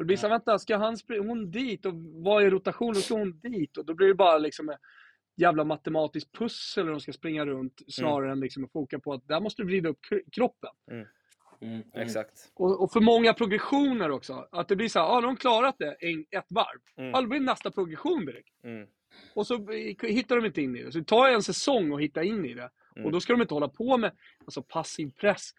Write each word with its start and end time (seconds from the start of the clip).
Och 0.00 0.04
det 0.04 0.06
blir 0.06 0.16
så 0.16 0.26
här, 0.26 0.34
vänta, 0.34 0.58
ska 0.58 0.76
han 0.76 0.96
springa, 0.96 1.22
hon 1.22 1.50
dit 1.50 1.86
och 1.86 1.94
vad 1.94 2.44
är 2.44 2.50
rotation? 2.50 2.94
Då 2.94 3.00
ska 3.00 3.14
hon 3.14 3.40
dit 3.40 3.76
och 3.76 3.84
då 3.84 3.94
blir 3.94 4.08
det 4.08 4.14
bara 4.14 4.38
liksom 4.38 4.68
ett 4.68 4.78
jävla 5.36 5.64
matematiskt 5.64 6.32
pussel 6.32 6.84
när 6.84 6.92
de 6.92 7.00
ska 7.00 7.12
springa 7.12 7.46
runt 7.46 7.82
snarare 7.88 8.24
mm. 8.24 8.32
än 8.32 8.40
liksom 8.40 8.64
att 8.64 8.72
foka 8.72 8.98
på 8.98 9.12
att 9.12 9.28
där 9.28 9.40
måste 9.40 9.62
du 9.62 9.66
vrida 9.66 9.88
upp 9.88 9.98
kroppen. 10.32 10.70
Mm. 10.90 11.06
Mm, 11.60 11.82
exakt. 11.94 12.52
Och, 12.54 12.82
och, 12.82 12.92
för 12.92 13.00
många 13.00 13.34
progressioner 13.34 14.10
också. 14.10 14.48
Att 14.52 14.68
det 14.68 14.76
blir 14.76 14.88
så 14.88 14.98
här, 14.98 15.06
ja, 15.06 15.12
ah, 15.12 15.20
de 15.20 15.26
har 15.26 15.36
klarat 15.36 15.74
det 15.78 15.96
en, 16.00 16.24
ett 16.30 16.46
varv. 16.50 16.80
Mm. 16.96 17.10
Ja, 17.10 17.20
då 17.20 17.26
blir 17.26 17.40
nästa 17.40 17.70
progression 17.70 18.26
direkt. 18.26 18.64
Mm. 18.64 18.86
Och 19.34 19.46
så 19.46 19.70
hittar 20.02 20.36
de 20.36 20.46
inte 20.46 20.62
in 20.62 20.76
i 20.76 20.82
det. 20.82 20.92
Så 20.92 20.98
det 20.98 21.04
tar 21.04 21.28
en 21.28 21.42
säsong 21.42 21.94
att 21.94 22.00
hitta 22.00 22.22
in 22.22 22.44
i 22.44 22.54
det. 22.54 22.70
Mm. 22.96 23.06
Och 23.06 23.12
då 23.12 23.20
ska 23.20 23.32
de 23.32 23.42
inte 23.42 23.54
hålla 23.54 23.68
på 23.68 23.96
med 23.96 24.12
alltså, 24.44 24.62
passiv 24.62 25.10
press 25.10 25.50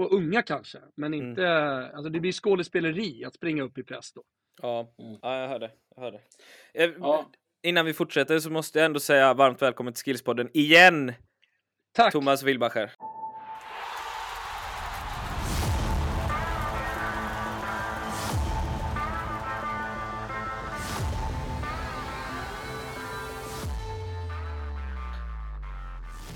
på 0.00 0.06
unga 0.06 0.42
kanske. 0.42 0.78
Men 0.96 1.14
mm. 1.14 1.28
inte, 1.28 1.46
mm. 1.46 1.94
alltså 1.94 2.10
det 2.10 2.20
blir 2.20 2.32
skådespeleri 2.32 3.24
att 3.24 3.34
springa 3.34 3.62
upp 3.62 3.78
i 3.78 3.82
press 3.82 4.12
då. 4.12 4.22
Ja, 4.62 4.94
mm. 4.98 5.18
ja 5.22 5.40
jag 5.40 5.48
hörde. 5.48 5.70
Jag 5.96 6.02
hörde. 6.02 6.20
Eh, 6.74 6.90
ja. 7.00 7.30
Innan 7.62 7.86
vi 7.86 7.92
fortsätter 7.92 8.38
så 8.38 8.50
måste 8.50 8.78
jag 8.78 8.86
ändå 8.86 9.00
säga 9.00 9.34
varmt 9.34 9.62
välkommen 9.62 9.94
till 9.94 10.04
Skillspodden 10.04 10.50
igen! 10.52 11.12
Tack! 11.92 12.12
Thomas 12.12 12.42
Wilbacher. 12.42 12.90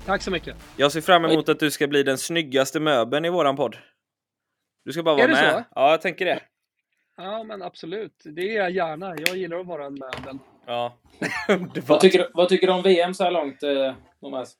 Tack 0.07 0.23
så 0.23 0.31
mycket. 0.31 0.57
Jag 0.77 0.93
ser 0.93 1.01
fram 1.01 1.25
emot 1.25 1.49
att 1.49 1.59
du 1.59 1.71
ska 1.71 1.87
bli 1.87 2.03
den 2.03 2.19
snyggaste 2.19 2.81
möbeln 2.81 3.25
i 3.25 3.31
våran 3.31 3.57
podd. 3.57 3.77
Du 4.85 4.93
ska 4.93 5.03
bara 5.03 5.15
vara 5.15 5.25
är 5.25 5.29
det 5.29 5.35
med. 5.35 5.53
Så? 5.53 5.65
Ja, 5.75 5.91
jag 5.91 6.01
tänker 6.01 6.25
det. 6.25 6.41
Ja, 7.17 7.43
men 7.43 7.63
absolut. 7.63 8.23
Det 8.25 8.57
är 8.57 8.63
jag 8.63 8.71
gärna. 8.71 9.17
Jag 9.17 9.37
gillar 9.37 9.61
att 9.61 9.67
vara 9.67 9.87
en 9.87 9.95
möbel. 9.95 10.39
Ja. 10.67 10.99
vad, 11.87 12.01
tycker 12.01 12.19
du, 12.19 12.31
vad 12.35 12.49
tycker 12.49 12.67
du 12.67 12.73
om 12.73 12.83
VM 12.83 13.15
så 13.15 13.25
här 13.25 13.31
långt, 13.31 13.63
eh, 13.63 13.95
Thomas? 14.21 14.55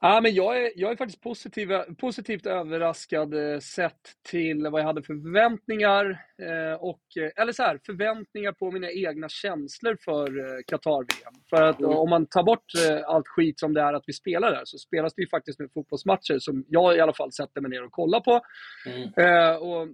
Ja, 0.00 0.20
men 0.20 0.34
jag, 0.34 0.58
är, 0.58 0.70
jag 0.76 0.92
är 0.92 0.96
faktiskt 0.96 1.22
positiv, 1.22 1.68
positivt 1.98 2.46
överraskad 2.46 3.34
eh, 3.34 3.58
sett 3.58 4.00
till 4.30 4.68
vad 4.68 4.80
jag 4.80 4.86
hade 4.86 5.02
för 5.02 5.14
förväntningar. 5.14 6.04
Eh, 6.42 6.80
och, 6.80 7.02
eh, 7.20 7.42
eller 7.42 7.52
så 7.52 7.62
här, 7.62 7.80
förväntningar 7.86 8.52
på 8.52 8.70
mina 8.70 8.90
egna 8.90 9.28
känslor 9.28 9.96
för 10.04 10.26
Qatar-VM. 10.62 11.34
För 11.50 11.62
att 11.62 11.80
mm. 11.80 11.90
om 11.90 12.10
man 12.10 12.26
tar 12.26 12.42
bort 12.42 12.64
allt 13.06 13.28
skit 13.28 13.60
som 13.60 13.74
det 13.74 13.80
är 13.80 13.94
att 13.94 14.04
vi 14.06 14.12
spelar 14.12 14.50
där, 14.50 14.62
så 14.64 14.78
spelas 14.78 15.14
det 15.14 15.22
ju 15.22 15.28
faktiskt 15.28 15.58
nu 15.58 15.68
fotbollsmatcher 15.74 16.38
som 16.38 16.64
jag 16.68 16.96
i 16.96 17.00
alla 17.00 17.14
fall 17.14 17.32
sätter 17.32 17.60
mig 17.60 17.70
ner 17.70 17.84
och 17.84 17.92
kollar 17.92 18.20
på. 18.20 18.40
Mm. 18.86 19.62
och 19.62 19.88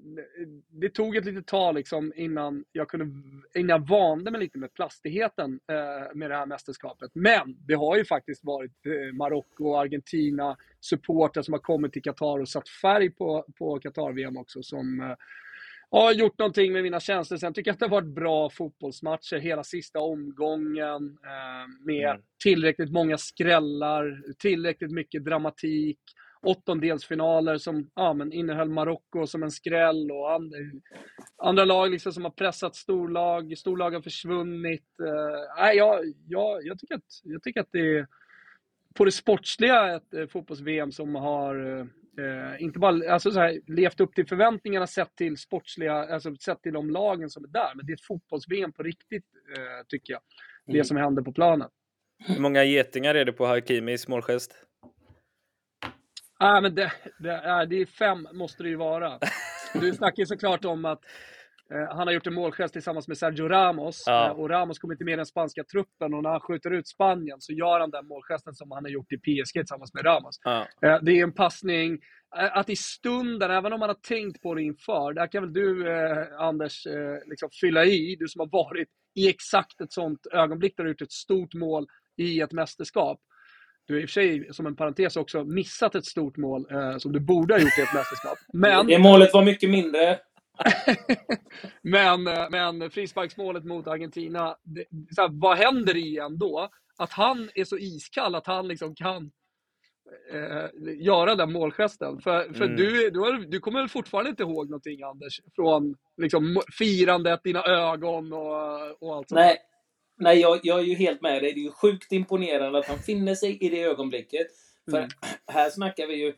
det 0.81 0.89
tog 0.89 1.17
ett 1.17 1.25
litet 1.25 1.47
tag 1.47 1.75
liksom 1.75 2.13
innan, 2.17 2.65
jag 2.73 2.89
kunde, 2.89 3.05
innan 3.55 3.69
jag 3.81 3.89
vande 3.89 4.31
mig 4.31 4.41
lite 4.41 4.59
med 4.59 4.75
plastigheten 4.75 5.61
med 6.15 6.31
det 6.31 6.37
här 6.37 6.47
mästerskapet. 6.47 7.11
Men 7.15 7.57
det 7.69 7.75
har 7.75 7.97
ju 7.97 8.05
faktiskt 8.05 8.45
varit 8.45 8.73
Marocko 9.13 9.65
och 9.69 9.81
Argentina, 9.81 9.92
supportrar 10.81 11.43
som 11.43 11.53
har 11.53 11.59
kommit 11.59 11.93
till 11.93 12.03
Qatar 12.03 12.39
och 12.39 12.49
satt 12.49 12.69
färg 12.69 13.11
på, 13.11 13.45
på 13.59 13.79
Qatar-VM 13.79 14.37
också 14.37 14.63
som 14.63 15.01
eh, 15.01 15.17
har 15.91 16.13
gjort 16.13 16.39
någonting 16.39 16.73
med 16.73 16.83
mina 16.83 17.01
känslor. 17.01 17.39
Sen 17.39 17.55
tycker 17.55 17.69
jag 17.69 17.73
att 17.73 17.81
det 17.81 17.85
har 17.85 18.01
varit 18.01 18.15
bra 18.15 18.51
fotbollsmatcher 18.51 19.39
hela 19.39 19.65
sista 19.65 20.01
omgången 20.01 21.19
eh, 21.25 21.87
med 21.87 22.11
mm. 22.11 22.23
tillräckligt 22.43 22.93
många 22.93 23.19
skrällar, 23.19 24.23
tillräckligt 24.39 24.93
mycket 24.93 25.25
dramatik 25.25 25.99
åttondelsfinaler 26.43 27.59
som 27.59 27.91
ja, 27.95 28.15
men 28.15 28.33
innehöll 28.33 28.69
Marocko 28.69 29.27
som 29.27 29.43
en 29.43 29.51
skräll 29.51 30.11
och 30.11 30.33
and, 30.33 30.55
andra 31.37 31.65
lag 31.65 31.91
liksom 31.91 32.13
som 32.13 32.25
har 32.25 32.31
pressat 32.31 32.77
storlag, 32.77 33.59
storlag 33.59 33.91
har 33.91 34.01
försvunnit. 34.01 34.87
Uh, 35.01 35.63
nej, 35.63 35.77
jag, 35.77 36.05
jag, 36.29 36.67
jag, 36.67 36.79
tycker 36.79 36.95
att, 36.95 37.21
jag 37.23 37.43
tycker 37.43 37.61
att 37.61 37.73
det 37.73 37.99
är 37.99 38.07
på 38.95 39.05
det 39.05 39.13
sportsliga 39.13 39.97
ett 39.97 40.15
eh, 40.15 40.27
fotbolls-VM 40.27 40.93
som 40.93 41.15
har 41.15 41.81
eh, 42.19 42.63
inte 42.63 42.79
bara 42.79 43.13
alltså 43.13 43.31
så 43.31 43.41
här, 43.41 43.61
levt 43.67 44.01
upp 44.01 44.15
till 44.15 44.27
förväntningarna 44.27 44.87
sett 44.87 45.17
till 45.17 45.37
sportsliga, 45.37 45.95
alltså 45.95 46.37
sett 46.37 46.63
till 46.63 46.73
de 46.73 46.91
lagen 46.91 47.31
som 47.31 47.45
är 47.45 47.49
där. 47.49 47.73
Men 47.75 47.87
det 47.87 47.93
är 47.93 47.95
ett 47.95 48.07
fotbolls-VM 48.07 48.73
på 48.73 48.83
riktigt, 48.83 49.25
eh, 49.57 49.87
tycker 49.89 50.13
jag. 50.13 50.23
Det 50.67 50.73
mm. 50.73 50.85
som 50.85 50.97
händer 50.97 51.23
på 51.23 51.33
planen. 51.33 51.69
Hur 52.27 52.41
många 52.41 52.65
getingar 52.65 53.15
är 53.15 53.25
det 53.25 53.33
på 53.33 53.47
Hakimis 53.47 54.09
målgest? 54.09 54.55
Ah, 56.39 56.61
men 56.61 56.75
det, 56.75 56.93
det, 57.19 57.67
det 57.71 57.77
är 57.77 57.87
fem, 57.87 58.29
måste 58.33 58.63
det 58.63 58.69
ju 58.69 58.77
vara. 58.77 59.19
Du 59.75 59.93
snackar 59.93 60.23
ju 60.23 60.27
såklart 60.27 60.65
om 60.65 60.85
att 60.85 61.05
han 61.91 62.07
har 62.07 62.13
gjort 62.13 62.27
en 62.27 62.35
målgest 62.35 62.73
tillsammans 62.73 63.09
med 63.09 63.19
Sergio 63.19 63.49
Ramos. 63.49 64.03
Ja. 64.07 64.27
Eh, 64.27 64.33
och 64.33 64.51
Ramos 64.51 64.79
kommer 64.79 64.95
inte 64.95 65.05
med 65.05 65.13
i 65.13 65.17
den 65.17 65.27
spanska 65.27 65.65
truppen. 65.65 66.15
Och 66.15 66.23
när 66.23 66.31
han 66.31 66.41
skjuter 66.41 66.71
ut 66.71 66.89
Spanien 66.89 67.41
så 67.41 67.53
gör 67.53 67.81
han 67.81 67.91
den 67.91 68.07
målgesten 68.07 68.55
som 68.55 68.71
han 68.71 68.85
har 68.85 68.91
gjort 68.91 69.13
i 69.13 69.17
PSG 69.17 69.53
tillsammans 69.53 69.95
med 69.95 70.05
Ramos. 70.05 70.41
Ja. 70.45 70.67
Eh, 70.83 70.99
det 71.03 71.19
är 71.19 71.23
en 71.23 71.33
passning. 71.33 71.99
Att 72.35 72.71
i 72.71 72.77
stunden, 72.77 73.51
även 73.51 73.73
om 73.73 73.81
man 73.81 73.89
har 73.89 73.95
tänkt 74.09 74.43
på 74.43 74.55
det 74.55 74.63
inför, 74.63 75.13
där 75.13 75.27
kan 75.27 75.43
väl 75.43 75.53
du 75.53 75.93
Anders 76.39 76.87
liksom 77.27 77.49
fylla 77.61 77.85
i, 77.85 78.17
du 78.17 78.29
som 78.29 78.41
har 78.41 78.47
varit 78.47 78.89
i 79.15 79.29
exakt 79.29 79.81
ett 79.81 79.93
sånt 79.93 80.27
ögonblick 80.33 80.77
där 80.77 80.85
du 80.85 80.89
har 80.89 80.93
gjort 80.93 81.03
ett 81.03 81.13
stort 81.13 81.55
mål 81.55 81.87
i 82.17 82.41
ett 82.41 82.53
mästerskap. 82.53 83.21
Du 83.87 83.95
har 83.95 84.01
i 84.01 84.05
och 84.05 84.09
för 84.09 84.13
sig, 84.13 84.55
som 84.55 84.67
en 84.67 84.77
parentes, 84.77 85.17
också 85.17 85.45
missat 85.45 85.95
ett 85.95 86.05
stort 86.05 86.37
mål 86.37 86.67
eh, 86.71 86.97
som 86.99 87.13
du 87.13 87.21
borde 87.21 87.55
ha 87.55 87.61
gjort 87.61 87.79
i 87.79 87.83
ett 87.83 87.95
mästerskap. 87.95 88.39
Men... 88.53 88.87
Det 88.87 88.99
målet 88.99 89.35
var 89.35 89.45
mycket 89.45 89.71
mindre. 89.71 90.19
men, 91.83 92.27
eh, 92.27 92.47
men 92.51 92.91
frisparksmålet 92.91 93.65
mot 93.65 93.87
Argentina, 93.87 94.57
det, 94.63 94.85
här, 95.17 95.29
vad 95.41 95.57
händer 95.57 95.97
i 95.97 96.19
en 96.19 96.39
då? 96.39 96.69
Att 96.97 97.13
han 97.13 97.51
är 97.55 97.65
så 97.65 97.79
iskall 97.79 98.35
att 98.35 98.47
han 98.47 98.69
liksom 98.69 98.95
kan 98.95 99.31
eh, 100.33 100.65
göra 100.97 101.35
den 101.35 101.53
målgesten. 101.53 102.21
För, 102.21 102.53
för 102.53 102.65
mm. 102.65 102.77
du, 102.77 103.11
du, 103.11 103.21
har, 103.21 103.33
du 103.33 103.61
kommer 103.61 103.81
väl 103.81 103.89
fortfarande 103.89 104.31
inte 104.31 104.43
ihåg 104.43 104.71
någonting 104.71 105.03
Anders? 105.03 105.41
Från 105.55 105.97
liksom, 106.17 106.63
firandet, 106.79 107.45
dina 107.45 107.65
ögon 107.65 108.33
och, 108.33 109.03
och 109.03 109.17
allt 109.17 109.29
sånt 109.29 109.39
Nej, 109.39 109.57
Nej 110.17 110.41
jag, 110.41 110.61
jag 110.63 110.79
är 110.79 110.85
ju 110.85 110.95
helt 110.95 111.23
med 111.23 111.43
dig. 111.43 111.53
Det 111.53 111.61
är 111.61 111.65
ju 111.65 111.71
sjukt 111.71 112.13
imponerande 112.13 112.79
att 112.79 112.89
han 112.89 112.99
finner 112.99 113.35
sig 113.35 113.59
i 113.61 113.69
det 113.69 113.83
ögonblicket. 113.83 114.47
För 114.91 114.99
mm. 114.99 115.11
här 115.47 115.71
snackar 115.71 116.07
vi 116.07 116.15
ju 116.15 116.35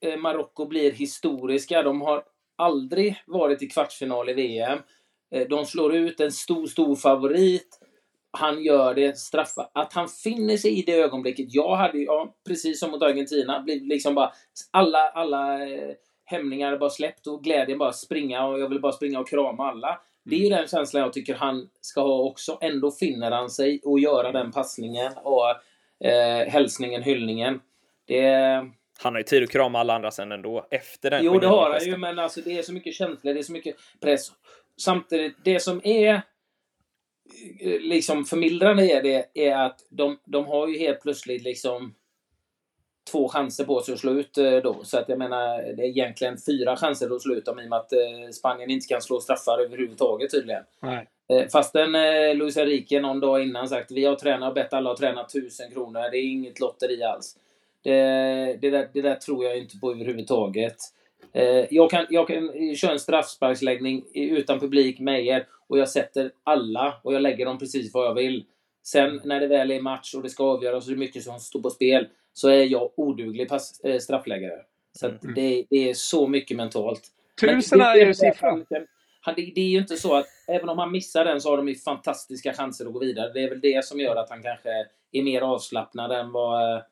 eh, 0.00 0.16
Marocko 0.16 0.66
blir 0.66 0.92
historiska. 0.92 1.82
De 1.82 2.00
har 2.00 2.24
aldrig 2.60 3.22
varit 3.26 3.62
i 3.62 3.66
kvartsfinal 3.66 4.28
i 4.28 4.32
VM. 4.32 4.78
Eh, 5.34 5.48
de 5.48 5.66
slår 5.66 5.94
ut 5.94 6.20
en 6.20 6.32
stor, 6.32 6.66
stor 6.66 6.96
favorit. 6.96 7.78
Han 8.30 8.62
gör 8.62 8.94
det, 8.94 9.18
straffar. 9.18 9.70
Att 9.72 9.92
han 9.92 10.08
finner 10.08 10.56
sig 10.56 10.78
i 10.78 10.82
det 10.82 11.00
ögonblicket. 11.00 11.46
Jag 11.48 11.76
hade 11.76 11.98
ja, 11.98 12.34
precis 12.46 12.80
som 12.80 12.90
mot 12.90 13.02
Argentina, 13.02 13.60
blivit 13.60 13.88
liksom 13.88 14.14
bara 14.14 14.32
alla, 14.70 15.08
alla 15.08 15.68
eh, 15.68 15.94
hämningar 16.24 16.78
bara 16.78 16.90
släppt 16.90 17.26
och 17.26 17.44
glädjen 17.44 17.78
bara 17.78 17.92
springa 17.92 18.46
och 18.46 18.60
jag 18.60 18.68
vill 18.68 18.80
bara 18.80 18.92
springa 18.92 19.20
och 19.20 19.28
krama 19.28 19.70
alla. 19.70 20.00
Det 20.24 20.36
är 20.36 20.40
ju 20.40 20.48
den 20.48 20.66
känslan 20.66 21.02
jag 21.02 21.12
tycker 21.12 21.34
han 21.34 21.68
ska 21.80 22.00
ha 22.00 22.18
också. 22.18 22.58
Ändå 22.60 22.90
finner 22.90 23.30
han 23.30 23.50
sig 23.50 23.80
och 23.84 24.00
göra 24.00 24.32
den 24.32 24.52
passningen 24.52 25.12
och 25.22 25.48
eh, 26.06 26.48
hälsningen, 26.48 27.02
hyllningen. 27.02 27.60
Det, 28.06 28.70
han 29.02 29.14
har 29.14 29.20
ju 29.20 29.24
tid 29.24 29.42
att 29.42 29.50
krama 29.50 29.78
alla 29.78 29.94
andra 29.94 30.10
sen 30.10 30.32
ändå, 30.32 30.66
efter 30.70 31.10
den 31.10 31.24
Jo, 31.24 31.38
det 31.38 31.46
har 31.46 31.70
han 31.70 31.84
ju, 31.84 31.96
men 31.96 32.18
alltså 32.18 32.40
det 32.40 32.58
är 32.58 32.62
så 32.62 32.72
mycket 32.72 32.94
känslor, 32.94 33.34
det 33.34 33.40
är 33.40 33.42
så 33.42 33.52
mycket 33.52 33.76
press. 34.00 34.32
Samtidigt, 34.76 35.36
det 35.44 35.60
som 35.60 35.80
är 35.84 36.14
eh, 37.60 37.80
liksom 37.80 38.24
förmildrande 38.24 38.84
i 38.84 39.00
det 39.02 39.48
är 39.48 39.56
att 39.56 39.86
de, 39.88 40.18
de 40.24 40.46
har 40.46 40.68
ju 40.68 40.78
helt 40.78 41.00
plötsligt 41.00 41.42
liksom 41.42 41.94
två 43.12 43.28
chanser 43.28 43.64
på 43.64 43.80
sig 43.80 43.94
att 43.94 44.00
slå 44.00 44.12
ut 44.12 44.38
eh, 44.38 44.56
då. 44.56 44.84
Så 44.84 44.98
att 44.98 45.08
jag 45.08 45.18
menar, 45.18 45.58
det 45.76 45.82
är 45.82 45.88
egentligen 45.88 46.36
fyra 46.46 46.76
chanser 46.76 47.14
att 47.14 47.22
slå 47.22 47.34
ut 47.34 47.44
dem 47.44 47.60
i 47.60 47.64
och 47.64 47.68
med 47.68 47.78
att 47.78 47.92
eh, 47.92 48.30
Spanien 48.32 48.70
inte 48.70 48.86
kan 48.86 49.02
slå 49.02 49.20
straffar 49.20 49.58
överhuvudtaget 49.58 50.30
tydligen. 50.30 50.62
Nej. 50.80 51.08
Fastän 51.52 51.92
Luis 52.38 52.56
Enrique 52.56 53.00
någon 53.00 53.20
dag 53.20 53.42
innan 53.42 53.68
sagt 53.68 53.90
vi 53.90 54.04
har 54.04 54.14
tränat 54.14 54.48
och 54.48 54.54
bett 54.54 54.72
alla 54.72 54.90
att 54.90 54.96
träna 54.96 55.24
tusen 55.24 55.70
kronor. 55.70 56.10
Det 56.10 56.18
är 56.18 56.22
inget 56.22 56.60
lotteri 56.60 57.02
alls. 57.02 57.36
Det, 57.82 58.58
det, 58.60 58.70
där, 58.70 58.88
det 58.92 59.02
där 59.02 59.14
tror 59.14 59.44
jag 59.44 59.58
inte 59.58 59.78
på 59.78 59.92
överhuvudtaget. 59.92 60.76
Eh, 61.32 61.66
jag, 61.70 61.90
kan, 61.90 62.06
jag 62.10 62.28
kan 62.28 62.74
köra 62.76 62.92
en 62.92 62.98
straffsparksläggning 62.98 64.04
utan 64.14 64.60
publik 64.60 65.00
med 65.00 65.26
er 65.26 65.46
och 65.68 65.78
jag 65.78 65.88
sätter 65.88 66.30
alla 66.44 66.94
och 67.02 67.14
jag 67.14 67.22
lägger 67.22 67.46
dem 67.46 67.58
precis 67.58 67.94
vad 67.94 68.06
jag 68.06 68.14
vill. 68.14 68.44
Sen 68.82 69.20
när 69.24 69.40
det 69.40 69.46
väl 69.46 69.70
är 69.70 69.80
match 69.80 70.14
och 70.14 70.22
det 70.22 70.30
ska 70.30 70.44
avgöras 70.44 70.84
och 70.84 70.90
det 70.90 70.96
är 70.96 70.98
mycket 70.98 71.22
som 71.22 71.38
står 71.38 71.62
på 71.62 71.70
spel 71.70 72.08
så 72.32 72.48
är 72.48 72.64
jag 72.64 72.90
oduglig 72.96 73.48
pass, 73.48 73.80
äh, 73.84 73.98
straffläggare. 73.98 74.60
Så 74.92 75.06
mm. 75.06 75.18
det, 75.34 75.64
det, 75.70 75.90
är 75.90 75.94
så 75.94 76.26
mycket 76.26 76.56
mentalt. 76.56 77.02
Tusen 77.40 77.80
är 77.80 77.96
ju 77.96 78.14
siffran. 78.14 78.66
Det, 78.70 79.52
det 79.54 79.60
är 79.60 79.68
ju 79.68 79.78
inte 79.78 79.96
så 79.96 80.14
att 80.14 80.26
även 80.48 80.68
om 80.68 80.78
han 80.78 80.92
missar 80.92 81.24
den 81.24 81.40
så 81.40 81.50
har 81.50 81.56
de 81.56 81.68
ju 81.68 81.74
fantastiska 81.74 82.52
chanser 82.52 82.86
att 82.86 82.92
gå 82.92 82.98
vidare. 82.98 83.32
Det 83.32 83.40
är 83.44 83.48
väl 83.48 83.60
det 83.60 83.84
som 83.84 84.00
gör 84.00 84.16
att 84.16 84.30
han 84.30 84.42
kanske 84.42 84.68
är 85.12 85.22
mer 85.22 85.40
avslappnad 85.40 86.12
än 86.12 86.32
vad 86.32 86.76
Eh, 86.76 86.82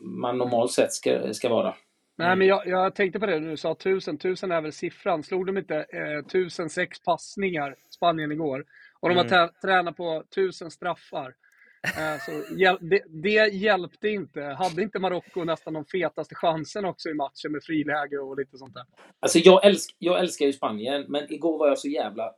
man 0.00 0.38
normalt 0.38 0.72
sett 0.72 0.92
ska, 0.92 1.34
ska 1.34 1.48
vara. 1.48 1.74
Nej, 2.18 2.36
men 2.36 2.46
jag, 2.46 2.66
jag 2.66 2.94
tänkte 2.94 3.20
på 3.20 3.26
det 3.26 3.40
du 3.40 3.56
sa 3.56 3.74
tusen. 3.74 4.18
Tusen 4.18 4.52
är 4.52 4.60
väl 4.60 4.72
siffran. 4.72 5.22
Slog 5.22 5.46
de 5.46 5.58
inte 5.58 5.76
eh, 5.76 6.26
tusen 6.26 6.70
sex 6.70 7.02
passningar, 7.02 7.76
Spanien, 7.90 8.32
igår? 8.32 8.64
Och 9.00 9.08
de 9.08 9.14
har 9.14 9.24
mm. 9.24 9.48
tränat 9.62 9.96
på 9.96 10.24
tusen 10.34 10.70
straffar. 10.70 11.34
Eh, 11.82 12.20
så 12.20 12.54
det, 12.80 13.02
det, 13.08 13.54
hjälpte 13.54 14.08
inte. 14.08 14.42
Hade 14.42 14.82
inte 14.82 14.98
Marocko 14.98 15.44
nästan 15.44 15.74
de 15.74 15.84
fetaste 15.84 16.34
chanserna 16.34 16.88
också 16.88 17.08
i 17.08 17.14
matchen 17.14 17.52
med 17.52 17.62
friläge 17.62 18.18
och 18.18 18.38
lite 18.38 18.58
sånt 18.58 18.74
där? 18.74 18.84
Alltså 19.20 19.38
jag, 19.38 19.64
älsk, 19.64 19.96
jag 19.98 20.20
älskar 20.20 20.46
ju 20.46 20.52
Spanien, 20.52 21.04
men 21.08 21.32
igår 21.32 21.58
var 21.58 21.68
jag 21.68 21.78
så 21.78 21.88
jävla 21.88 22.34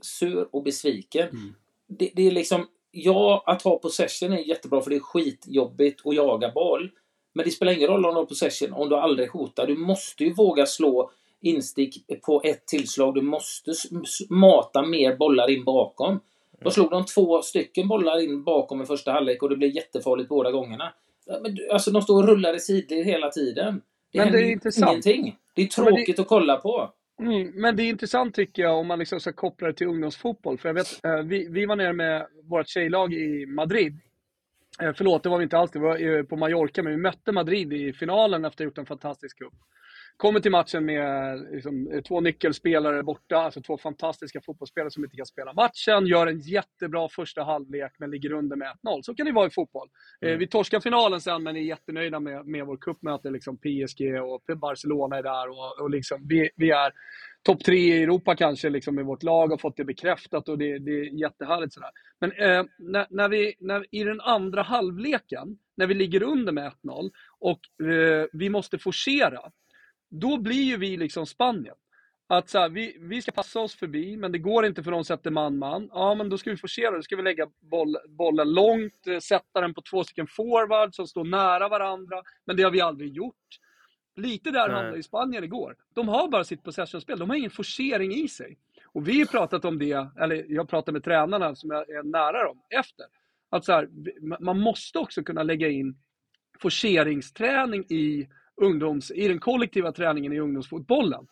sur 0.00 0.48
och 0.52 0.62
besviken. 0.62 1.28
Mm. 1.28 1.54
Det, 1.88 2.10
det, 2.14 2.22
är 2.22 2.30
liksom, 2.30 2.66
ja, 2.96 3.42
att 3.46 3.62
ha 3.62 3.78
possession 3.78 4.32
är 4.32 4.38
jättebra 4.38 4.80
för 4.80 4.90
det 4.90 4.96
är 4.96 5.00
skitjobbigt 5.00 6.06
att 6.06 6.14
jaga 6.14 6.50
boll. 6.50 6.90
Men 7.32 7.44
det 7.44 7.50
spelar 7.50 7.72
ingen 7.72 7.88
roll 7.88 8.06
om 8.06 8.14
du 8.14 8.20
har 8.20 8.26
possession 8.26 8.72
om 8.72 8.88
du 8.88 8.96
aldrig 8.96 9.30
hotar. 9.30 9.66
Du 9.66 9.76
måste 9.76 10.24
ju 10.24 10.32
våga 10.32 10.66
slå 10.66 11.10
instick 11.40 12.20
på 12.26 12.42
ett 12.44 12.66
tillslag. 12.66 13.14
Du 13.14 13.22
måste 13.22 13.72
mata 14.28 14.82
mer 14.82 15.16
bollar 15.16 15.50
in 15.50 15.64
bakom. 15.64 16.20
Då 16.60 16.70
slog 16.70 16.90
de 16.90 17.04
två 17.04 17.42
stycken 17.42 17.88
bollar 17.88 18.20
in 18.20 18.44
bakom 18.44 18.82
i 18.82 18.86
första 18.86 19.12
halvlek 19.12 19.42
och 19.42 19.48
det 19.48 19.56
blev 19.56 19.70
jättefarligt 19.70 20.28
båda 20.28 20.50
gångerna. 20.50 20.92
Men, 21.42 21.58
alltså 21.72 21.90
de 21.90 22.02
står 22.02 22.22
och 22.22 22.28
rullar 22.28 22.54
i 22.54 22.60
sidled 22.60 23.06
hela 23.06 23.28
tiden. 23.28 23.82
Det 24.12 24.18
men 24.18 24.32
det 24.32 24.38
är 24.38 24.78
ingenting. 24.78 25.36
Det 25.54 25.62
är 25.62 25.66
tråkigt 25.66 26.16
det... 26.16 26.22
att 26.22 26.28
kolla 26.28 26.56
på. 26.56 26.90
Mm, 27.20 27.50
men 27.54 27.76
det 27.76 27.82
är 27.82 27.88
intressant 27.88 28.34
tycker 28.34 28.62
jag 28.62 28.78
om 28.78 28.86
man 28.86 28.98
liksom 28.98 29.20
ska 29.20 29.32
koppla 29.32 29.66
det 29.66 29.74
till 29.74 29.86
ungdomsfotboll. 29.86 30.58
För 30.58 30.68
jag 30.68 30.74
vet, 30.74 31.04
eh, 31.04 31.22
vi, 31.22 31.48
vi 31.50 31.66
var 31.66 31.76
nere 31.76 31.92
med 31.92 32.26
vårt 32.42 32.68
tjejlag 32.68 33.14
i 33.14 33.46
Madrid. 33.46 34.00
Eh, 34.82 34.92
förlåt, 34.96 35.22
det 35.22 35.28
var 35.28 35.38
vi 35.38 35.44
inte 35.44 35.58
alls. 35.58 35.70
Det 35.70 35.78
var 35.78 36.16
eh, 36.16 36.22
på 36.22 36.36
Mallorca, 36.36 36.82
men 36.82 36.92
vi 36.92 36.98
mötte 36.98 37.32
Madrid 37.32 37.72
i 37.72 37.92
finalen 37.92 38.44
efter 38.44 38.54
att 38.54 38.58
ha 38.58 38.64
gjort 38.64 38.78
en 38.78 38.86
fantastisk 38.86 39.38
cup. 39.38 39.54
Kommer 40.16 40.40
till 40.40 40.50
matchen 40.50 40.84
med 40.84 41.40
liksom, 41.52 42.02
två 42.08 42.20
nyckelspelare 42.20 43.02
borta, 43.02 43.36
alltså 43.36 43.62
två 43.62 43.78
fantastiska 43.78 44.40
fotbollsspelare 44.40 44.90
som 44.90 45.04
inte 45.04 45.16
kan 45.16 45.26
spela 45.26 45.52
matchen, 45.52 46.06
gör 46.06 46.26
en 46.26 46.40
jättebra 46.40 47.08
första 47.08 47.42
halvlek 47.42 47.92
men 47.98 48.10
ligger 48.10 48.32
under 48.32 48.56
med 48.56 48.72
1-0. 48.84 49.02
Så 49.02 49.14
kan 49.14 49.26
det 49.26 49.32
vara 49.32 49.46
i 49.46 49.50
fotboll. 49.50 49.88
Eh, 50.20 50.28
mm. 50.28 50.38
vi 50.38 50.46
torskar 50.46 50.80
finalen 50.80 51.20
sen 51.20 51.42
men 51.42 51.56
är 51.56 51.60
jättenöjda 51.60 52.20
med, 52.20 52.46
med 52.46 52.66
vår 52.66 52.76
cupmöte. 52.76 53.30
Liksom 53.30 53.56
PSG 53.56 54.22
och 54.22 54.58
Barcelona 54.58 55.16
är 55.16 55.22
där 55.22 55.48
och, 55.48 55.80
och 55.80 55.90
liksom, 55.90 56.26
vi, 56.28 56.50
vi 56.56 56.70
är 56.70 56.92
topp 57.42 57.64
tre 57.64 57.78
i 57.78 58.02
Europa 58.02 58.36
kanske 58.36 58.70
liksom, 58.70 58.98
i 58.98 59.02
vårt 59.02 59.22
lag, 59.22 59.48
har 59.48 59.58
fått 59.58 59.76
det 59.76 59.84
bekräftat 59.84 60.48
och 60.48 60.58
det, 60.58 60.78
det 60.78 60.90
är 60.90 61.20
jättehärligt. 61.20 61.74
Sådär. 61.74 61.90
Men 62.20 62.32
eh, 62.32 62.64
när, 62.78 63.06
när, 63.10 63.28
vi, 63.28 63.54
när, 63.60 63.86
i 63.90 64.04
den 64.04 64.20
andra 64.20 64.62
halvleken, 64.62 65.58
när 65.76 65.86
vi 65.86 65.94
ligger 65.94 66.22
under 66.22 66.52
med 66.52 66.72
1-0 66.84 67.10
och 67.38 67.86
eh, 67.88 68.26
vi 68.32 68.50
måste 68.50 68.78
forcera, 68.78 69.40
då 70.10 70.36
blir 70.36 70.62
ju 70.62 70.76
vi 70.76 70.96
liksom 70.96 71.26
Spanien. 71.26 71.74
Att 72.28 72.48
så 72.48 72.58
här, 72.58 72.68
vi, 72.68 72.96
vi 73.00 73.22
ska 73.22 73.32
passa 73.32 73.60
oss 73.60 73.74
förbi, 73.74 74.16
men 74.16 74.32
det 74.32 74.38
går 74.38 74.66
inte 74.66 74.82
för 74.82 74.90
de 74.90 75.04
sätter 75.04 75.30
man-man. 75.30 75.88
Ja, 75.92 76.14
men 76.14 76.28
då 76.28 76.38
ska 76.38 76.50
vi 76.50 76.56
forcera, 76.56 76.90
då 76.90 77.02
ska 77.02 77.16
vi 77.16 77.22
lägga 77.22 77.46
boll, 77.70 77.96
bollen 78.08 78.52
långt, 78.52 79.06
eh, 79.06 79.18
sätta 79.18 79.60
den 79.60 79.74
på 79.74 79.82
två 79.90 80.04
stycken 80.04 80.26
forwards 80.26 80.96
som 80.96 81.06
står 81.06 81.24
nära 81.24 81.68
varandra. 81.68 82.22
Men 82.44 82.56
det 82.56 82.62
har 82.62 82.70
vi 82.70 82.80
aldrig 82.80 83.12
gjort. 83.12 83.58
Lite 84.16 84.50
där 84.50 84.68
handlade 84.68 84.98
i 84.98 85.02
Spanien 85.02 85.44
igår. 85.44 85.76
De 85.94 86.08
har 86.08 86.28
bara 86.28 86.44
sitt 86.44 86.62
possessionspel, 86.62 87.18
de 87.18 87.30
har 87.30 87.36
ingen 87.36 87.50
forcering 87.50 88.14
i 88.14 88.28
sig. 88.28 88.58
Och 88.84 89.08
vi 89.08 89.18
har 89.18 89.26
pratat 89.26 89.64
om 89.64 89.78
det, 89.78 90.06
eller 90.20 90.46
jag 90.48 90.68
pratar 90.68 90.92
med 90.92 91.04
tränarna 91.04 91.54
som 91.54 91.70
jag 91.70 91.90
är 91.90 92.02
nära 92.02 92.44
dem 92.44 92.62
efter. 92.70 93.06
Att 93.50 93.64
så 93.64 93.72
här, 93.72 93.88
man 94.40 94.60
måste 94.60 94.98
också 94.98 95.22
kunna 95.22 95.42
lägga 95.42 95.68
in 95.68 95.96
forceringsträning 96.62 97.84
i 97.88 98.28
ungdoms, 98.56 99.10
i 99.10 99.28
den 99.28 99.38
kollektiva 99.38 99.92
träningen 99.92 100.32
i 100.32 100.38
ungdomsfotbollen. 100.38 101.26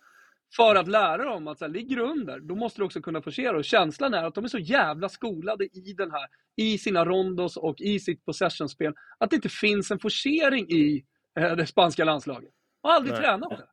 För 0.56 0.74
att 0.74 0.88
lära 0.88 1.24
dem 1.24 1.48
att 1.48 1.58
så 1.58 1.64
här, 1.64 1.72
ligger 1.72 1.96
du 1.96 2.02
under, 2.02 2.40
då 2.40 2.54
måste 2.54 2.80
du 2.80 2.84
också 2.84 3.00
kunna 3.00 3.22
forcera. 3.22 3.56
Och 3.56 3.64
känslan 3.64 4.14
är 4.14 4.24
att 4.24 4.34
de 4.34 4.44
är 4.44 4.48
så 4.48 4.58
jävla 4.58 5.08
skolade 5.08 5.64
i 5.64 5.92
den 5.92 6.10
här, 6.10 6.26
i 6.56 6.78
sina 6.78 7.04
rondos 7.04 7.56
och 7.56 7.80
i 7.80 8.00
sitt 8.00 8.24
possessionspel, 8.24 8.94
att 9.18 9.30
det 9.30 9.36
inte 9.36 9.48
finns 9.48 9.90
en 9.90 9.98
forcering 9.98 10.70
i 10.70 11.04
eh, 11.38 11.56
det 11.56 11.66
spanska 11.66 12.04
landslaget. 12.04 12.50
Jag 12.82 12.90
har 12.90 12.96
aldrig 12.96 13.12
Nej. 13.12 13.22
tränat 13.22 13.50
på 13.50 13.56
det. 13.56 13.68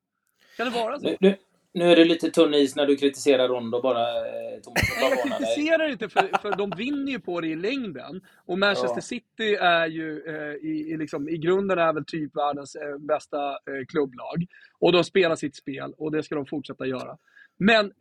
Kan 0.58 0.72
det 0.72 0.80
vara 0.80 1.00
så? 1.00 1.16
Nu, 1.20 1.36
nu 1.74 1.92
är 1.92 1.96
det 1.96 2.06
lite 2.06 2.32
tunn 2.32 2.54
is 2.54 2.76
när 2.76 2.86
du 2.86 2.96
kritiserar 2.96 3.48
Rondo 3.48 3.82
bara, 3.82 4.02
eh, 4.02 4.62
Thomas. 4.64 4.82
Jag 5.02 5.24
kritiserar 5.24 5.90
inte 5.92 6.10
för, 6.10 6.42
för 6.42 6.56
de 6.58 6.70
vinner 6.78 7.12
ju 7.12 7.20
på 7.20 7.42
det 7.42 7.48
i 7.48 7.56
längden. 7.56 8.22
Och 8.46 8.60
Manchester 8.60 8.98
ja. 8.98 9.02
City 9.02 9.56
är 9.56 9.88
ju 9.88 10.24
eh, 10.28 10.70
i, 10.70 10.92
i, 10.92 10.98
liksom, 10.98 11.30
i 11.30 11.38
grunden 11.38 11.80
är 11.80 11.94
väl 11.94 12.06
typ 12.06 12.36
världens 12.36 12.76
eh, 12.76 12.98
bästa 12.98 13.50
eh, 13.52 13.86
klubblag. 13.88 14.46
Och 14.80 14.92
de 14.92 15.04
spelar 15.04 15.36
sitt 15.36 15.56
spel 15.56 15.94
och 15.98 16.12
det 16.12 16.24
ska 16.24 16.36
de 16.36 16.46
fortsätta 16.46 16.86
göra. 16.86 17.18
Men, 17.58 17.92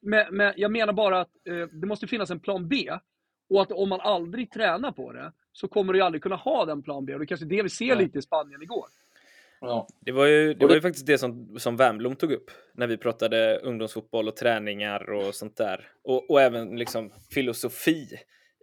men, 0.00 0.36
men 0.36 0.52
jag 0.56 0.72
menar 0.72 0.92
bara 0.92 1.20
att 1.20 1.30
eh, 1.48 1.66
det 1.80 1.86
måste 1.86 2.06
finnas 2.06 2.30
en 2.30 2.40
plan 2.40 2.68
B. 2.68 2.90
Och 3.50 3.62
att 3.62 3.72
om 3.72 3.88
man 3.88 4.00
aldrig 4.00 4.50
tränar 4.50 4.92
på 4.92 5.12
det 5.12 5.32
så 5.52 5.68
kommer 5.68 5.92
du 5.92 6.00
aldrig 6.00 6.22
kunna 6.22 6.36
ha 6.36 6.64
den 6.64 6.82
plan 6.82 7.04
B. 7.04 7.12
Och 7.12 7.18
det 7.18 7.24
är 7.24 7.26
kanske 7.26 7.46
det 7.46 7.62
vi 7.62 7.68
ser 7.68 7.86
ja. 7.86 7.94
lite 7.94 8.18
i 8.18 8.22
Spanien 8.22 8.62
igår. 8.62 8.86
Ja. 9.60 9.88
Det 10.00 10.12
var 10.12 10.26
ju, 10.26 10.54
det 10.54 10.66
var 10.66 10.74
ju 10.74 10.80
faktiskt 10.80 11.06
det 11.06 11.18
som, 11.18 11.58
som 11.58 11.76
Wernbloom 11.76 12.16
tog 12.16 12.32
upp 12.32 12.50
när 12.74 12.86
vi 12.86 12.96
pratade 12.96 13.58
ungdomsfotboll 13.58 14.28
och 14.28 14.36
träningar 14.36 15.10
och 15.10 15.34
sånt 15.34 15.56
där. 15.56 15.90
Och, 16.04 16.30
och 16.30 16.40
även 16.40 16.76
liksom 16.76 17.12
filosofi 17.30 18.08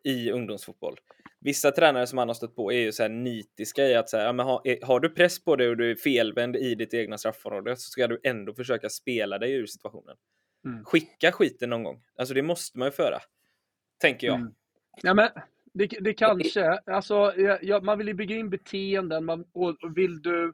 i 0.03 0.31
ungdomsfotboll. 0.31 0.95
Vissa 1.39 1.71
tränare 1.71 2.07
som 2.07 2.17
han 2.17 2.29
har 2.29 2.35
stött 2.35 2.55
på 2.55 2.71
är 2.71 2.79
ju 2.79 2.91
så 2.91 3.03
här 3.03 3.09
nitiska 3.09 3.87
i 3.87 3.95
att 3.95 4.09
så 4.09 4.17
här, 4.17 4.25
ja, 4.25 4.33
men 4.33 4.45
har, 4.45 4.85
har 4.85 4.99
du 4.99 5.09
press 5.09 5.43
på 5.43 5.55
dig 5.55 5.69
och 5.69 5.77
du 5.77 5.91
är 5.91 5.95
felvänd 5.95 6.55
i 6.55 6.75
ditt 6.75 6.93
egna 6.93 7.17
straffområde 7.17 7.75
så 7.75 7.89
ska 7.89 8.07
du 8.07 8.19
ändå 8.23 8.53
försöka 8.53 8.89
spela 8.89 9.37
dig 9.37 9.53
ur 9.53 9.65
situationen. 9.65 10.15
Mm. 10.65 10.85
Skicka 10.85 11.31
skiten 11.31 11.69
någon 11.69 11.83
gång. 11.83 12.03
Alltså 12.17 12.33
det 12.33 12.41
måste 12.41 12.79
man 12.79 12.87
ju 12.87 12.91
föra. 12.91 13.19
Tänker 14.01 14.27
jag. 14.27 14.35
Mm. 14.35 14.53
Ja, 15.01 15.13
men 15.13 15.29
det, 15.73 15.87
det 16.01 16.13
kanske, 16.13 16.79
alltså, 16.85 17.33
ja, 17.61 17.81
man 17.81 17.97
vill 17.97 18.07
ju 18.07 18.13
bygga 18.13 18.35
in 18.35 18.49
beteenden 18.49 19.25
man, 19.25 19.45
och 19.53 19.77
vill 19.95 20.21
du 20.21 20.53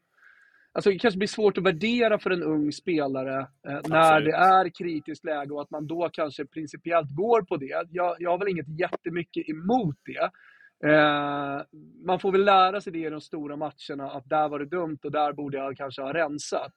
Alltså 0.73 0.89
det 0.89 0.99
kanske 0.99 1.17
blir 1.17 1.27
svårt 1.27 1.57
att 1.57 1.63
värdera 1.63 2.19
för 2.19 2.29
en 2.29 2.43
ung 2.43 2.71
spelare 2.71 3.39
eh, 3.67 3.79
när 3.87 4.21
det 4.21 4.31
är 4.31 4.69
kritiskt 4.69 5.25
läge 5.25 5.53
och 5.53 5.61
att 5.61 5.71
man 5.71 5.87
då 5.87 6.09
kanske 6.13 6.45
principiellt 6.45 7.15
går 7.15 7.41
på 7.41 7.57
det. 7.57 7.85
Jag, 7.91 8.15
jag 8.19 8.31
har 8.31 8.37
väl 8.37 8.47
inget 8.47 8.79
jättemycket 8.79 9.49
emot 9.49 9.95
det. 10.05 10.31
Eh, 10.89 11.61
man 12.05 12.19
får 12.19 12.31
väl 12.31 12.45
lära 12.45 12.81
sig 12.81 12.93
det 12.93 12.99
i 12.99 13.09
de 13.09 13.21
stora 13.21 13.55
matcherna, 13.55 14.11
att 14.11 14.29
där 14.29 14.49
var 14.49 14.59
det 14.59 14.65
dumt 14.65 14.99
och 15.03 15.11
där 15.11 15.33
borde 15.33 15.57
jag 15.57 15.77
kanske 15.77 16.01
ha 16.01 16.13
rensat. 16.13 16.73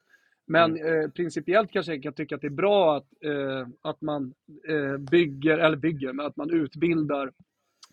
Men 0.47 0.77
mm. 0.77 1.03
eh, 1.03 1.09
principiellt 1.09 1.71
kanske 1.71 1.93
jag 1.93 2.03
kan 2.03 2.13
tycka 2.13 2.35
att 2.35 2.41
det 2.41 2.47
är 2.47 2.51
bra 2.51 2.97
att, 2.97 3.07
eh, 3.25 3.67
att 3.81 4.01
man 4.01 4.33
eh, 4.69 4.97
bygger, 4.97 5.57
eller 5.57 5.77
bygger, 5.77 6.13
men 6.13 6.25
att 6.25 6.35
man 6.35 6.49
utbildar 6.49 7.31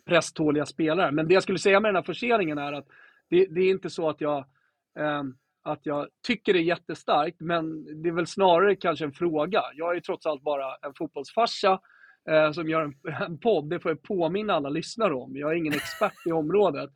presståliga 0.04 0.66
spelare. 0.66 1.12
Men 1.12 1.28
det 1.28 1.34
jag 1.34 1.42
skulle 1.42 1.58
säga 1.58 1.80
med 1.80 1.88
den 1.88 1.96
här 1.96 2.02
forceringen 2.02 2.58
är 2.58 2.72
att 2.72 2.86
det, 3.28 3.46
det 3.46 3.60
är 3.60 3.70
inte 3.70 3.90
så 3.90 4.08
att 4.08 4.20
jag 4.20 4.38
eh, 4.98 5.22
att 5.62 5.86
jag 5.86 6.08
tycker 6.26 6.52
det 6.52 6.58
är 6.58 6.62
jättestarkt, 6.62 7.40
men 7.40 7.84
det 8.02 8.08
är 8.08 8.12
väl 8.12 8.26
snarare 8.26 8.76
kanske 8.76 9.04
en 9.04 9.12
fråga. 9.12 9.62
Jag 9.74 9.96
är 9.96 10.00
trots 10.00 10.26
allt 10.26 10.42
bara 10.42 10.76
en 10.82 10.94
fotbollsfarsa 10.94 11.80
eh, 12.30 12.52
som 12.52 12.68
gör 12.68 12.80
en, 12.80 12.94
en 13.26 13.38
podd. 13.38 13.70
Det 13.70 13.80
får 13.80 13.90
jag 13.90 14.02
påminna 14.02 14.54
alla 14.54 14.68
lyssnare 14.68 15.14
om. 15.14 15.36
Jag 15.36 15.50
är 15.50 15.54
ingen 15.54 15.72
expert 15.72 16.26
i 16.26 16.32
området. 16.32 16.90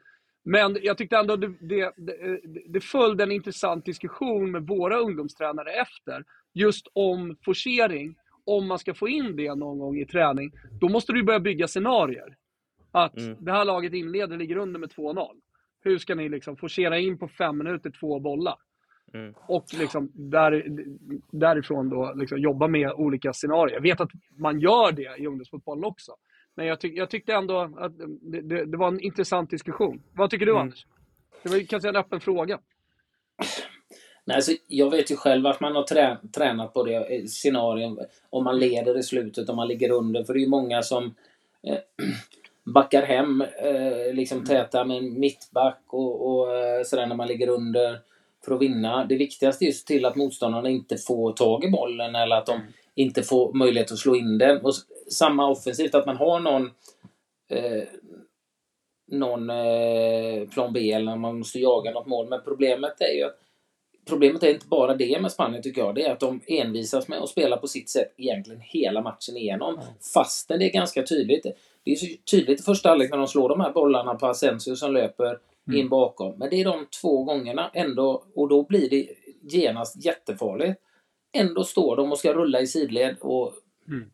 Men 0.44 0.78
jag 0.82 0.98
tyckte 0.98 1.16
ändå 1.16 1.36
det, 1.36 1.48
det, 1.60 1.92
det, 1.96 2.40
det 2.68 2.80
följde 2.80 3.24
en 3.24 3.32
intressant 3.32 3.84
diskussion 3.84 4.50
med 4.50 4.66
våra 4.66 4.98
ungdomstränare 4.98 5.70
efter. 5.70 6.24
Just 6.54 6.86
om 6.92 7.36
forcering. 7.44 8.16
Om 8.44 8.66
man 8.66 8.78
ska 8.78 8.94
få 8.94 9.08
in 9.08 9.36
det 9.36 9.54
någon 9.54 9.78
gång 9.78 9.98
i 9.98 10.06
träning, 10.06 10.52
då 10.80 10.88
måste 10.88 11.12
du 11.12 11.22
börja 11.22 11.40
bygga 11.40 11.68
scenarier. 11.68 12.36
Att 12.92 13.18
mm. 13.18 13.36
det 13.40 13.52
här 13.52 13.64
laget 13.64 13.92
inleder, 13.92 14.36
ligger 14.36 14.56
under 14.56 14.80
med 14.80 14.88
2-0. 14.90 15.28
Hur 15.86 15.98
ska 15.98 16.14
ni 16.14 16.28
liksom 16.28 16.56
forcera 16.56 16.98
in 16.98 17.18
på 17.18 17.28
fem 17.28 17.58
minuter 17.58 17.90
två 18.00 18.20
bollar? 18.20 18.56
Mm. 19.14 19.34
Och 19.48 19.64
liksom 19.78 20.10
där, 20.14 20.64
därifrån 21.30 21.88
då 21.88 22.12
liksom 22.16 22.38
jobba 22.38 22.68
med 22.68 22.92
olika 22.92 23.32
scenarier. 23.32 23.74
Jag 23.74 23.82
vet 23.82 24.00
att 24.00 24.10
man 24.36 24.60
gör 24.60 24.92
det 24.92 25.16
i 25.18 25.26
ungdomsfotbollen 25.26 25.84
också. 25.84 26.12
Men 26.54 26.66
jag, 26.66 26.80
tyck, 26.80 26.98
jag 26.98 27.10
tyckte 27.10 27.32
ändå 27.34 27.60
att 27.78 27.98
det, 27.98 28.40
det, 28.40 28.64
det, 28.64 28.76
var 28.76 28.88
en 28.88 29.00
intressant 29.00 29.50
diskussion. 29.50 30.02
Vad 30.12 30.30
tycker 30.30 30.46
du 30.46 30.52
mm. 30.52 30.62
Anders? 30.62 30.86
Det 31.42 31.48
var 31.48 31.66
kanske 31.66 31.88
en 31.88 31.96
öppen 31.96 32.20
fråga. 32.20 32.58
Nej, 34.24 34.34
alltså, 34.34 34.52
jag 34.66 34.90
vet 34.90 35.10
ju 35.10 35.16
själv 35.16 35.46
att 35.46 35.60
man 35.60 35.76
har 35.76 35.82
trä, 35.82 36.18
tränat 36.34 36.74
på 36.74 36.84
det 36.84 37.16
eh, 37.16 37.24
scenarion. 37.24 37.98
Om 38.30 38.44
man 38.44 38.58
leder 38.58 38.98
i 38.98 39.02
slutet, 39.02 39.48
om 39.48 39.56
man 39.56 39.68
ligger 39.68 39.90
under. 39.90 40.24
För 40.24 40.32
det 40.32 40.38
är 40.38 40.42
ju 40.42 40.48
många 40.48 40.82
som 40.82 41.04
eh, 41.62 41.78
backar 42.66 43.02
hem 43.02 43.40
eh, 43.40 44.14
liksom 44.14 44.38
mm. 44.38 44.46
täta 44.46 44.84
med 44.84 44.96
en 44.96 45.20
mittback 45.20 45.82
och, 45.86 46.30
och 46.30 46.56
eh, 46.56 46.82
sådär 46.84 47.06
när 47.06 47.16
man 47.16 47.28
ligger 47.28 47.48
under 47.48 48.00
för 48.44 48.54
att 48.54 48.60
vinna. 48.60 49.04
Det 49.04 49.16
viktigaste 49.16 49.64
är 49.64 49.72
se 49.72 49.86
till 49.86 50.04
att 50.04 50.16
motståndarna 50.16 50.68
inte 50.68 50.96
får 50.96 51.32
tag 51.32 51.64
i 51.64 51.70
bollen 51.70 52.14
eller 52.14 52.36
att 52.36 52.46
de 52.46 52.56
mm. 52.56 52.66
inte 52.94 53.22
får 53.22 53.52
möjlighet 53.52 53.92
att 53.92 53.98
slå 53.98 54.16
in 54.16 54.38
den. 54.38 54.60
Och 54.64 54.72
samma 55.10 55.48
offensivt, 55.48 55.94
att 55.94 56.06
man 56.06 56.16
har 56.16 56.40
någon 56.40 56.70
eh, 57.50 57.82
någon 59.08 59.50
eh, 59.50 60.48
plan 60.48 60.72
B 60.72 60.92
eller 60.92 61.16
man 61.16 61.38
måste 61.38 61.58
jaga 61.58 61.90
något 61.90 62.06
mål. 62.06 62.28
Men 62.28 62.40
problemet 62.44 63.00
är 63.00 63.14
ju 63.14 63.24
att 63.24 63.38
problemet 64.08 64.42
är 64.42 64.48
inte 64.48 64.66
bara 64.66 64.94
det 64.94 65.20
med 65.20 65.32
Spanien 65.32 65.62
tycker 65.62 65.80
jag. 65.80 65.94
Det 65.94 66.02
är 66.02 66.12
att 66.12 66.20
de 66.20 66.40
envisas 66.46 67.08
med 67.08 67.18
att 67.18 67.28
spela 67.28 67.56
på 67.56 67.66
sitt 67.66 67.90
sätt 67.90 68.14
egentligen 68.16 68.60
hela 68.60 69.02
matchen 69.02 69.36
igenom. 69.36 69.74
Mm. 69.74 69.86
Fastän 70.14 70.58
det 70.58 70.64
är 70.64 70.72
ganska 70.72 71.02
tydligt. 71.02 71.46
Det 71.84 71.90
är 71.90 71.96
så 71.96 72.06
tydligt 72.30 72.60
i 72.60 72.62
första 72.62 72.88
halvlek 72.88 73.10
när 73.10 73.18
de 73.18 73.28
slår 73.28 73.48
de 73.48 73.60
här 73.60 73.72
bollarna 73.72 74.14
på 74.14 74.26
Asensio 74.26 74.76
som 74.76 74.92
löper 74.92 75.38
mm. 75.68 75.80
in 75.80 75.88
bakom. 75.88 76.38
Men 76.38 76.50
det 76.50 76.60
är 76.60 76.64
de 76.64 76.86
två 77.00 77.24
gångerna 77.24 77.70
ändå 77.74 78.24
och 78.34 78.48
då 78.48 78.62
blir 78.62 78.90
det 78.90 79.08
genast 79.42 80.04
jättefarligt. 80.04 80.80
Ändå 81.32 81.64
står 81.64 81.96
de 81.96 82.12
och 82.12 82.18
ska 82.18 82.34
rulla 82.34 82.60
i 82.60 82.66
sidled 82.66 83.16
och 83.20 83.52
mm. 83.88 84.10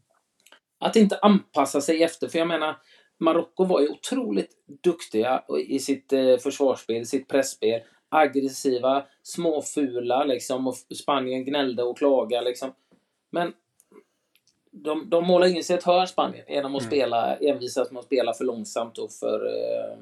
att 0.81 0.97
inte 0.97 1.19
anpassa 1.23 1.81
sig 1.81 2.03
efter. 2.03 2.29
För 2.29 2.39
jag 2.39 2.49
menar, 2.49 2.77
Marocko 3.21 3.65
var 3.65 3.81
ju 3.81 3.89
otroligt 3.89 4.51
duktiga 4.83 5.43
i 5.69 5.79
sitt 5.79 6.13
eh, 6.13 6.37
försvarsspel, 6.37 7.07
sitt 7.07 7.29
pressspel 7.29 7.81
aggressiva, 8.13 9.05
småfula 9.23 10.25
liksom 10.25 10.67
och 10.67 10.75
Spanien 10.75 11.45
gnällde 11.45 11.83
och 11.83 11.99
klagade 11.99 12.45
liksom. 12.45 12.73
Men 13.31 13.53
de, 14.71 15.11
de 15.11 15.27
målar 15.27 15.47
in 15.47 15.65
sig 15.65 15.77
ett 15.77 15.85
hörn, 15.85 16.07
Spanien, 16.07 16.45
genom 16.49 16.75
att 16.75 16.83
mm. 16.83 16.91
spela, 16.91 17.37
envisas 17.37 17.91
med 17.91 18.01
att 18.01 18.05
spela 18.05 18.33
för 18.33 18.45
långsamt 18.45 18.99
och 18.99 19.13
för, 19.13 19.47
eh, 19.47 19.93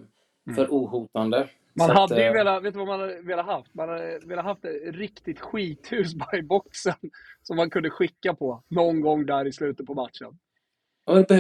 mm. 0.47 0.57
för 0.57 0.67
ohotande. 0.67 1.49
Man 1.75 1.89
Så 1.89 1.95
hade 1.95 2.15
att, 2.15 2.21
ju 2.21 2.25
eh, 2.25 2.33
velat, 2.33 2.63
vet 2.63 2.75
du 2.75 2.79
vad 2.79 2.89
man 2.89 3.01
hade 3.01 3.21
velat 3.21 3.47
haft? 3.47 3.75
Man 3.75 3.89
hade 3.89 4.19
velat 4.19 4.45
haft 4.45 4.65
ett 4.65 4.95
riktigt 4.95 5.41
skithus 5.41 6.15
bara 6.15 6.37
i 6.39 6.43
boxen 6.43 6.95
som 7.43 7.57
man 7.57 7.71
kunde 7.71 7.91
skicka 7.91 8.35
på 8.35 8.63
någon 8.69 9.01
gång 9.01 9.27
där 9.27 9.47
i 9.47 9.53
slutet 9.53 9.87
på 9.87 9.95
matchen. 9.95 10.39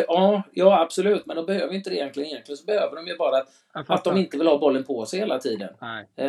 Ja, 0.08 0.42
ja, 0.52 0.80
absolut. 0.80 1.26
Men 1.26 1.36
de 1.36 1.46
behöver 1.46 1.74
inte 1.74 1.90
det 1.90 1.96
egentligen. 1.96 2.30
Egentligen 2.30 2.56
så 2.56 2.64
behöver 2.64 2.96
de 2.96 3.06
ju 3.06 3.16
bara 3.16 3.36
att, 3.36 3.90
att 3.90 4.04
de 4.04 4.16
inte 4.16 4.38
vill 4.38 4.46
ha 4.46 4.58
bollen 4.58 4.84
på 4.84 5.06
sig 5.06 5.18
hela 5.18 5.38
tiden. 5.38 5.68
Nej, 5.80 6.06
eh, 6.16 6.26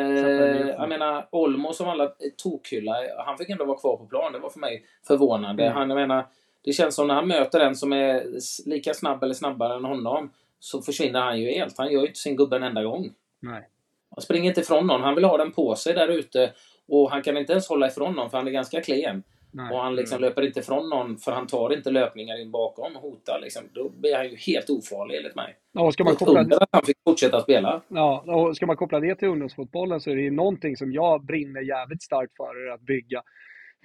jag 0.67 0.89
menar, 0.89 1.27
Olmo 1.31 1.74
som 1.74 1.89
alla 1.89 2.12
tokhyllar, 2.38 3.24
han 3.25 3.38
fick 3.38 3.50
ändå 3.50 3.65
vara 3.65 3.77
kvar 3.77 3.98
på 3.98 4.05
plan. 4.05 4.33
Det 4.33 4.39
var 4.39 4.50
för 4.50 4.60
mig 4.60 4.83
förvånande. 5.07 5.63
Mm. 5.63 5.77
Han, 5.77 5.89
jag 5.89 5.95
menar, 5.95 6.25
det 6.63 6.74
känns 6.74 6.95
som 6.95 7.07
när 7.07 7.15
han 7.15 7.27
möter 7.27 7.60
en 7.60 7.75
som 7.75 7.93
är 7.93 8.24
lika 8.69 8.93
snabb 8.93 9.24
eller 9.24 9.33
snabbare 9.33 9.75
än 9.75 9.86
honom 9.86 10.31
så 10.60 10.81
försvinner 10.81 11.21
han 11.21 11.39
ju 11.39 11.51
helt. 11.51 11.77
Han 11.77 11.91
gör 11.91 12.01
ju 12.01 12.07
inte 12.07 12.19
sin 12.19 12.36
gubbe 12.36 12.55
en 12.55 12.63
enda 12.63 12.83
gång. 12.83 13.10
Nej. 13.39 13.67
Han 14.10 14.21
springer 14.21 14.50
inte 14.50 14.62
ifrån 14.62 14.88
någon. 14.88 15.01
Han 15.01 15.15
vill 15.15 15.24
ha 15.24 15.38
den 15.38 15.51
på 15.51 15.75
sig 15.75 15.93
där 15.93 16.07
ute. 16.07 16.51
Och 16.88 17.12
han 17.12 17.21
kan 17.21 17.38
inte 17.38 17.51
ens 17.51 17.69
hålla 17.69 17.88
ifrån 17.88 18.13
någon 18.13 18.29
för 18.29 18.38
han 18.38 18.48
är 18.48 18.51
ganska 18.51 18.81
klen. 18.81 19.24
Nej. 19.53 19.72
Och 19.72 19.79
han 19.79 19.96
liksom 19.96 20.17
mm. 20.17 20.29
löper 20.29 20.41
inte 20.41 20.60
ifrån 20.60 20.89
någon 20.89 21.17
för 21.17 21.31
han 21.31 21.48
tar 21.48 21.74
inte 21.74 21.91
löpningar 21.91 22.41
in 22.41 22.51
bakom 22.51 22.96
och 22.96 23.01
hotar. 23.01 23.39
Liksom. 23.41 23.63
Då 23.74 23.89
blir 23.89 24.15
han 24.15 24.29
ju 24.29 24.36
helt 24.36 24.70
ofarlig 24.70 25.17
enligt 25.17 25.36
mig. 25.36 25.55
Ja, 25.72 25.91
ska 25.91 26.03
man 26.03 26.15
koppla... 26.15 26.39
att 26.39 26.70
han 26.72 26.86
fick 26.86 26.98
fortsätta 27.03 27.41
spela. 27.41 27.81
Ja, 27.88 28.24
och 28.27 28.55
ska 28.55 28.65
man 28.65 28.77
koppla 28.77 29.00
det 29.00 29.15
till 29.15 29.27
ungdomsfotbollen 29.27 30.01
så 30.01 30.10
är 30.10 30.15
det 30.15 30.22
ju 30.22 30.31
någonting 30.31 30.77
som 30.77 30.91
jag 30.91 31.25
brinner 31.25 31.62
jävligt 31.62 32.03
starkt 32.03 32.36
för. 32.38 32.74
Att 32.74 32.81
bygga, 32.81 33.22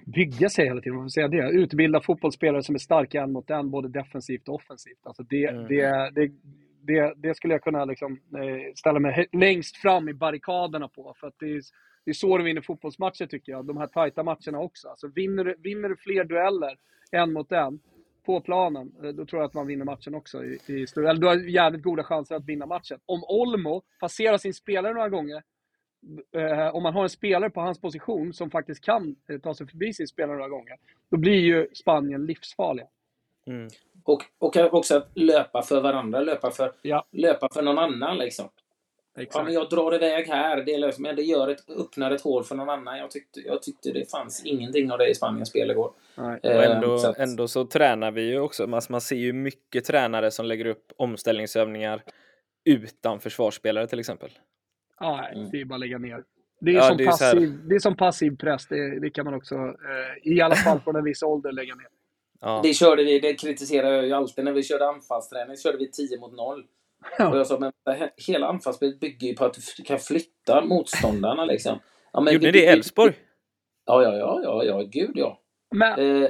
bygga 0.05 0.49
sig 0.49 0.65
hela 0.65 0.81
tiden, 0.81 0.95
man 0.95 1.05
får 1.05 1.09
säga 1.09 1.27
det. 1.27 1.49
Utbilda 1.49 2.01
fotbollsspelare 2.01 2.63
som 2.63 2.75
är 2.75 2.79
starka 2.79 3.21
en 3.21 3.31
mot 3.31 3.49
en, 3.49 3.71
både 3.71 3.89
defensivt 3.89 4.47
och 4.47 4.55
offensivt. 4.55 4.99
Alltså 5.03 5.23
det, 5.23 5.45
mm. 5.45 5.67
det, 5.67 6.11
det, 6.15 6.31
det, 6.81 7.13
det, 7.17 7.35
skulle 7.35 7.53
jag 7.53 7.61
kunna 7.61 7.85
liksom, 7.85 8.11
eh, 8.13 8.73
ställa 8.75 8.99
mig 8.99 9.27
längst 9.31 9.77
fram 9.77 10.09
i 10.09 10.13
barrikaderna 10.13 10.87
på. 10.87 11.15
För 11.19 11.27
att 11.27 11.35
det 11.39 11.45
är, 11.45 11.61
det 12.07 12.11
är 12.11 12.13
så 12.13 12.37
du 12.37 12.43
vinner 12.43 12.61
fotbollsmatcher 12.61 13.25
tycker 13.25 13.51
jag. 13.51 13.65
De 13.65 13.77
här 13.77 13.87
tajta 13.87 14.23
matcherna 14.23 14.59
också. 14.59 14.89
Alltså 14.89 15.07
vinner, 15.07 15.43
du, 15.43 15.55
vinner 15.59 15.89
du 15.89 15.95
fler 15.97 16.23
dueller 16.23 16.77
en 17.11 17.33
mot 17.33 17.51
en 17.51 17.79
på 18.25 18.41
planen, 18.41 18.91
eh, 19.03 19.09
då 19.09 19.25
tror 19.25 19.41
jag 19.41 19.47
att 19.47 19.53
man 19.53 19.67
vinner 19.67 19.85
matchen 19.85 20.15
också. 20.15 20.43
I, 20.43 20.59
i 20.67 20.85
Eller 20.97 21.13
du 21.13 21.27
har 21.27 21.35
jävligt 21.35 21.83
goda 21.83 22.03
chanser 22.03 22.35
att 22.35 22.45
vinna 22.45 22.65
matchen. 22.65 22.99
Om 23.05 23.23
Olmo 23.23 23.81
passerar 23.99 24.37
sin 24.37 24.53
spelare 24.53 24.93
några 24.93 25.09
gånger, 25.09 25.43
eh, 26.35 26.75
om 26.75 26.83
man 26.83 26.93
har 26.93 27.03
en 27.03 27.09
spelare 27.09 27.49
på 27.49 27.61
hans 27.61 27.81
position 27.81 28.33
som 28.33 28.49
faktiskt 28.49 28.83
kan 28.83 29.15
eh, 29.29 29.39
ta 29.39 29.53
sig 29.53 29.67
förbi 29.67 29.93
sin 29.93 30.07
spelare 30.07 30.37
några 30.37 30.49
gånger, 30.49 30.77
då 31.11 31.17
blir 31.17 31.39
ju 31.39 31.67
Spanien 31.73 32.25
livsfarliga. 32.25 32.87
Mm. 33.47 33.67
Och, 34.03 34.23
och 34.37 34.73
också 34.73 34.97
att 34.97 35.11
löpa 35.15 35.61
för 35.61 35.81
varandra, 35.81 36.21
löpa 36.21 36.51
för, 36.51 36.71
ja. 36.81 37.05
löpa 37.11 37.49
för 37.53 37.61
någon 37.61 37.77
annan 37.77 38.17
liksom. 38.17 38.49
Exakt. 39.17 39.35
Ja, 39.35 39.43
men 39.43 39.53
jag 39.53 39.69
drar 39.69 39.95
iväg 39.95 40.27
här, 40.27 40.63
det, 40.63 40.77
löser, 40.77 41.01
men 41.01 41.15
det 41.15 41.21
gör 41.21 41.47
ett, 41.47 41.69
öppnar 41.69 42.11
ett 42.11 42.21
hål 42.21 42.43
för 42.43 42.55
någon 42.55 42.69
annan. 42.69 42.97
Jag 42.97 43.11
tyckte, 43.11 43.39
jag 43.39 43.61
tyckte 43.61 43.91
det 43.91 44.11
fanns 44.11 44.45
ingenting 44.45 44.91
av 44.91 44.97
det 44.97 45.09
i 45.09 45.15
Spaniens 45.15 45.49
spel 45.49 45.71
igår. 45.71 45.91
Nej. 46.15 46.39
Eh, 46.43 46.57
och 46.57 46.63
ändå, 46.63 46.97
så 46.97 47.09
att... 47.09 47.19
ändå 47.19 47.47
så 47.47 47.65
tränar 47.65 48.11
vi 48.11 48.21
ju 48.21 48.39
också, 48.39 48.73
alltså 48.73 48.91
man 48.91 49.01
ser 49.01 49.15
ju 49.15 49.33
mycket 49.33 49.85
tränare 49.85 50.31
som 50.31 50.45
lägger 50.45 50.65
upp 50.65 50.91
omställningsövningar 50.97 52.03
utan 52.65 53.19
försvarsspelare 53.19 53.87
till 53.87 53.99
exempel. 53.99 54.29
Ja, 54.99 55.21
nej, 55.21 55.35
mm. 55.35 55.49
det 55.51 55.61
är 55.61 55.65
bara 55.65 55.75
att 55.75 55.79
lägga 55.79 55.97
ner. 55.97 56.23
Det 56.59 56.71
är, 56.71 56.75
ja, 56.75 56.87
som, 56.87 56.97
det 56.97 57.03
är 57.03 57.07
passiv, 57.07 57.39
här... 57.39 57.69
det 57.69 57.75
är 57.75 57.79
som 57.79 57.97
passiv 57.97 58.37
press, 58.37 58.67
det, 58.67 58.99
det 58.99 59.09
kan 59.09 59.25
man 59.25 59.33
också, 59.33 59.55
eh, 59.55 60.33
i 60.33 60.41
alla 60.41 60.55
fall 60.55 60.79
från 60.79 60.95
en 60.95 61.03
viss 61.03 61.23
ålder, 61.23 61.51
lägga 61.51 61.75
ner. 61.75 61.87
Ja. 62.41 62.59
Det 62.63 62.73
körde 62.73 63.03
vi, 63.03 63.19
det 63.19 63.33
kritiserar 63.33 63.91
jag 63.91 64.05
ju 64.05 64.13
alltid 64.13 64.45
när 64.45 64.51
vi 64.51 64.63
körde 64.63 64.87
anfallsträning, 64.87 65.57
körde 65.57 65.77
vi 65.77 65.91
10 65.91 66.19
mot 66.19 66.33
0. 66.33 66.65
Ja. 67.17 67.29
Och 67.29 67.37
jag 67.37 67.47
sa, 67.47 67.59
men 67.59 67.71
hela 68.27 68.47
anfallsspelet 68.47 68.99
bygger 68.99 69.27
ju 69.27 69.33
på 69.33 69.45
att 69.45 69.57
du 69.77 69.83
kan 69.83 69.99
flytta 69.99 70.65
motståndarna 70.65 71.45
liksom. 71.45 71.79
Ja, 72.13 72.21
men 72.21 72.33
Gjorde 72.33 72.45
ni 72.45 72.51
det 72.51 72.63
i 72.63 72.65
Elfsborg? 72.65 73.13
Ja, 73.85 74.03
ja, 74.03 74.15
ja, 74.17 74.41
ja, 74.43 74.63
ja, 74.63 74.81
gud 74.81 75.11
ja. 75.15 75.39
Men... 75.75 76.23
Eh, 76.23 76.29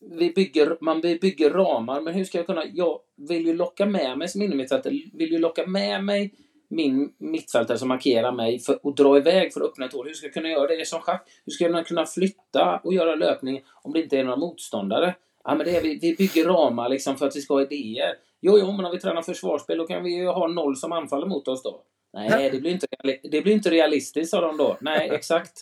vi 0.00 0.32
bygger, 0.32 0.76
man 0.80 1.00
bygger 1.00 1.50
ramar, 1.50 2.00
men 2.00 2.14
hur 2.14 2.24
ska 2.24 2.38
jag 2.38 2.46
kunna... 2.46 2.64
Jag 2.72 3.00
vill 3.16 3.46
ju 3.46 3.54
locka 3.54 3.86
med 3.86 4.18
mig 4.18 4.28
som 4.28 4.42
innermittfältare, 4.42 4.92
vill 5.12 5.32
ju 5.32 5.38
locka 5.38 5.66
med 5.66 6.04
mig 6.04 6.34
min 6.68 7.12
mittfältare 7.18 7.78
som 7.78 7.88
markerar 7.88 8.32
mig 8.32 8.58
för 8.58 8.78
att 8.82 8.96
dra 8.96 9.16
iväg 9.16 9.52
för 9.52 9.60
att 9.60 9.70
öppna 9.70 9.86
ett 9.86 9.92
hål. 9.92 10.06
Hur 10.06 10.14
ska 10.14 10.26
jag 10.26 10.34
kunna 10.34 10.48
göra 10.48 10.76
det 10.76 10.88
som 10.88 11.00
schack? 11.00 11.28
Hur 11.44 11.52
ska 11.52 11.64
jag 11.64 11.86
kunna 11.86 12.06
flytta 12.06 12.80
och 12.84 12.94
göra 12.94 13.14
löpning 13.14 13.62
om 13.82 13.92
det 13.92 14.02
inte 14.02 14.18
är 14.18 14.24
några 14.24 14.36
motståndare? 14.36 15.14
Ja, 15.44 15.54
men 15.54 15.66
det 15.66 15.76
är, 15.76 15.82
vi, 15.82 15.98
vi 16.02 16.14
bygger 16.14 16.44
ramar 16.44 16.88
liksom 16.88 17.16
för 17.16 17.26
att 17.26 17.36
vi 17.36 17.40
ska 17.40 17.54
ha 17.54 17.62
idéer. 17.62 18.14
Jo, 18.46 18.58
jo, 18.58 18.72
men 18.72 18.84
om 18.84 18.92
vi 18.92 18.98
tränar 18.98 19.22
försvarsspel 19.22 19.78
då 19.78 19.86
kan 19.86 20.04
vi 20.04 20.16
ju 20.16 20.26
ha 20.26 20.48
noll 20.48 20.76
som 20.76 20.92
anfaller 20.92 21.26
mot 21.26 21.48
oss 21.48 21.62
då. 21.62 21.82
Nej, 22.12 22.50
det 22.50 22.60
blir 22.60 22.70
inte, 22.70 22.86
det 23.22 23.42
blir 23.42 23.52
inte 23.52 23.70
realistiskt, 23.70 24.30
sa 24.30 24.40
de 24.40 24.56
då. 24.56 24.76
Nej, 24.80 25.10
exakt. 25.12 25.60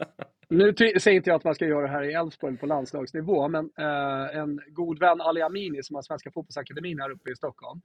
Nu 0.49 0.75
säger 0.76 1.11
inte 1.11 1.31
jag 1.31 1.37
att 1.37 1.45
man 1.45 1.55
ska 1.55 1.67
göra 1.67 1.83
det 1.83 1.93
här 1.93 2.03
i 2.03 2.12
Elfsborg 2.12 2.57
på 2.57 2.67
landslagsnivå, 2.67 3.49
men 3.49 3.71
eh, 3.79 4.38
en 4.38 4.61
god 4.69 4.99
vän, 4.99 5.21
Ali 5.21 5.43
Amini, 5.43 5.83
som 5.83 5.97
har 5.97 6.03
Svenska 6.03 6.31
Fotbollsakademin 6.31 7.00
här 7.00 7.11
uppe 7.11 7.31
i 7.31 7.37
Stockholm, 7.37 7.81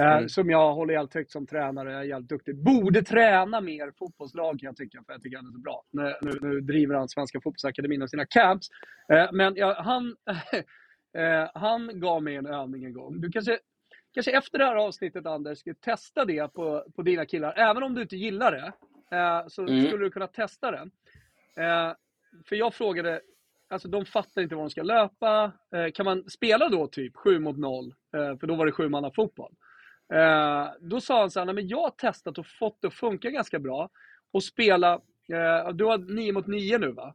eh, 0.00 0.16
mm. 0.16 0.28
som 0.28 0.50
jag 0.50 0.74
håller 0.74 0.96
helt 0.96 1.14
högt 1.14 1.30
som 1.30 1.46
tränare, 1.46 1.94
är 1.94 2.02
jävligt 2.02 2.28
duktig, 2.28 2.56
borde 2.56 3.02
träna 3.02 3.60
mer 3.60 3.92
fotbollslag 3.98 4.60
kan 4.60 4.66
jag 4.66 4.76
tycka, 4.76 5.02
för 5.06 5.12
jag 5.12 5.22
tycker 5.22 5.36
han 5.36 5.46
är 5.46 5.52
så 5.52 5.58
bra. 5.58 5.82
Nu, 5.90 6.14
nu, 6.22 6.38
nu 6.40 6.60
driver 6.60 6.94
han 6.94 7.08
Svenska 7.08 7.40
Fotbollsakademin 7.40 8.02
och 8.02 8.10
sina 8.10 8.26
camps. 8.26 8.68
Eh, 9.12 9.28
men 9.32 9.54
ja, 9.56 9.76
han, 9.78 10.16
eh, 11.18 11.50
han 11.54 12.00
gav 12.00 12.22
mig 12.22 12.36
en 12.36 12.46
övning 12.46 12.84
en 12.84 12.92
gång. 12.92 13.20
Du 13.20 13.30
kanske 13.30 13.58
kanske 14.14 14.36
efter 14.38 14.58
det 14.58 14.64
här 14.64 14.76
avsnittet 14.76 15.26
Anders, 15.26 15.58
ska 15.58 15.74
testa 15.74 16.24
det 16.24 16.52
på, 16.54 16.84
på 16.96 17.02
dina 17.02 17.26
killar. 17.26 17.54
Även 17.56 17.82
om 17.82 17.94
du 17.94 18.02
inte 18.02 18.16
gillar 18.16 18.52
det, 18.52 18.72
eh, 19.16 19.46
så 19.48 19.62
mm. 19.62 19.86
skulle 19.86 20.04
du 20.04 20.10
kunna 20.10 20.26
testa 20.26 20.70
det. 20.70 20.90
Eh, 21.62 21.92
för 22.48 22.56
jag 22.56 22.74
frågade, 22.74 23.20
alltså 23.68 23.88
de 23.88 24.04
fattar 24.04 24.42
inte 24.42 24.54
vad 24.54 24.64
de 24.64 24.70
ska 24.70 24.82
löpa. 24.82 25.52
Eh, 25.74 25.92
kan 25.92 26.04
man 26.04 26.30
spela 26.30 26.68
då 26.68 26.86
typ 26.86 27.16
7 27.16 27.38
mot 27.38 27.58
0? 27.58 27.94
Eh, 28.16 28.38
för 28.38 28.46
då 28.46 28.54
var 28.54 28.66
det 28.66 28.72
sju 28.72 28.88
manna 28.88 29.10
fotboll. 29.10 29.54
Eh, 30.14 30.68
då 30.80 31.00
sa 31.00 31.20
han 31.20 31.30
så 31.30 31.40
här, 31.40 31.52
men 31.52 31.68
jag 31.68 31.82
har 31.82 31.90
testat 31.90 32.38
och 32.38 32.46
fått 32.46 32.78
det 32.80 32.88
att 32.88 32.94
funka 32.94 33.30
ganska 33.30 33.58
bra. 33.58 33.90
Och 34.32 34.44
spela, 34.44 34.92
eh, 35.32 35.72
du 35.72 35.84
har 35.84 36.14
9 36.14 36.32
mot 36.32 36.46
9 36.46 36.78
nu 36.78 36.92
va? 36.92 37.14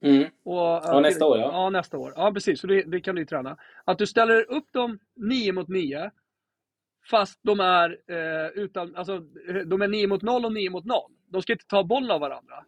Mm. 0.00 0.28
Och, 0.44 0.56
ja, 0.56 1.00
nästa 1.00 1.26
år 1.26 1.38
ja. 1.38 1.50
Ja, 1.52 1.70
nästa 1.70 1.98
år. 1.98 2.12
Ja, 2.16 2.32
precis. 2.32 2.60
Så 2.60 2.66
det, 2.66 2.82
det, 2.82 3.00
kan 3.00 3.14
du 3.14 3.20
ju 3.20 3.26
träna. 3.26 3.56
Att 3.84 3.98
du 3.98 4.06
ställer 4.06 4.50
upp 4.50 4.72
dem 4.72 4.98
9 5.16 5.52
mot 5.52 5.68
9, 5.68 6.10
fast 7.10 7.40
de 7.42 7.60
är, 7.60 7.98
eh, 8.06 8.48
utan, 8.54 8.96
alltså, 8.96 9.18
de 9.66 9.82
är 9.82 9.88
9 9.88 10.06
mot 10.06 10.22
0 10.22 10.44
och 10.44 10.52
9 10.52 10.70
mot 10.70 10.84
0. 10.84 10.96
De 11.26 11.42
ska 11.42 11.52
inte 11.52 11.66
ta 11.66 11.84
boll 11.84 12.10
av 12.10 12.20
varandra. 12.20 12.64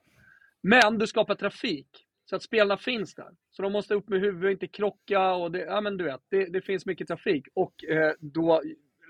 Men 0.62 0.98
du 0.98 1.06
skapar 1.06 1.34
trafik, 1.34 1.88
så 2.24 2.36
att 2.36 2.42
spelarna 2.42 2.76
finns 2.76 3.14
där. 3.14 3.30
Så 3.50 3.62
de 3.62 3.72
måste 3.72 3.94
upp 3.94 4.08
med 4.08 4.20
huvudet 4.20 4.44
och 4.44 4.50
inte 4.50 4.66
krocka. 4.66 5.32
Och 5.32 5.52
det, 5.52 5.58
ja, 5.58 5.80
men 5.80 5.96
du 5.96 6.04
vet, 6.04 6.20
det, 6.28 6.44
det 6.44 6.60
finns 6.60 6.86
mycket 6.86 7.08
trafik. 7.08 7.46
Och 7.54 7.84
eh, 7.84 8.12
då 8.20 8.62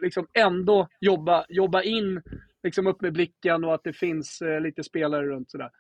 liksom 0.03 0.27
ändå 0.33 0.89
jobba, 1.01 1.45
jobba 1.49 1.83
in 1.83 2.23
liksom 2.63 2.87
upp 2.87 3.01
med 3.01 3.13
blicken 3.13 3.65
och 3.65 3.75
att 3.75 3.85
det 3.85 3.93
finns 3.93 4.43
eh, 4.43 4.61
lite 4.61 4.85
spelare 4.85 5.27
runt 5.27 5.51
sådär. 5.51 5.71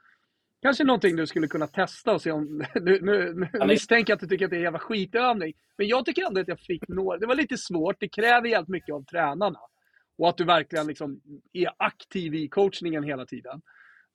Kanske 0.63 0.85
någonting 0.85 1.17
du 1.17 1.27
skulle 1.27 1.47
kunna 1.47 1.67
testa 1.67 2.13
och 2.13 2.23
se 2.23 2.31
om... 2.31 2.65
Nu, 2.75 2.99
nu, 3.03 3.35
nu 3.35 3.49
ja, 3.53 3.67
misstänker 3.67 4.11
jag 4.11 4.17
att 4.17 4.21
du 4.21 4.27
tycker 4.27 4.45
att 4.45 4.51
det 4.51 4.57
är 4.57 4.59
en 4.59 4.65
jävla 4.65 4.79
skitövning. 4.79 5.53
Men 5.79 5.89
jag 5.89 6.05
tycker 6.05 6.27
ändå 6.27 6.41
att 6.41 6.49
jag 6.49 6.61
fick 6.61 6.89
några... 6.89 7.19
Det 7.19 7.27
var 7.27 7.35
lite 7.35 7.57
svårt. 7.57 7.97
Det 8.01 8.09
kräver 8.09 8.49
jävligt 8.49 8.69
mycket 8.69 8.95
av 8.95 9.05
tränarna. 9.05 9.61
Och 10.19 10.29
att 10.29 10.37
du 10.37 10.45
verkligen 10.45 10.87
liksom 10.87 11.21
är 11.53 11.71
aktiv 11.77 12.35
i 12.35 12.49
coachningen 12.49 13.05
hela 13.05 13.27
tiden. 13.27 13.61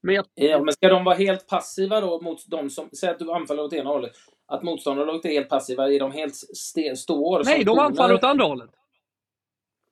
Men, 0.04 0.16
jag... 0.16 0.26
ja, 0.34 0.64
men 0.64 0.74
ska 0.74 0.90
de 0.90 1.04
vara 1.04 1.16
helt 1.16 1.48
passiva 1.48 2.02
då 2.02 2.22
mot 2.22 2.48
de 2.48 2.70
som... 2.70 2.90
Säg 3.00 3.10
att 3.10 3.20
du 3.20 3.32
anfaller 3.32 3.64
åt 3.64 3.74
ena 3.74 3.90
hållet. 3.90 4.14
Att 4.48 4.64
motståndarlaget 4.64 5.26
är 5.26 5.30
helt 5.30 5.50
passiva. 5.50 5.94
Är 5.94 6.00
de 6.00 6.12
helt 6.12 6.36
står? 6.98 7.44
Nej, 7.44 7.64
de 7.64 7.80
anfaller 7.80 8.14
åt 8.14 8.24
andra 8.24 8.46
hållet. 8.46 8.70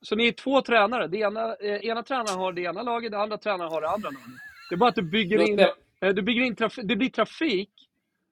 Så 0.01 0.15
ni 0.15 0.27
är 0.27 0.31
två 0.31 0.61
tränare. 0.61 1.07
Det 1.07 1.17
ena, 1.17 1.55
eh, 1.55 1.85
ena 1.85 2.03
tränaren 2.03 2.39
har 2.39 2.53
det 2.53 2.61
ena 2.61 2.83
laget, 2.83 3.11
det 3.11 3.17
andra 3.17 3.37
tränaren 3.37 3.71
har 3.71 3.81
det 3.81 3.89
andra 3.89 4.09
laget. 4.09 4.27
Det 4.69 4.75
är 4.75 4.77
bara 4.77 4.89
att 4.89 4.95
du 4.95 5.01
bygger 5.01 5.49
in 5.49 5.67
du 6.13 6.21
bygger 6.21 6.41
in 6.41 6.55
traf- 6.55 6.83
det 6.83 6.95
blir 6.95 7.09
trafik. 7.09 7.69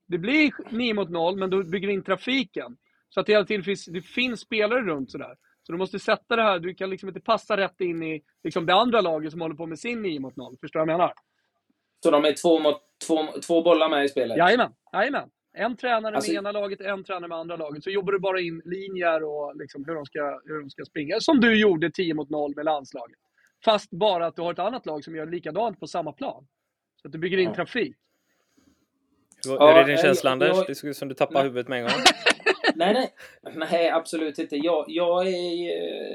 Det 0.07 0.17
blir 0.17 0.51
9 0.69 0.93
mot 0.93 1.09
0, 1.09 1.35
men 1.37 1.49
du 1.49 1.63
bygger 1.63 1.89
in 1.89 2.03
trafiken. 2.03 2.77
Så 3.09 3.19
att 3.19 3.25
det 3.25 3.31
hela 3.31 3.45
tiden 3.45 3.63
finns, 3.63 3.85
det 3.85 4.01
finns 4.01 4.39
spelare 4.39 4.81
runt 4.81 5.11
sådär. 5.11 5.35
Så 5.63 5.71
du 5.71 5.77
måste 5.77 5.99
sätta 5.99 6.35
det 6.35 6.41
här, 6.43 6.59
du 6.59 6.73
kan 6.73 6.89
liksom 6.89 7.09
inte 7.09 7.21
passa 7.21 7.57
rätt 7.57 7.81
in 7.81 8.03
i 8.03 8.21
liksom 8.43 8.65
det 8.65 8.73
andra 8.73 9.01
laget 9.01 9.31
som 9.31 9.41
håller 9.41 9.55
på 9.55 9.65
med 9.65 9.79
sin 9.79 10.01
9 10.01 10.19
mot 10.19 10.35
0. 10.35 10.55
Förstår 10.61 10.79
du 10.79 10.85
vad 10.85 10.93
jag 10.93 10.97
menar? 10.99 11.13
Så 12.03 12.11
de 12.11 12.25
är 12.25 12.33
två, 12.41 12.59
mot, 12.59 12.75
två, 13.07 13.27
två 13.47 13.61
bollar 13.61 13.89
med 13.89 14.05
i 14.05 14.09
spelet? 14.09 14.37
Jajamän, 14.37 14.71
jajamän. 14.93 15.29
En 15.53 15.77
tränare 15.77 16.15
Alltså- 16.15 16.31
med 16.31 16.37
ena 16.37 16.51
laget, 16.51 16.81
en 16.81 17.03
tränare 17.03 17.27
med 17.27 17.37
andra 17.37 17.55
laget. 17.55 17.83
Så 17.83 17.89
jobbar 17.89 18.11
du 18.13 18.19
bara 18.19 18.39
in 18.41 18.61
linjer 18.65 19.23
och 19.23 19.55
liksom 19.55 19.85
hur, 19.85 19.95
de 19.95 20.05
ska, 20.05 20.41
hur 20.45 20.59
de 20.59 20.69
ska 20.69 20.85
springa. 20.85 21.19
Som 21.19 21.39
du 21.39 21.59
gjorde 21.59 21.91
10 21.91 22.13
mot 22.13 22.29
0 22.29 22.53
med 22.55 22.65
landslaget. 22.65 23.17
Fast 23.65 23.89
bara 23.91 24.25
att 24.27 24.35
du 24.35 24.41
har 24.41 24.53
ett 24.53 24.59
annat 24.59 24.85
lag 24.85 25.03
som 25.03 25.15
gör 25.15 25.25
likadant 25.27 25.79
på 25.79 25.87
samma 25.87 26.11
plan. 26.11 26.47
Så 27.01 27.07
att 27.07 27.11
du 27.11 27.17
bygger 27.17 27.37
in 27.37 27.49
Ja. 27.49 27.55
trafik. 27.55 27.95
Hur, 29.47 29.53
Ja, 29.53 29.71
är 29.79 29.83
din 29.83 29.91
jag- 29.95 29.99
känsla 30.05 30.31
Anders? 30.31 30.49
jag- 30.57 30.67
Det 30.67 30.75
såg 30.75 30.89
ut 30.89 30.97
som 30.97 31.07
du 31.07 31.15
tappade 31.15 31.39
Nej. 31.39 31.43
huvudet 31.47 31.67
med 31.67 31.77
en 31.79 31.83
gång. 31.83 31.91
Nej, 32.75 32.93
nej. 32.93 33.13
Nej, 33.55 33.89
absolut 33.89 34.39
inte. 34.39 34.55
Jag, 34.55 34.85
jag, 34.87 35.27
är, 35.27 35.33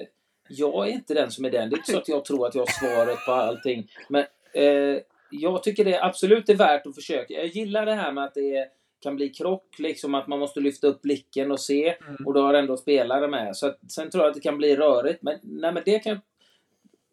eh, 0.00 0.06
jag 0.48 0.88
är 0.88 0.92
inte 0.92 1.14
den 1.14 1.30
som 1.30 1.44
är 1.44 1.50
den. 1.50 1.70
Det 1.70 1.74
är 1.74 1.78
inte 1.78 1.92
så 1.92 1.98
att 1.98 2.08
jag 2.08 2.24
tror 2.24 2.46
att 2.46 2.54
jag 2.54 2.62
har 2.62 2.66
svaret 2.66 3.18
på 3.26 3.32
allting. 3.32 3.90
Men 4.08 4.24
eh, 4.54 4.98
jag 5.30 5.62
tycker 5.62 5.84
det 5.84 5.94
är 5.94 6.04
absolut 6.04 6.48
är 6.48 6.54
värt 6.54 6.86
att 6.86 6.94
försöka. 6.94 7.34
Jag 7.34 7.46
gillar 7.46 7.86
det 7.86 7.94
här 7.94 8.12
med 8.12 8.24
att 8.24 8.34
det 8.34 8.56
är, 8.56 8.66
kan 9.02 9.16
bli 9.16 9.28
krock, 9.28 9.78
liksom 9.78 10.14
att 10.14 10.26
man 10.26 10.38
måste 10.38 10.60
lyfta 10.60 10.86
upp 10.86 11.02
blicken 11.02 11.52
och 11.52 11.60
se. 11.60 11.94
Mm. 12.08 12.26
Och 12.26 12.34
du 12.34 12.40
har 12.40 12.54
ändå 12.54 12.76
spelare 12.76 13.28
med. 13.28 13.56
Så 13.56 13.66
att, 13.66 13.78
sen 13.92 14.10
tror 14.10 14.24
jag 14.24 14.28
att 14.28 14.34
det 14.34 14.40
kan 14.40 14.58
bli 14.58 14.76
rörigt. 14.76 15.22
Men, 15.22 15.38
nej, 15.42 15.72
men 15.72 15.82
det 15.86 15.98
kan 15.98 16.20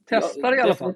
Testa 0.10 0.52
det 0.52 0.58
i 0.58 0.62
alla 0.62 0.76
fall. 0.76 0.94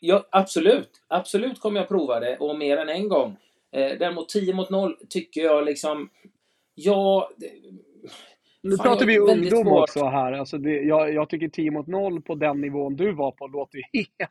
Ja, 0.00 0.26
absolut. 0.30 0.90
Absolut 1.08 1.60
kommer 1.60 1.80
jag 1.80 1.88
prova 1.88 2.20
det 2.20 2.36
och 2.36 2.58
mer 2.58 2.76
än 2.76 2.88
en 2.88 3.08
gång. 3.08 3.36
Eh, 3.72 3.98
däremot 3.98 4.28
10 4.28 4.54
mot 4.54 4.70
0 4.70 4.96
tycker 5.08 5.40
jag 5.40 5.64
liksom... 5.64 6.10
Ja... 6.74 7.30
det- 7.36 7.52
Nu 8.62 8.76
Fan, 8.76 8.86
pratar 8.86 9.06
vi 9.06 9.18
ungdom 9.18 9.64
svår. 9.64 9.80
också 9.82 10.04
här. 10.04 10.32
Alltså 10.32 10.58
det, 10.58 10.70
jag, 10.70 11.14
jag 11.14 11.28
tycker 11.28 11.48
10 11.48 11.70
mot 11.70 11.86
0 11.86 12.22
på 12.22 12.34
den 12.34 12.60
nivån 12.60 12.96
du 12.96 13.12
var 13.12 13.30
på 13.30 13.46
låter 13.46 13.76
ju 13.78 13.82
helt, 13.92 14.30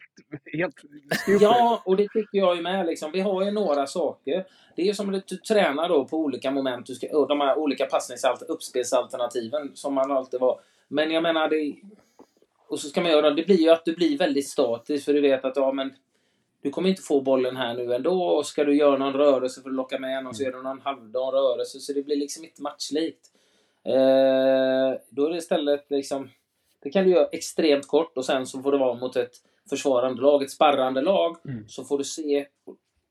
helt 0.53 0.75
stupid. 1.19 1.41
Ja, 1.41 1.81
och 1.85 1.97
det 1.97 2.07
tycker 2.13 2.37
jag 2.37 2.55
ju 2.55 2.61
med. 2.61 2.85
Liksom. 2.85 3.11
Vi 3.11 3.19
har 3.21 3.45
ju 3.45 3.51
några 3.51 3.87
saker. 3.87 4.45
Det 4.75 4.81
är 4.81 4.85
ju 4.85 4.93
som 4.93 5.13
att 5.15 5.27
du 5.27 5.37
tränar 5.37 5.89
då 5.89 6.05
på 6.05 6.17
olika 6.17 6.51
moment. 6.51 6.85
Du 6.85 6.95
ska, 6.95 7.25
de 7.25 7.41
här 7.41 7.57
olika 7.57 7.85
passningsalt, 7.85 8.41
uppspelsalternativen 8.41 9.71
som 9.73 9.93
man 9.93 10.11
alltid 10.11 10.39
var. 10.39 10.59
Men 10.87 11.11
jag 11.11 11.23
menar, 11.23 11.49
det... 11.49 11.75
Och 12.67 12.79
så 12.79 12.89
ska 12.89 13.01
man 13.01 13.11
göra... 13.11 13.31
Det 13.31 13.45
blir 13.45 13.61
ju 13.61 13.69
att 13.69 13.85
du 13.85 13.95
blir 13.95 14.17
väldigt 14.17 14.47
statisk 14.47 15.05
för 15.05 15.13
du 15.13 15.21
vet 15.21 15.45
att 15.45 15.55
ja, 15.55 15.71
men 15.71 15.93
du 16.61 16.69
kommer 16.69 16.89
inte 16.89 17.01
få 17.01 17.21
bollen 17.21 17.57
här 17.57 17.73
nu 17.73 17.93
ändå. 17.93 18.23
Och 18.23 18.45
ska 18.45 18.63
du 18.63 18.75
göra 18.75 18.97
någon 18.97 19.13
rörelse 19.13 19.61
för 19.61 19.69
att 19.69 19.75
locka 19.75 19.99
med 19.99 20.23
någon 20.23 20.35
så 20.35 20.43
gör 20.43 20.51
du 20.51 20.63
någon 20.63 20.81
halvdan 20.81 21.31
rörelse. 21.31 21.79
Så 21.79 21.93
det 21.93 22.03
blir 22.03 22.15
liksom 22.15 22.43
inte 22.43 22.61
matchlikt. 22.61 23.31
Eh, 23.83 24.99
då 25.09 25.25
är 25.25 25.29
det 25.29 25.37
istället 25.37 25.85
liksom... 25.89 26.29
Det 26.79 26.89
kan 26.89 27.03
du 27.03 27.11
göra 27.11 27.27
extremt 27.31 27.87
kort 27.87 28.17
och 28.17 28.25
sen 28.25 28.47
så 28.47 28.61
får 28.61 28.71
det 28.71 28.77
vara 28.77 28.93
mot 28.93 29.15
ett 29.15 29.33
försvarande 29.69 30.21
lag, 30.21 30.43
ett 30.43 30.51
sparrande 30.51 31.01
lag. 31.01 31.37
Mm. 31.45 31.67
Så 31.67 31.83
får 31.83 31.97
du 31.97 32.03
se 32.03 32.47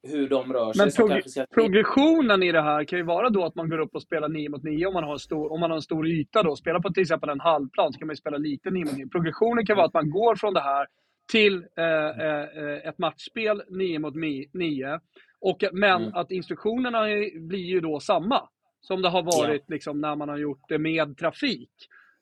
hur 0.06 0.28
de 0.28 0.52
rör 0.52 0.72
sig. 0.72 0.84
Men 0.84 0.90
prog- 1.08 1.28
ska- 1.30 1.46
progressionen 1.54 2.42
i 2.42 2.52
det 2.52 2.62
här 2.62 2.84
kan 2.84 2.98
ju 2.98 3.04
vara 3.04 3.30
då 3.30 3.44
att 3.44 3.54
man 3.54 3.68
går 3.68 3.78
upp 3.78 3.94
och 3.94 4.02
spelar 4.02 4.28
9 4.28 4.48
mot 4.48 4.62
9 4.62 4.86
om 4.86 4.94
man 4.94 5.04
har 5.04 5.12
en 5.12 5.18
stor, 5.18 5.52
om 5.52 5.60
man 5.60 5.70
har 5.70 5.76
en 5.76 5.82
stor 5.82 6.06
yta 6.08 6.42
då. 6.42 6.56
Spelar 6.56 6.80
på 6.80 6.90
till 6.92 7.00
exempel 7.02 7.28
en 7.28 7.40
halvplan 7.40 7.92
så 7.92 7.98
kan 7.98 8.06
man 8.06 8.12
ju 8.12 8.16
spela 8.16 8.36
lite 8.36 8.70
9 8.70 8.84
mot 8.84 8.96
9. 8.96 9.08
Progressionen 9.08 9.66
kan 9.66 9.76
vara 9.76 9.86
att 9.86 9.94
man 9.94 10.10
går 10.10 10.36
från 10.36 10.54
det 10.54 10.60
här 10.60 10.86
till 11.32 11.64
eh, 11.78 12.26
eh, 12.26 12.88
ett 12.88 12.98
matchspel 12.98 13.62
9 13.68 13.98
mot 13.98 14.14
9. 14.52 15.00
Och, 15.40 15.64
men 15.72 16.02
Mm. 16.02 16.14
att 16.14 16.30
instruktionerna 16.30 17.10
är- 17.10 17.40
blir 17.48 17.64
ju 17.64 17.80
då 17.80 18.00
samma. 18.00 18.48
Som 18.80 19.02
det 19.02 19.08
har 19.08 19.22
varit 19.22 19.64
liksom, 19.70 20.00
när 20.00 20.16
man 20.16 20.28
har 20.28 20.36
gjort 20.38 20.62
det 20.68 20.78
med 20.78 21.16
trafik. 21.18 21.70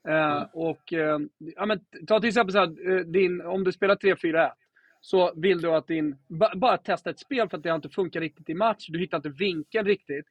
Eh, 0.09 0.33
Mm. 0.37 0.45
och, 0.53 0.93
eh, 0.93 1.19
ja, 1.57 1.67
men, 1.67 1.81
ta 2.07 2.21
till 2.21 2.29
exempel 2.29 2.53
så 2.53 2.59
här, 2.59 2.91
eh, 2.93 3.01
din, 3.01 3.41
om 3.41 3.65
du 3.65 3.73
spelar 3.73 3.95
3-4-1 3.97 4.51
så 5.05 5.33
vill 5.37 5.61
du 5.61 5.71
att 5.71 5.87
din, 5.87 6.17
ba, 6.29 6.51
bara 6.57 6.79
testa 6.79 7.11
ett 7.11 7.19
spel 7.19 7.49
för 7.49 7.57
att 7.57 7.63
det 7.63 7.75
inte 7.75 7.89
funkat 7.89 8.21
riktigt 8.21 8.49
i 8.49 8.55
match, 8.55 8.87
du 8.89 8.99
hittar 8.99 9.17
inte 9.17 9.29
vinkeln 9.29 9.87
riktigt. 9.87 10.27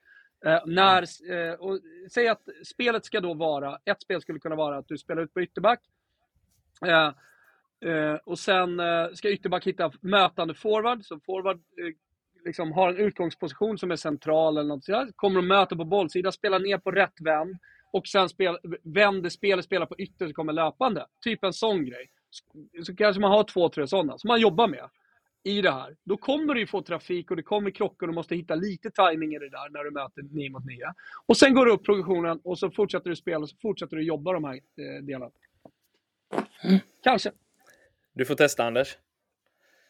Eh, 0.46 0.60
när, 0.66 1.04
eh, 1.32 1.54
och, 1.54 1.80
säg 2.12 2.28
att 2.28 2.42
spelet 2.66 3.06
ska 3.06 3.20
då 3.20 3.34
vara, 3.34 3.80
ett 3.86 4.02
spel 4.02 4.22
skulle 4.22 4.40
kunna 4.40 4.56
vara 4.56 4.78
att 4.78 4.88
du 4.88 4.98
spelar 4.98 5.22
ut 5.22 5.34
på 5.34 5.42
ytterback. 5.42 5.80
Eh, 6.86 7.12
eh, 7.92 8.16
och 8.26 8.40
sen 8.40 8.80
eh, 8.80 9.08
ska 9.14 9.30
ytterback 9.30 9.68
hitta 9.68 9.92
mötande 10.02 10.54
forward, 10.54 11.06
så 11.06 11.20
forward 11.20 11.58
eh, 11.58 11.94
liksom 12.46 12.72
har 12.72 12.90
en 12.90 12.98
utgångsposition 12.98 13.78
som 13.78 13.92
är 13.92 13.96
central 13.96 14.58
eller 14.58 14.68
något 14.68 14.86
sådär. 14.86 15.12
Kommer 15.16 15.38
och 15.38 15.44
möter 15.44 15.76
på 15.76 15.86
bollsida, 15.86 16.32
spelar 16.32 16.60
ner 16.60 16.78
på 16.78 16.92
rätt 16.92 17.22
vänd 17.22 17.58
och 17.92 18.08
sen 18.08 18.30
spel, 18.30 18.58
vänder 18.84 19.30
spelet, 19.30 19.66
spelar 19.66 19.86
på 19.86 19.96
ytter 19.98 20.28
så 20.28 20.34
kommer 20.34 20.54
löpande. 20.54 21.06
Typ 21.24 21.44
en 21.44 21.54
sån 21.54 21.86
grej. 21.86 22.10
Så, 22.86 22.96
kanske 22.96 23.22
man 23.22 23.32
har 23.32 23.44
två, 23.44 23.70
tre 23.70 23.88
sådana 23.88 24.18
som 24.18 24.28
man 24.28 24.40
jobbar 24.40 24.68
med 24.68 24.90
i 25.44 25.62
det 25.62 25.72
här. 25.72 25.96
Då 26.04 26.18
kommer 26.18 26.54
du 26.54 26.60
ju 26.60 26.68
få 26.68 26.82
trafik 26.82 27.32
och 27.32 27.38
det 27.38 27.44
kommer 27.44 27.72
krockar 27.72 28.08
och 28.08 28.14
du 28.14 28.16
måste 28.16 28.36
hitta 28.36 28.56
lite 28.56 28.92
timing 28.92 29.36
i 29.36 29.40
det 29.40 29.50
där 29.50 29.70
när 29.70 29.84
du 29.84 29.92
möter 29.92 30.22
9 30.22 30.50
mot 30.50 30.66
9. 30.66 30.94
Och 31.26 31.38
sen 31.38 31.54
går 31.54 31.66
du 31.66 31.72
upp 31.72 31.86
progressionen 31.86 32.40
och 32.44 32.60
så 32.60 32.72
fortsätter 32.72 33.10
du 33.10 33.16
spela 33.16 33.40
och 33.40 33.50
så 33.50 33.56
fortsätter 33.62 33.98
du 33.98 34.04
jobba 34.04 34.34
de 34.34 34.44
här 34.44 34.54
eh, 34.54 35.04
delarna. 35.04 35.32
Kanske. 37.04 37.32
Du 38.14 38.26
får 38.26 38.36
testa 38.36 38.64
Anders. 38.64 38.98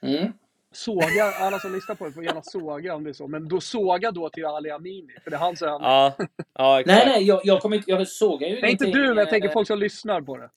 Mm. 0.01 0.33
Såga, 0.71 1.31
alla 1.39 1.59
som 1.59 1.71
lyssnar 1.71 1.95
på 1.95 2.05
det 2.05 2.11
får 2.11 2.23
gärna 2.23 2.41
såga 2.41 2.95
om 2.95 3.03
det 3.03 3.09
är 3.09 3.13
så. 3.13 3.27
Men 3.27 3.47
då 3.47 3.61
såga 3.61 4.11
då 4.11 4.29
till 4.29 4.45
Ali 4.45 4.69
Amini, 4.69 5.13
för 5.23 5.31
det 5.31 5.37
är 5.37 5.39
han 5.39 5.55
som... 5.55 5.67
Ja, 5.67 6.15
ja 6.53 6.79
exakt. 6.79 6.97
Nej, 6.97 7.05
nej, 7.05 7.27
jag, 7.27 7.41
jag, 7.43 7.61
kommer 7.61 7.75
inte, 7.75 7.91
jag 7.91 8.07
sågar 8.07 8.47
ju 8.47 8.61
Nej, 8.61 8.71
inte 8.71 8.85
du, 8.85 9.07
men 9.07 9.17
jag 9.17 9.29
tänker 9.29 9.47
eh, 9.47 9.53
folk 9.53 9.67
som 9.67 9.79
lyssnar 9.79 10.21
på 10.21 10.37
det. 10.37 10.49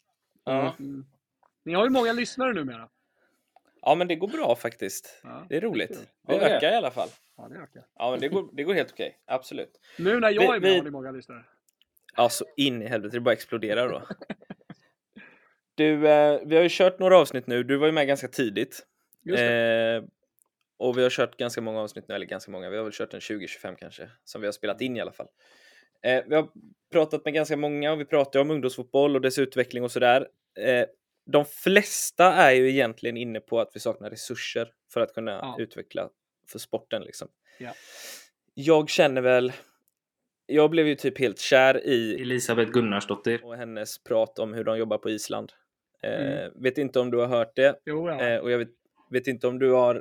Ja. 0.44 0.74
Mm. 0.78 1.06
Ni 1.66 1.74
har 1.74 1.84
ju 1.84 1.90
många 1.90 2.12
lyssnare 2.12 2.52
numera. 2.52 2.88
ja, 3.82 3.94
men 3.94 4.08
det 4.08 4.16
går 4.16 4.28
bra 4.28 4.56
faktiskt. 4.56 5.20
Ja, 5.22 5.46
Det 5.48 5.56
är 5.56 5.60
roligt. 5.60 5.90
Vi 5.90 6.34
Ja, 6.34 6.38
det 6.40 6.44
är. 6.50 6.56
ökar 6.56 6.72
i 6.72 6.74
alla 6.74 6.90
fall. 6.90 7.08
Ja, 7.36 7.48
det 7.48 7.54
ökar. 7.56 7.82
Ja, 7.98 8.10
men 8.10 8.20
det 8.20 8.28
går, 8.28 8.48
det 8.52 8.62
går 8.64 8.74
helt 8.74 8.92
okej. 8.92 9.18
Absolut. 9.26 9.80
Nu 9.98 10.20
när 10.20 10.30
jag 10.30 10.40
Vi- 10.42 10.46
är 10.46 10.50
med 10.52 10.60
vi- 10.62 10.76
har 10.76 10.84
ni 10.84 10.90
många 10.90 11.10
lyssnare. 11.10 11.44
Ja, 12.16 12.28
så 12.28 12.44
in 12.56 12.82
i 12.82 12.86
helvete. 12.86 13.16
Det 13.16 13.20
bara 13.20 13.32
exploderar 13.32 13.88
då. 13.88 14.02
Du, 15.74 16.08
eh, 16.08 16.40
vi 16.44 16.56
har 16.56 16.62
ju 16.62 16.68
kört 16.70 16.98
några 16.98 17.18
avsnitt 17.18 17.46
nu. 17.46 17.62
Du 17.62 17.76
var 17.76 17.86
ju 17.86 17.92
med 17.92 18.06
ganska 18.06 18.28
tidigt. 18.28 18.86
Just 19.24 19.38
det. 19.38 19.94
Eh, 19.96 20.02
och 20.76 20.98
vi 20.98 21.02
har 21.02 21.10
kört 21.10 21.36
ganska 21.36 21.60
många 21.60 21.80
avsnitt 21.80 22.08
nu, 22.08 22.14
eller 22.14 22.26
ganska 22.26 22.50
många. 22.50 22.70
Vi 22.70 22.76
har 22.76 22.84
väl 22.84 22.92
kört 22.92 23.14
en 23.14 23.20
20-25 23.20 23.76
kanske, 23.76 24.10
som 24.24 24.40
vi 24.40 24.46
har 24.46 24.52
spelat 24.52 24.80
in 24.80 24.96
i 24.96 25.00
alla 25.00 25.12
fall. 25.12 25.26
Eh, 26.02 26.24
vi 26.26 26.34
har 26.34 26.48
pratat 26.92 27.24
med 27.24 27.34
ganska 27.34 27.56
många 27.56 27.92
och 27.92 28.00
vi 28.00 28.04
pratar 28.04 28.40
om 28.40 28.50
ungdomsfotboll 28.50 29.14
och 29.16 29.20
dess 29.22 29.38
utveckling 29.38 29.82
och 29.84 29.90
sådär. 29.92 30.28
Eh, 30.58 30.86
de 31.26 31.44
flesta 31.44 32.32
är 32.32 32.50
ju 32.52 32.70
egentligen 32.70 33.16
inne 33.16 33.40
på 33.40 33.60
att 33.60 33.70
vi 33.74 33.80
saknar 33.80 34.10
resurser 34.10 34.68
för 34.92 35.00
att 35.00 35.14
kunna 35.14 35.30
Ja. 35.32 35.56
utveckla 35.58 36.08
för 36.48 36.58
sporten 36.58 37.02
liksom. 37.02 37.28
Ja. 37.58 37.72
Jag 38.54 38.90
känner 38.90 39.20
väl, 39.22 39.52
jag 40.46 40.70
blev 40.70 40.86
ju 40.88 40.94
typ 40.94 41.18
helt 41.18 41.38
kär 41.38 41.86
i 41.86 42.14
Elisabeth 42.22 42.70
Gunnarsdottir. 42.70 43.44
och 43.44 43.56
hennes 43.56 43.98
prat 44.02 44.38
om 44.38 44.54
hur 44.54 44.64
de 44.64 44.78
jobbar 44.78 44.98
på 44.98 45.10
Island. 45.10 45.52
Eh, 46.02 46.10
Mm. 46.20 46.62
Vet 46.62 46.78
inte 46.78 47.00
om 47.00 47.10
du 47.10 47.18
har 47.18 47.26
hört 47.26 47.56
det 47.56 47.80
Jo, 47.84 48.08
ja. 48.08 48.20
eh, 48.28 48.38
och 48.40 48.50
jag 48.50 48.58
vet, 48.58 48.68
vet 49.10 49.26
inte 49.26 49.46
om 49.48 49.58
du 49.58 49.72
har 49.72 49.94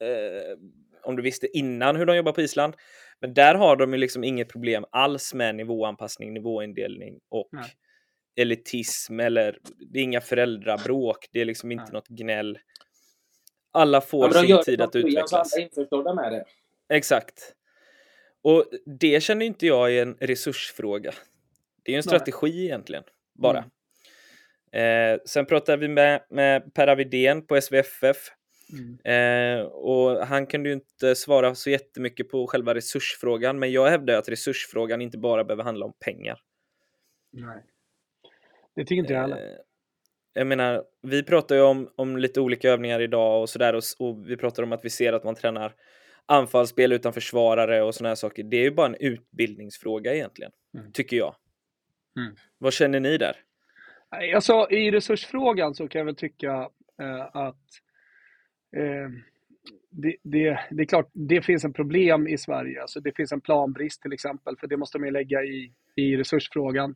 eh, 0.00 0.58
om 1.02 1.16
du 1.16 1.22
visste 1.22 1.58
innan 1.58 1.96
hur 1.96 2.06
de 2.06 2.16
jobbar 2.16 2.32
på 2.32 2.40
Island. 2.42 2.74
Men 3.20 3.34
där 3.34 3.54
har 3.54 3.76
de 3.76 3.92
ju 3.92 3.98
liksom 3.98 4.24
inget 4.24 4.48
problem 4.48 4.84
alls 4.90 5.34
med 5.34 5.54
nivåanpassning, 5.54 6.32
nivåindelning 6.34 7.20
och 7.28 7.48
Nej. 7.52 7.64
Elitism 8.36 9.20
eller 9.20 9.58
det 9.92 9.98
är 9.98 10.02
inga 10.02 10.20
föräldrabråk. 10.20 11.28
Det 11.32 11.40
är 11.40 11.44
liksom 11.44 11.72
inte 11.72 11.84
Nej. 11.84 11.92
något 11.92 12.08
gnäll. 12.08 12.58
Alla 13.72 14.00
får 14.00 14.30
Ja, 14.34 14.42
sin 14.42 14.64
tid 14.64 14.80
att 14.80 14.96
utvecklas. 14.96 15.32
alla 15.32 15.44
är 15.56 15.60
införstådda 15.60 16.14
med 16.14 16.32
det. 16.32 16.44
Exakt. 16.96 17.54
Och 18.42 18.64
det 19.00 19.22
känner 19.22 19.46
inte 19.46 19.66
jag 19.66 19.92
är 19.94 20.02
en 20.02 20.16
resursfråga. 20.20 21.12
Det 21.82 21.92
är 21.92 21.94
en 21.94 21.96
Nej. 21.96 22.02
strategi 22.02 22.64
egentligen, 22.64 23.04
bara. 23.34 23.64
Mm. 24.72 25.14
Eh, 25.14 25.20
sen 25.26 25.46
pratade 25.46 25.78
vi 25.78 25.88
med, 25.88 26.22
med 26.30 26.74
Per 26.74 26.86
Avidén 26.88 27.46
på 27.46 27.60
SVFF 27.60 28.30
Mm. 28.72 28.98
eh, 29.60 29.64
och 29.66 30.26
han 30.26 30.46
kunde 30.46 30.68
ju 30.68 30.72
inte 30.74 31.14
svara 31.14 31.54
så 31.54 31.70
jättemycket 31.70 32.28
på 32.28 32.46
själva 32.46 32.74
resursfrågan, 32.74 33.58
men 33.58 33.72
jag 33.72 33.90
hävdar 33.90 34.14
att 34.14 34.28
resursfrågan 34.28 35.00
inte 35.00 35.18
bara 35.18 35.44
behöver 35.44 35.64
handla 35.64 35.86
om 35.86 35.92
pengar. 36.04 36.40
Nej. 37.32 37.62
Det 38.76 38.84
tycker 38.84 39.00
inte 39.00 39.12
jag 39.12 39.20
heller. 39.20 39.36
Eh, 39.36 39.56
jag 40.32 40.46
menar, 40.46 40.84
vi 41.02 41.22
pratar 41.22 41.54
ju 41.56 41.62
om, 41.62 41.90
om 41.96 42.16
lite 42.16 42.40
olika 42.40 42.70
övningar 42.70 43.00
idag 43.00 43.40
och 43.40 43.48
sådär 43.48 43.74
och, 43.74 43.82
och 43.98 44.30
vi 44.30 44.36
pratar 44.36 44.62
om 44.62 44.72
att 44.72 44.84
vi 44.84 44.90
ser 44.90 45.12
att 45.12 45.24
man 45.24 45.34
tränar 45.34 45.74
anfallsspel 46.26 46.92
utan 46.92 47.12
försvarare 47.12 47.82
och 47.82 47.94
sådana 47.94 48.08
här 48.08 48.14
saker. 48.14 48.42
Det 48.42 48.56
är 48.56 48.62
ju 48.62 48.70
bara 48.70 48.86
en 48.86 48.96
utbildningsfråga 49.00 50.14
egentligen, 50.14 50.52
Mm. 50.78 50.92
tycker 50.92 51.16
jag. 51.16 51.34
Mm. 52.16 52.34
Vad 52.58 52.72
känner 52.72 53.00
ni 53.00 53.18
där? 53.18 53.36
Alltså, 54.34 54.70
I 54.70 54.90
resursfrågan 54.90 55.74
så 55.74 55.88
kan 55.88 55.98
jag 55.98 56.06
väl 56.06 56.16
tycka 56.16 56.68
eh, 57.02 57.36
att 57.36 57.66
eh, 58.76 59.08
det, 59.90 60.16
det, 60.22 60.60
det, 60.70 60.82
är 60.82 60.86
klart, 60.86 61.10
det 61.12 61.42
finns 61.42 61.64
en 61.64 61.72
problem 61.72 62.28
i 62.28 62.38
Sverige. 62.38 62.80
Alltså 62.80 63.00
det 63.00 63.16
finns 63.16 63.32
en 63.32 63.40
planbrist 63.40 64.02
till 64.02 64.12
exempel, 64.12 64.56
för 64.56 64.66
det 64.66 64.76
måste 64.76 64.98
man 64.98 65.12
lägga 65.12 65.42
i, 65.42 65.72
i 65.96 66.16
resursfrågan. 66.16 66.94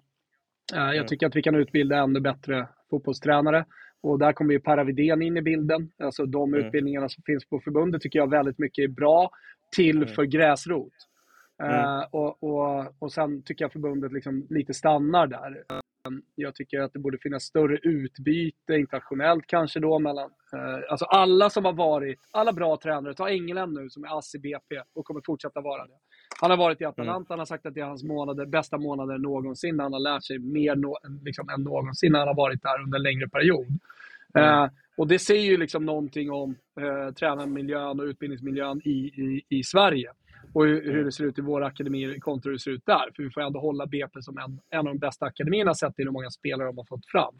Uh, 0.74 0.96
jag 0.96 1.08
tycker 1.08 1.26
att 1.26 1.36
vi 1.36 1.42
kan 1.42 1.54
utbilda 1.54 1.96
ännu 1.96 2.20
bättre 2.20 2.68
fotbollstränare. 2.90 3.64
Och 4.02 4.18
där 4.18 4.32
kommer 4.32 4.52
ju 4.52 4.60
Per 4.60 4.84
Widén 4.84 5.22
in 5.22 5.36
i 5.36 5.42
bilden. 5.42 5.90
Alltså 5.98 6.26
de 6.26 6.54
mm. 6.54 6.66
utbildningarna 6.66 7.08
som 7.08 7.22
finns 7.26 7.48
på 7.48 7.60
förbundet 7.60 8.02
tycker 8.02 8.18
jag 8.18 8.30
väldigt 8.30 8.58
mycket 8.58 8.82
är 8.82 8.88
bra 8.88 9.30
till 9.76 9.96
mm. 9.96 10.08
för 10.08 10.24
gräsrot. 10.24 10.92
Mm. 11.62 11.74
Uh, 11.74 12.04
och, 12.10 12.42
och, 12.42 12.94
och 12.98 13.12
sen 13.12 13.42
tycker 13.42 13.64
jag 13.64 13.72
förbundet 13.72 14.12
liksom 14.12 14.46
lite 14.50 14.74
stannar 14.74 15.26
där. 15.26 15.64
Jag 16.34 16.54
tycker 16.54 16.80
att 16.80 16.92
det 16.92 16.98
borde 16.98 17.18
finnas 17.18 17.42
större 17.42 17.78
utbyte 17.82 18.74
internationellt 18.74 19.46
kanske 19.46 19.80
då 19.80 19.98
mellan, 19.98 20.30
eh, 20.52 20.90
alltså 20.90 21.04
alla 21.04 21.50
som 21.50 21.64
har 21.64 21.72
varit, 21.72 22.20
alla 22.30 22.52
bra 22.52 22.76
tränare, 22.76 23.14
ta 23.14 23.30
England 23.30 23.72
nu 23.72 23.90
som 23.90 24.04
är 24.04 24.18
ass 24.18 24.34
i 24.34 24.38
BP 24.38 24.82
och 24.94 25.04
kommer 25.04 25.20
fortsätta 25.26 25.60
vara 25.60 25.86
det. 25.86 25.98
Han 26.44 26.50
har 26.50 26.58
varit 26.58 26.80
i 26.80 26.84
Atalanta, 26.84 27.16
mm. 27.16 27.26
han 27.28 27.38
har 27.38 27.46
sagt 27.46 27.66
att 27.66 27.74
det 27.74 27.80
är 27.80 27.84
hans 27.84 28.04
månader, 28.04 28.46
bästa 28.46 28.78
månader 28.78 29.18
någonsin. 29.18 29.80
Han 29.80 29.92
har 29.92 30.00
lärt 30.00 30.24
sig 30.24 30.38
mer 30.38 30.76
no, 30.76 30.96
liksom, 31.22 31.48
än 31.48 31.62
någonsin 31.62 32.12
när 32.12 32.18
han 32.18 32.28
har 32.28 32.34
varit 32.34 32.62
där 32.62 32.82
under 32.82 32.98
en 32.98 33.02
längre 33.02 33.28
period. 33.28 33.66
Mm. 34.34 34.62
Eh, 34.62 34.70
och 34.96 35.08
det 35.08 35.18
säger 35.18 35.42
ju 35.42 35.56
liksom 35.56 35.84
någonting 35.84 36.30
om 36.30 36.56
eh, 36.80 37.14
tränarmiljön 37.14 38.00
och 38.00 38.04
utbildningsmiljön 38.04 38.80
i, 38.84 38.90
i, 38.90 39.42
i 39.48 39.62
Sverige 39.62 40.10
och 40.52 40.64
hur, 40.64 40.92
hur, 40.92 41.04
det 41.04 41.12
ser 41.12 41.24
ut 41.24 41.38
i 41.38 41.42
våra 41.42 41.66
akademier 41.66 42.18
kontra 42.18 42.48
hur 42.48 42.52
det 42.52 42.62
ser 42.62 42.70
ut 42.70 42.86
där. 42.86 43.10
För 43.16 43.22
vi 43.22 43.30
får 43.30 43.40
ändå 43.40 43.60
hålla 43.60 43.86
BP 43.86 44.22
som 44.22 44.38
en, 44.38 44.60
en 44.70 44.78
av 44.78 44.84
de 44.84 44.98
bästa 44.98 45.26
akademierna 45.26 45.74
sett 45.74 45.96
till 45.96 46.04
hur 46.04 46.12
många 46.12 46.30
spelare 46.30 46.68
de 46.68 46.78
har 46.78 46.84
fått 46.84 47.06
fram. 47.06 47.34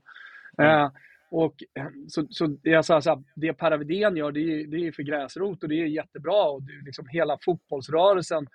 Mm. 0.58 0.80
Eh, 0.80 0.90
och, 1.30 1.54
så, 2.08 2.26
så 2.30 2.56
jag 2.62 2.84
sa 2.84 3.00
så 3.00 3.10
här, 3.10 3.22
det 3.34 3.52
Per 3.52 3.78
Widén 3.78 4.16
gör, 4.16 4.32
det 4.32 4.40
är, 4.40 4.66
det 4.66 4.86
är 4.86 4.92
för 4.92 5.02
gräsrot 5.02 5.62
och 5.62 5.68
det 5.68 5.82
är 5.82 5.86
jättebra. 5.86 6.44
Och 6.44 6.62
det, 6.62 6.72
liksom 6.84 7.06
hela 7.08 7.38
fotbollsrörelsen 7.44 8.46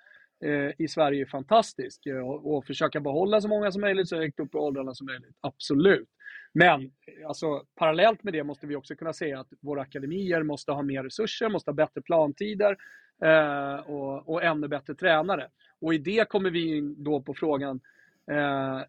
Eh, 0.44 0.70
i 0.78 0.88
Sverige 0.88 1.22
är 1.22 1.26
fantastisk. 1.26 2.06
Eh, 2.06 2.28
och, 2.28 2.54
och, 2.54 2.64
försöka 2.64 3.00
behålla 3.00 3.40
så 3.40 3.48
många 3.48 3.72
som 3.72 3.80
möjligt 3.80 4.08
så 4.08 4.16
högt 4.16 4.40
upp 4.40 4.54
i 4.54 4.58
åldrarna 4.58 4.94
som 4.94 5.06
möjligt. 5.06 5.36
Absolut. 5.40 6.08
Men 6.52 6.82
eh, 6.82 7.28
alltså, 7.28 7.64
parallellt 7.74 8.22
med 8.22 8.32
det 8.32 8.44
måste 8.44 8.66
vi 8.66 8.76
också 8.76 8.94
kunna 8.94 9.12
säga 9.12 9.40
att 9.40 9.48
våra 9.60 9.82
akademier 9.82 10.42
måste 10.42 10.72
ha 10.72 10.82
mer 10.82 11.02
resurser, 11.02 11.48
måste 11.48 11.70
ha 11.70 11.74
bättre 11.74 12.02
plantider, 12.02 12.76
eh, 13.24 13.74
och, 13.74 14.28
och 14.28 14.42
ännu 14.42 14.68
bättre 14.68 14.94
tränare. 14.94 15.48
Och 15.80 15.94
i 15.94 15.98
det 15.98 16.28
kommer 16.28 16.50
vi 16.50 16.76
in 16.76 17.04
då 17.04 17.22
på 17.22 17.34
frågan, 17.34 17.80
eh, 18.30 18.80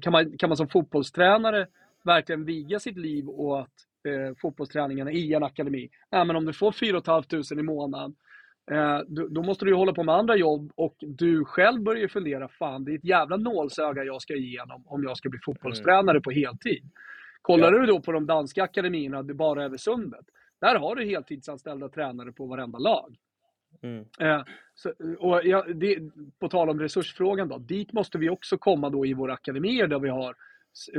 kan, 0.00 0.12
man, 0.12 0.38
kan 0.38 0.48
man 0.48 0.56
som 0.56 0.68
fotbollstränare 0.68 1.66
verkligen 2.04 2.44
viga 2.44 2.80
sitt 2.80 2.96
liv 2.96 3.28
åt 3.28 3.68
eh, 4.08 4.36
fotbollsträningarna 4.40 5.12
i 5.12 5.34
en 5.34 5.42
akademi? 5.42 5.90
Nej, 6.10 6.24
men 6.24 6.36
om 6.36 6.44
du 6.44 6.52
får 6.52 6.72
4 6.72 7.02
500 7.02 7.60
i 7.60 7.62
månaden, 7.62 8.14
då, 9.06 9.28
då, 9.28 9.42
måste 9.42 9.64
du 9.64 9.74
hålla 9.74 9.92
på 9.92 10.02
med 10.02 10.14
andra 10.14 10.36
jobb 10.36 10.72
och 10.74 10.96
du 10.98 11.44
själv 11.44 11.82
börjar 11.82 12.08
fundera, 12.08 12.48
fan 12.48 12.84
det 12.84 12.92
är 12.92 12.94
ett 12.94 13.04
jävla 13.04 13.36
nålsöga 13.36 14.04
jag 14.04 14.22
ska 14.22 14.34
igenom 14.34 14.82
om 14.86 15.02
jag 15.02 15.16
ska 15.16 15.28
bli 15.28 15.40
fotbollstränare 15.44 16.16
mm. 16.16 16.22
på 16.22 16.30
heltid. 16.30 16.90
Kollar 17.42 17.72
ja. 17.72 17.78
du 17.78 17.86
då 17.86 18.00
på 18.00 18.12
de 18.12 18.26
danska 18.26 18.62
akademierna, 18.62 19.22
det 19.22 19.34
bara 19.34 19.64
över 19.64 19.76
sundet, 19.76 20.26
där 20.60 20.74
har 20.74 20.96
du 20.96 21.04
heltidsanställda 21.04 21.88
tränare 21.88 22.32
på 22.32 22.46
varenda 22.46 22.78
lag. 22.78 23.16
Mm. 23.82 24.04
Eh, 24.20 24.42
så, 24.74 24.92
och 25.18 25.40
ja, 25.44 25.64
det, 25.74 25.98
på 26.38 26.48
tal 26.48 26.70
om 26.70 26.80
resursfrågan 26.80 27.48
då, 27.48 27.58
dit 27.58 27.92
måste 27.92 28.18
vi 28.18 28.30
också 28.30 28.58
komma 28.58 28.90
då 28.90 29.06
i 29.06 29.14
våra 29.14 29.32
akademier 29.32 29.86
där 29.86 29.98
vi 29.98 30.08
har 30.08 30.34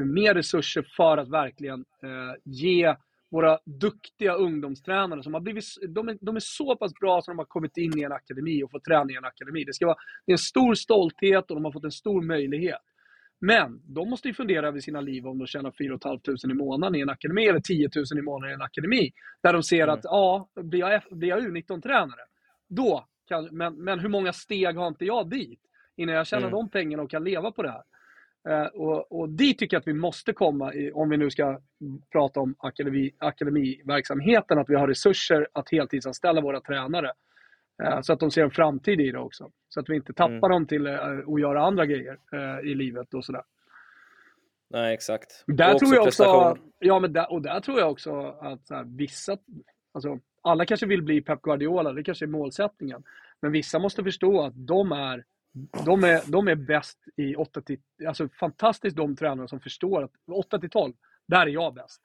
mer 0.05 0.34
resurser 0.34 0.82
för 0.82 1.17
att 1.17 1.29
verkligen 1.29 1.86
eh, 2.03 2.36
ge 2.43 2.95
våra 3.31 3.59
duktiga 3.65 4.33
ungdomstränare 4.33 5.23
som 5.23 5.33
har 5.33 5.41
blivit, 5.41 5.63
de 5.89 6.09
är, 6.09 6.17
de 6.21 6.35
är 6.35 6.39
så 6.39 6.75
pass 6.75 6.93
bra 6.93 7.21
som 7.21 7.31
de 7.31 7.37
har 7.37 7.45
kommit 7.45 7.77
in 7.77 7.99
i 7.99 8.03
en 8.03 8.11
akademi 8.11 8.63
och 8.63 8.71
fått 8.71 8.83
träna 8.83 9.11
i 9.11 9.15
en 9.15 9.25
akademi. 9.25 9.63
Det, 9.63 9.73
ska 9.73 9.85
vara, 9.85 9.97
det 10.25 10.31
är 10.31 10.33
en 10.33 10.37
stor 10.37 10.73
stolthet 10.73 11.49
och 11.49 11.55
de 11.55 11.65
har 11.65 11.71
fått 11.71 11.83
en 11.83 11.91
stor 11.91 12.21
möjlighet. 12.21 12.81
Men 13.41 13.81
de 13.83 14.09
måste 14.09 14.27
ju 14.27 14.33
fundera 14.33 14.67
över 14.67 14.79
sina 14.79 15.01
liv 15.01 15.27
om 15.27 15.37
de 15.37 15.47
tjänar 15.47 15.71
4 15.71 15.97
500 16.03 16.37
i 16.43 16.53
månaden 16.53 16.95
i 16.95 17.01
en 17.01 17.09
akademi 17.09 17.47
eller 17.47 17.59
10 17.59 17.89
000 17.95 18.19
i 18.19 18.21
månaden 18.21 18.51
i 18.51 18.53
en 18.53 18.61
akademi. 18.61 19.11
Där 19.43 19.53
de 19.53 19.63
ser 19.63 19.83
mm. 19.83 19.93
att, 19.93 19.99
ja, 20.03 20.49
blir 20.55 20.79
jag, 20.79 21.01
blir 21.11 21.29
jag 21.29 21.39
U19-tränare, 21.39 22.21
då 22.69 23.07
kan, 23.27 23.47
men, 23.51 23.75
men 23.75 23.99
hur 23.99 24.09
många 24.09 24.33
steg 24.33 24.75
har 24.75 24.87
inte 24.87 25.05
jag 25.05 25.29
dit 25.29 25.59
innan 25.95 26.15
jag 26.15 26.27
tjänar 26.27 26.47
mm. 26.47 26.51
de 26.51 26.69
pengarna 26.69 27.03
och 27.03 27.09
kan 27.09 27.23
leva 27.23 27.51
på 27.51 27.63
det 27.63 27.71
här? 27.71 27.83
Uh, 28.49 28.65
och, 28.65 29.12
och 29.12 29.30
dit 29.30 29.60
tycker 29.60 29.75
jag 29.75 29.82
att 29.82 29.88
vi 29.88 29.93
måste 29.93 30.34
komma, 30.34 30.73
i, 30.73 30.91
om 30.91 31.10
vi 31.10 31.17
nu 31.17 31.30
ska 31.30 31.60
prata 32.12 32.39
om 32.39 32.56
akademi, 32.60 33.12
akademiverksamheten, 33.17 34.60
att 34.60 34.69
vi 34.69 34.75
har 34.75 34.88
resurser 34.88 35.47
att 35.54 35.71
heltidsanställa 35.71 36.41
våra 36.41 36.62
tränare. 36.62 37.12
Uh, 37.84 38.02
så 38.02 38.13
att 38.13 38.19
de 38.19 38.32
ser 38.32 38.43
en 38.43 38.52
framtid 38.52 39.02
i 39.02 39.12
det 39.12 39.19
också. 39.19 39.52
Så 39.69 39.80
att 39.80 39.89
vi 39.89 39.95
inte 39.95 40.13
tappar 40.13 40.34
mm. 40.34 40.49
dem 40.49 40.67
till 40.67 40.88
uh, 40.88 41.34
att 41.34 41.41
göra 41.41 41.62
andra 41.62 41.86
grejer 41.86 42.17
i 42.63 42.75
livet 42.75 43.13
och 43.13 43.25
sådär. 43.25 43.43
Nej, 44.69 44.93
exakt. 44.93 45.43
Där 45.47 45.73
och 45.73 45.80
tror 45.80 45.95
jag 45.95 46.08
också, 46.08 46.58
ja, 46.80 46.99
men 46.99 47.13
där, 47.13 47.32
och 47.32 47.41
där 47.41 47.60
tror 47.60 47.80
jag 47.80 47.91
också 47.91 48.36
att 48.41 48.69
här, 48.69 48.84
vissa, 48.97 49.38
alltså, 49.93 50.19
alla 50.41 50.65
kanske 50.65 50.86
vill 50.86 51.02
bli 51.02 51.21
Pep 51.21 51.41
Guardiola, 51.41 51.93
det 51.93 52.04
kanske 52.04 52.25
är 52.25 52.28
målsättningen. 52.28 53.04
Men 53.41 53.52
vissa 53.52 53.80
måste 53.80 54.04
förstå 54.04 54.41
att 54.41 54.54
de 54.56 54.91
är, 54.91 55.23
de 55.85 56.03
är, 56.03 56.31
de 56.31 56.47
är 56.47 56.55
bäst 56.55 56.97
i 57.15 57.35
8 57.35 57.62
till, 57.62 57.79
alltså 58.07 58.29
fantastiskt 58.29 58.97
de 58.97 59.15
tränare 59.15 59.47
som 59.47 59.59
förstår 59.59 60.03
att 60.03 60.12
8 60.31 60.59
till 60.59 60.69
12, 60.69 60.93
där 61.27 61.41
är 61.41 61.47
jag 61.47 61.73
bäst. 61.73 62.01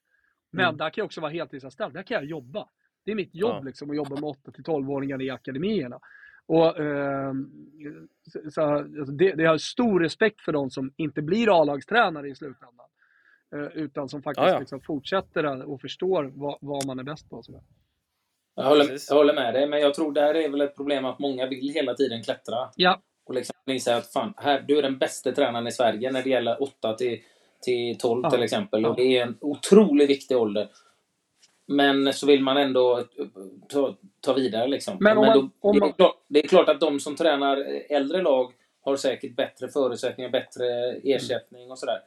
Men 0.50 0.64
mm. 0.64 0.76
där 0.76 0.90
kan 0.90 1.02
jag 1.02 1.06
också 1.06 1.20
vara 1.20 1.32
heltidsanställd, 1.32 1.94
där 1.94 2.02
kan 2.02 2.14
jag 2.14 2.24
jobba. 2.24 2.68
Det 3.04 3.10
är 3.10 3.14
mitt 3.14 3.34
jobb 3.34 3.56
ja. 3.56 3.60
liksom, 3.60 3.90
att 3.90 3.96
jobba 3.96 4.14
med 4.14 4.24
8 4.24 4.52
till 4.52 4.64
12-åringar 4.64 5.22
i 5.22 5.30
akademierna. 5.30 6.00
Och, 6.46 6.80
eh, 6.80 7.32
så, 8.32 8.50
så, 8.50 8.62
alltså 8.62 9.12
det, 9.12 9.32
det 9.32 9.44
har 9.44 9.58
stor 9.58 10.00
respekt 10.00 10.40
för 10.40 10.52
de 10.52 10.70
som 10.70 10.92
inte 10.96 11.22
blir 11.22 11.60
A-lagstränare 11.60 12.28
i 12.28 12.34
slutändan. 12.34 12.86
Eh, 13.54 13.66
utan 13.66 14.08
som 14.08 14.22
faktiskt 14.22 14.46
ja, 14.46 14.52
ja. 14.52 14.58
Liksom 14.58 14.80
fortsätter 14.80 15.70
och 15.70 15.80
förstår 15.80 16.32
vad, 16.34 16.58
vad 16.60 16.86
man 16.86 16.98
är 16.98 17.02
bäst 17.02 17.30
på. 17.30 17.42
Så. 17.42 17.62
Jag 18.54 18.64
håller, 18.64 18.98
jag 19.08 19.16
håller 19.16 19.34
med 19.34 19.54
dig, 19.54 19.68
men 19.68 19.80
jag 19.80 19.94
tror 19.94 20.12
där 20.12 20.34
är 20.34 20.48
väl 20.48 20.60
ett 20.60 20.76
problem 20.76 21.04
att 21.04 21.18
många 21.18 21.46
vill 21.46 21.68
hela 21.74 21.94
tiden 21.94 22.22
klättra. 22.22 22.70
Ja. 22.76 23.02
Och 23.26 23.34
liksom 23.34 23.54
inse 23.66 23.96
att 23.96 24.12
fan, 24.12 24.34
här, 24.36 24.64
du 24.68 24.78
är 24.78 24.82
den 24.82 24.98
bästa 24.98 25.32
tränaren 25.32 25.66
i 25.66 25.72
Sverige 25.72 26.12
när 26.12 26.22
det 26.22 26.30
gäller 26.30 26.62
8 26.62 26.94
till, 26.94 27.20
till 27.62 27.98
12 27.98 28.20
ja. 28.24 28.30
till 28.30 28.42
exempel. 28.42 28.86
Och 28.86 28.96
det 28.96 29.18
är 29.18 29.22
en 29.22 29.36
otroligt 29.40 30.10
viktig 30.10 30.36
ålder. 30.36 30.68
Men 31.66 32.12
så 32.12 32.26
vill 32.26 32.42
man 32.42 32.56
ändå 32.56 33.04
ta, 33.68 33.96
ta 34.20 34.32
vidare 34.32 34.66
liksom. 34.66 34.96
Men, 35.00 35.20
men 35.20 35.32
då, 35.34 35.40
man, 35.72 35.80
det, 35.80 35.86
är 35.86 35.92
klart, 35.92 36.16
det 36.28 36.44
är 36.44 36.48
klart 36.48 36.68
att 36.68 36.80
de 36.80 37.00
som 37.00 37.16
tränar 37.16 37.56
äldre 37.88 38.22
lag 38.22 38.52
har 38.80 38.96
säkert 38.96 39.36
bättre 39.36 39.68
förutsättningar, 39.68 40.30
bättre 40.30 40.66
ersättning 41.04 41.70
och 41.70 41.78
sådär. 41.78 41.98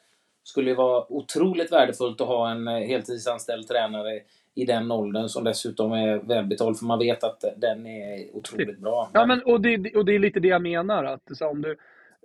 Skulle 0.43 0.69
ju 0.69 0.75
vara 0.75 1.11
otroligt 1.11 1.71
värdefullt 1.71 2.21
att 2.21 2.27
ha 2.27 2.51
en 2.51 2.67
heltidsanställd 2.67 3.67
tränare 3.67 4.21
i 4.57 4.65
den 4.65 4.91
åldern 4.91 5.29
som 5.29 5.43
dessutom 5.43 5.91
är 5.91 6.17
välbetald 6.17 6.77
för 6.77 6.85
man 6.85 6.99
vet 6.99 7.23
att 7.23 7.43
den 7.57 7.85
är 7.85 8.35
otroligt 8.35 8.79
bra. 8.79 9.09
Ja, 9.13 9.25
men, 9.25 9.43
och, 9.43 9.61
det, 9.61 9.95
och 9.95 10.05
det 10.05 10.15
är 10.15 10.19
lite 10.19 10.39
det 10.39 10.47
jag 10.47 10.61
menar. 10.61 11.03
Att, 11.03 11.37
så 11.37 11.47
om 11.47 11.61
du, 11.61 11.75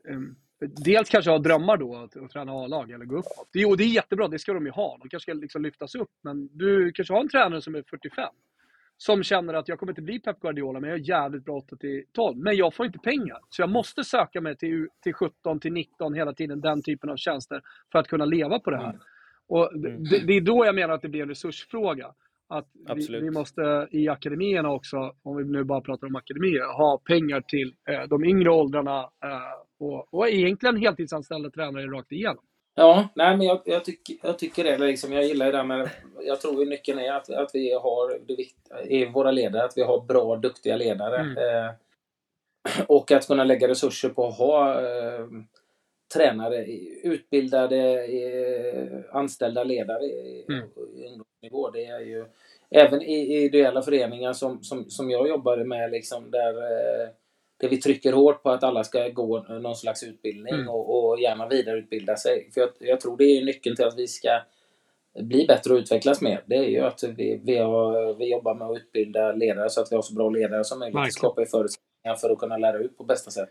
um, 0.08 0.36
dels 0.84 1.08
kanske 1.08 1.30
har 1.30 1.38
drömmar 1.38 1.76
då 1.76 1.96
att, 1.96 2.16
att 2.16 2.30
träna 2.30 2.52
A-lag 2.52 2.90
eller 2.90 3.04
gå 3.04 3.16
uppåt. 3.16 3.48
Det, 3.52 3.66
och 3.66 3.76
det 3.76 3.84
är 3.84 3.88
jättebra, 3.88 4.28
det 4.28 4.38
ska 4.38 4.52
de 4.52 4.66
ju 4.66 4.72
ha. 4.72 4.98
De 5.00 5.08
kanske 5.08 5.30
ska 5.30 5.32
liksom 5.32 5.62
lyftas 5.62 5.94
upp. 5.94 6.10
Men 6.22 6.48
du 6.52 6.92
kanske 6.92 7.14
har 7.14 7.20
en 7.20 7.28
tränare 7.28 7.62
som 7.62 7.74
är 7.74 7.82
45 7.90 8.28
som 8.96 9.22
känner 9.22 9.54
att 9.54 9.68
jag 9.68 9.78
kommer 9.78 9.92
inte 9.92 10.02
bli 10.02 10.18
Pep 10.18 10.40
Guardiola, 10.40 10.80
men 10.80 10.90
jag 10.90 10.98
är 10.98 11.08
jävligt 11.08 11.44
bra 11.44 11.56
8 11.56 11.76
till 11.76 12.04
12. 12.12 12.38
Men 12.38 12.56
jag 12.56 12.74
får 12.74 12.86
inte 12.86 12.98
pengar. 12.98 13.38
Så 13.50 13.62
jag 13.62 13.70
måste 13.70 14.04
söka 14.04 14.40
mig 14.40 14.56
till, 14.56 14.88
till 15.02 15.14
17 15.14 15.60
till 15.60 15.72
19 15.72 16.14
hela 16.14 16.32
tiden, 16.32 16.60
den 16.60 16.82
typen 16.82 17.10
av 17.10 17.16
tjänster, 17.16 17.62
för 17.92 17.98
att 17.98 18.08
kunna 18.08 18.24
leva 18.24 18.58
på 18.58 18.70
det 18.70 18.76
här. 18.76 18.90
Mm. 18.90 19.00
Och 19.52 19.74
mm. 19.74 20.04
det, 20.04 20.18
det, 20.26 20.32
är 20.32 20.40
då 20.40 20.66
jag 20.66 20.74
menar 20.74 20.94
att 20.94 21.02
det 21.02 21.08
blir 21.08 21.22
en 21.22 21.28
resursfråga. 21.28 22.14
Att 22.48 22.66
vi, 22.96 23.20
vi, 23.20 23.30
måste 23.30 23.88
i 23.90 24.08
akademierna 24.08 24.70
också, 24.70 25.14
om 25.22 25.36
vi 25.36 25.44
nu 25.44 25.64
bara 25.64 25.80
pratar 25.80 26.06
om 26.06 26.16
akademier, 26.16 26.76
ha 26.76 27.00
pengar 27.04 27.40
till 27.40 27.74
eh, 27.88 28.08
de 28.08 28.24
yngre 28.24 28.50
åldrarna 28.50 29.00
eh, 29.00 29.86
och, 29.86 30.14
och 30.14 30.28
egentligen 30.28 30.76
heltidsanställda 30.76 31.50
tränare 31.50 31.86
rakt 31.86 32.12
igenom. 32.12 32.44
Ja, 32.74 33.08
nej 33.14 33.36
men 33.36 33.46
jag, 33.46 33.62
jag, 33.64 33.84
tycker, 33.84 34.16
jag 34.22 34.38
tycker 34.38 34.64
det. 34.64 34.78
Liksom, 34.78 35.12
jag 35.12 35.24
gillar 35.24 35.46
det 35.46 35.52
där 35.52 35.64
med... 35.64 35.90
Jag 36.20 36.40
tror 36.40 36.62
att 36.62 36.68
nyckeln 36.68 36.98
är 36.98 37.12
att, 37.12 37.30
att 37.30 37.50
vi 37.54 37.72
har, 37.72 38.18
det 38.26 39.02
är 39.02 39.10
våra 39.10 39.30
ledare, 39.30 39.64
att 39.64 39.76
vi 39.76 39.82
har 39.82 40.00
bra, 40.00 40.36
duktiga 40.36 40.76
ledare. 40.76 41.16
Mm. 41.16 41.36
Eh, 41.36 41.70
och 42.86 43.12
att 43.12 43.26
kunna 43.26 43.44
lägga 43.44 43.68
resurser 43.68 44.08
på 44.08 44.26
att 44.26 44.38
ha 44.38 44.80
eh, 44.80 45.26
tränare, 46.14 46.66
utbildade, 47.02 48.04
eh, 48.04 48.81
anställda 49.12 49.64
ledare 49.64 50.04
i, 50.04 50.44
mm. 50.48 50.64
ungdomsnivå. 51.06 51.70
Det 51.70 51.86
är 51.86 52.00
ju 52.00 52.24
även 52.70 53.02
i, 53.02 53.14
i 53.14 53.44
ideella 53.44 53.82
föreningar 53.82 54.32
som, 54.32 54.62
som, 54.62 54.90
som 54.90 55.10
jag 55.10 55.28
jobbade 55.28 55.64
med, 55.64 55.90
liksom, 55.90 56.30
där, 56.30 56.56
eh, 56.56 57.08
där 57.60 57.68
vi 57.68 57.76
trycker 57.76 58.12
hårt 58.12 58.42
på 58.42 58.50
att 58.50 58.64
alla 58.64 58.84
ska 58.84 59.08
gå 59.08 59.42
någon 59.42 59.76
slags 59.76 60.02
utbildning 60.02 60.54
mm. 60.54 60.68
och, 60.68 61.10
och 61.10 61.20
gärna 61.20 61.48
vidareutbilda 61.48 62.16
sig. 62.16 62.50
För 62.54 62.60
jag, 62.60 62.70
jag 62.78 63.00
tror 63.00 63.16
det 63.16 63.24
är 63.24 63.44
nyckeln 63.44 63.76
till 63.76 63.84
att 63.84 63.98
vi 63.98 64.06
ska 64.08 64.30
bli 65.20 65.46
bättre 65.46 65.72
och 65.72 65.78
utvecklas 65.78 66.20
mer, 66.20 66.42
det 66.46 66.56
är 66.56 66.68
ju 66.68 66.80
att 66.80 67.02
vi, 67.02 67.40
vi, 67.44 67.58
har, 67.58 68.14
vi 68.14 68.30
jobbar 68.30 68.54
med 68.54 68.68
att 68.68 68.76
utbilda 68.76 69.32
ledare 69.32 69.70
så 69.70 69.80
att 69.80 69.92
vi 69.92 69.96
har 69.96 70.02
så 70.02 70.14
bra 70.14 70.30
ledare 70.30 70.64
som 70.64 70.78
möjligt. 70.78 71.04
Det 71.04 71.10
skapar 71.10 71.44
förutsättningar 71.44 72.16
för 72.20 72.30
att 72.30 72.38
kunna 72.38 72.56
lära 72.56 72.78
ut 72.78 72.98
på 72.98 73.04
bästa 73.04 73.30
sätt. 73.30 73.50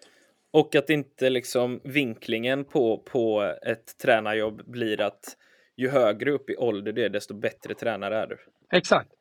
Och 0.51 0.75
att 0.75 0.89
inte 0.89 1.29
liksom 1.29 1.81
vinklingen 1.83 2.65
på, 2.65 2.97
på 2.97 3.53
ett 3.61 3.97
tränarjobb 3.97 4.61
blir 4.65 5.01
att 5.01 5.37
ju 5.77 5.89
högre 5.89 6.31
upp 6.31 6.49
i 6.49 6.55
ålder 6.55 6.91
det 6.91 7.05
är, 7.05 7.09
desto 7.09 7.33
bättre 7.33 7.73
tränare 7.73 8.17
är 8.17 8.27
du. 8.27 8.37
Exakt. 8.73 9.11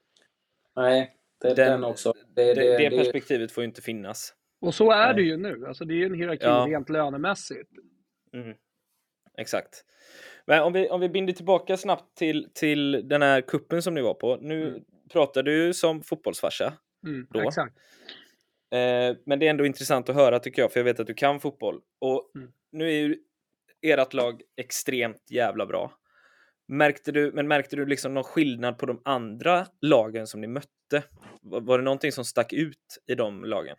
Nej, 0.77 1.17
det, 1.41 1.55
den, 1.55 1.57
den 1.57 1.85
också. 1.85 2.13
Det, 2.35 2.55
det, 2.55 2.79
det, 2.79 2.89
det 2.89 2.97
perspektivet 2.97 3.53
får 3.53 3.63
ju 3.63 3.69
inte 3.69 3.83
finnas. 3.83 4.35
Och 4.61 4.75
så 4.75 4.91
är 4.91 5.07
Nej. 5.07 5.15
det 5.15 5.23
ju 5.23 5.37
nu. 5.37 5.67
Alltså 5.67 5.85
det 5.85 5.95
är 5.95 5.97
ju 5.97 6.07
en 6.07 6.15
hierarki 6.15 6.45
ja. 6.45 6.67
rent 6.69 6.89
lönemässigt. 6.89 7.71
Mm. 8.33 8.57
Exakt. 9.39 9.85
Men 10.47 10.63
om 10.63 10.73
vi, 10.73 10.89
om 10.89 11.01
vi 11.01 11.09
binder 11.09 11.33
tillbaka 11.33 11.77
snabbt 11.77 12.17
till, 12.17 12.49
till 12.55 13.09
den 13.09 13.23
här 13.23 13.41
kuppen 13.41 13.83
som 13.83 13.95
ni 13.95 14.01
var 14.01 14.15
på. 14.15 14.37
Nu 14.37 14.69
mm. 14.69 14.81
pratar 15.13 15.43
du 15.43 15.75
som 15.75 16.03
fotbollsfarsa. 16.03 16.73
Mm, 17.07 17.27
då. 17.31 17.41
Exakt. 17.41 17.77
Eh, 18.71 19.17
men 19.27 19.39
det 19.39 19.47
är 19.47 19.51
ändå 19.51 19.67
intressant 19.67 20.09
att 20.09 20.15
höra 20.15 20.39
tycker 20.39 20.63
jag, 20.63 20.73
för 20.73 20.81
jag 20.81 20.85
vet 20.85 21.01
att 21.01 21.07
du 21.07 21.15
kan 21.15 21.41
fotboll. 21.41 21.81
Och 21.99 22.31
mm. 22.37 22.53
nu 22.73 22.87
är 22.87 22.93
ju 22.93 23.17
ert 23.83 24.15
lag 24.15 24.43
extremt 24.57 25.31
jävla 25.31 25.67
bra. 25.67 25.93
Märkte 26.71 27.13
du, 27.13 27.33
men 27.33 27.49
märkte 27.49 27.77
du 27.77 27.87
liksom 27.87 28.15
någon 28.15 28.25
skillnad 28.25 28.79
på 28.79 28.87
de 28.87 29.01
andra 29.05 29.67
lagen 29.81 30.27
som 30.27 30.41
ni 30.41 30.47
mötte? 30.47 31.03
Var 31.43 31.79
det 31.79 31.85
någonting 31.85 32.13
som 32.13 32.25
stack 32.25 32.53
ut 32.53 32.99
i 33.07 33.15
de 33.15 33.45
lagen? 33.45 33.77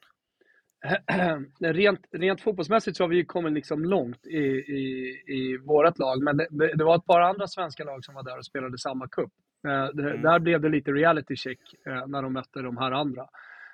rent, 1.60 2.00
rent 2.12 2.42
fotbollsmässigt 2.42 2.98
så 2.98 3.04
har 3.04 3.10
vi 3.10 3.26
kommit 3.26 3.54
liksom 3.54 3.84
långt 3.86 4.28
i, 4.28 4.38
i, 4.38 5.14
i 5.28 5.58
vårt 5.58 6.00
lag, 6.00 6.24
men 6.24 6.38
det, 6.38 6.48
det, 6.78 6.84
var 6.84 6.96
ett 6.96 7.06
par 7.06 7.22
andra 7.22 7.48
svenska 7.48 7.84
lag 7.84 8.06
som 8.06 8.16
var 8.16 8.24
där 8.24 8.38
och 8.38 8.46
spelade 8.46 8.78
samma 8.78 9.08
cup. 9.08 9.32
Eh, 9.68 10.06
mm. 10.06 10.22
Där 10.22 10.40
blev 10.40 10.62
det 10.62 10.70
lite 10.70 10.92
reality 10.92 11.36
check 11.36 11.60
eh, 11.88 12.08
när 12.08 12.22
de 12.22 12.34
mötte 12.34 12.62
de 12.62 12.78
här 12.78 12.92
andra. 12.92 13.28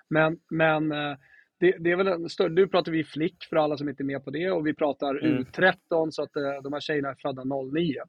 Men, 0.09 0.39
men 0.49 0.91
eh, 0.91 1.17
det, 1.59 1.75
det, 1.79 1.91
är 1.91 1.95
väl 1.95 2.07
en 2.07 2.29
större, 2.29 2.49
nu 2.49 2.67
pratar 2.67 2.91
vi 2.91 3.03
flick 3.03 3.45
för 3.49 3.55
alla 3.55 3.77
som 3.77 3.89
inte 3.89 4.03
är 4.03 4.05
med 4.05 4.23
på 4.23 4.31
det 4.31 4.51
och 4.51 4.67
vi 4.67 4.73
pratar 4.73 5.25
mm. 5.25 5.43
U13 5.43 6.11
så 6.11 6.23
att 6.23 6.33
de 6.63 6.73
här 6.73 6.79
tjejerna 6.79 7.09
är 7.09 7.15
födda 7.15 7.43
09. 7.73 8.01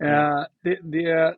Mm. 0.00 0.44
Det, 0.62 0.78
det, 0.82 1.36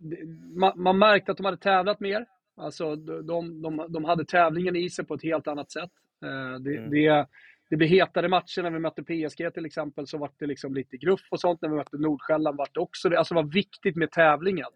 man, 0.57 0.72
man 0.77 0.98
märkte 0.98 1.33
att 1.33 1.38
de 1.38 1.44
hade 1.44 1.57
tävlat 1.57 2.01
mer. 2.01 2.27
Alltså 2.57 2.96
de, 2.96 3.62
de, 3.62 3.87
de 3.88 4.05
hade 4.05 4.25
tävlingen 4.25 4.77
i 4.77 4.90
sig 4.90 5.05
på 5.05 5.14
ett 5.14 5.22
helt 5.22 5.48
annat 5.48 5.70
sätt. 5.70 5.90
Eh, 6.25 6.61
det, 6.61 6.77
mm. 6.77 6.90
det, 6.90 7.27
det 7.70 7.77
blev 7.77 7.88
hetare 7.88 8.29
matcher 8.29 8.62
när 8.62 8.70
vi 8.70 8.79
mötte 8.79 9.03
PSG 9.03 9.55
till 9.55 9.66
exempel, 9.66 10.07
så 10.07 10.18
var 10.18 10.31
det 10.38 10.46
liksom 10.46 10.75
lite 10.75 10.96
gruff 10.96 11.29
och 11.31 11.40
sånt. 11.40 11.62
När 11.62 11.68
vi 11.68 11.77
mötte 11.77 11.98
Nordsjälland 11.98 12.57
var 12.57 12.68
det 12.75 12.81
också 12.81 13.09
det. 13.09 13.18
Alltså 13.18 13.35
det 13.35 13.42
var 13.42 13.53
viktigt 13.53 13.96
med 13.96 14.11
tävlingen. 14.11 14.68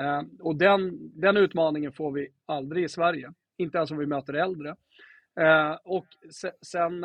Eh, 0.00 0.22
och 0.40 0.56
den, 0.56 0.98
den 1.20 1.36
utmaningen 1.36 1.92
får 1.92 2.12
vi 2.12 2.28
aldrig 2.46 2.84
i 2.84 2.88
Sverige. 2.88 3.32
Inte 3.58 3.78
ens 3.78 3.90
om 3.90 3.98
vi 3.98 4.06
möter 4.06 4.34
äldre. 4.34 4.76
Eh, 5.40 5.76
och 5.84 6.06
sen 6.62 7.02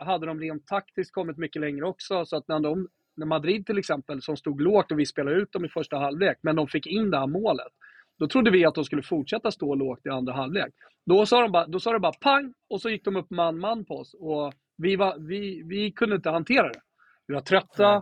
hade 0.00 0.26
de 0.26 0.40
rent 0.40 0.66
taktiskt 0.66 1.12
kommit 1.12 1.36
mycket 1.36 1.60
längre 1.60 1.84
också, 1.84 2.24
så 2.24 2.36
att 2.36 2.48
när 2.48 2.60
de 2.60 2.88
Madrid 3.26 3.66
till 3.66 3.78
exempel, 3.78 4.22
som 4.22 4.36
stod 4.36 4.60
lågt 4.60 4.92
och 4.92 4.98
vi 4.98 5.06
spelade 5.06 5.36
ut 5.36 5.52
dem 5.52 5.64
i 5.64 5.68
första 5.68 5.96
halvlek, 5.96 6.38
men 6.42 6.56
de 6.56 6.68
fick 6.68 6.86
in 6.86 7.10
det 7.10 7.18
här 7.18 7.26
målet. 7.26 7.72
Då 8.18 8.28
trodde 8.28 8.50
vi 8.50 8.64
att 8.64 8.74
de 8.74 8.84
skulle 8.84 9.02
fortsätta 9.02 9.50
stå 9.50 9.74
lågt 9.74 10.06
i 10.06 10.08
andra 10.08 10.32
halvlek. 10.32 10.74
Då 11.06 11.26
sa 11.26 11.40
de 11.42 11.52
bara, 11.52 11.66
då 11.66 11.80
sa 11.80 11.92
det 11.92 11.98
bara 11.98 12.12
pang 12.12 12.54
och 12.70 12.80
så 12.80 12.90
gick 12.90 13.04
de 13.04 13.16
upp 13.16 13.30
man-man 13.30 13.84
på 13.84 13.94
oss. 13.94 14.14
Och 14.14 14.52
vi, 14.76 14.96
var, 14.96 15.18
vi, 15.18 15.62
vi 15.64 15.92
kunde 15.92 16.16
inte 16.16 16.30
hantera 16.30 16.68
det. 16.68 16.80
Vi 17.26 17.34
var 17.34 17.40
trötta, 17.40 17.94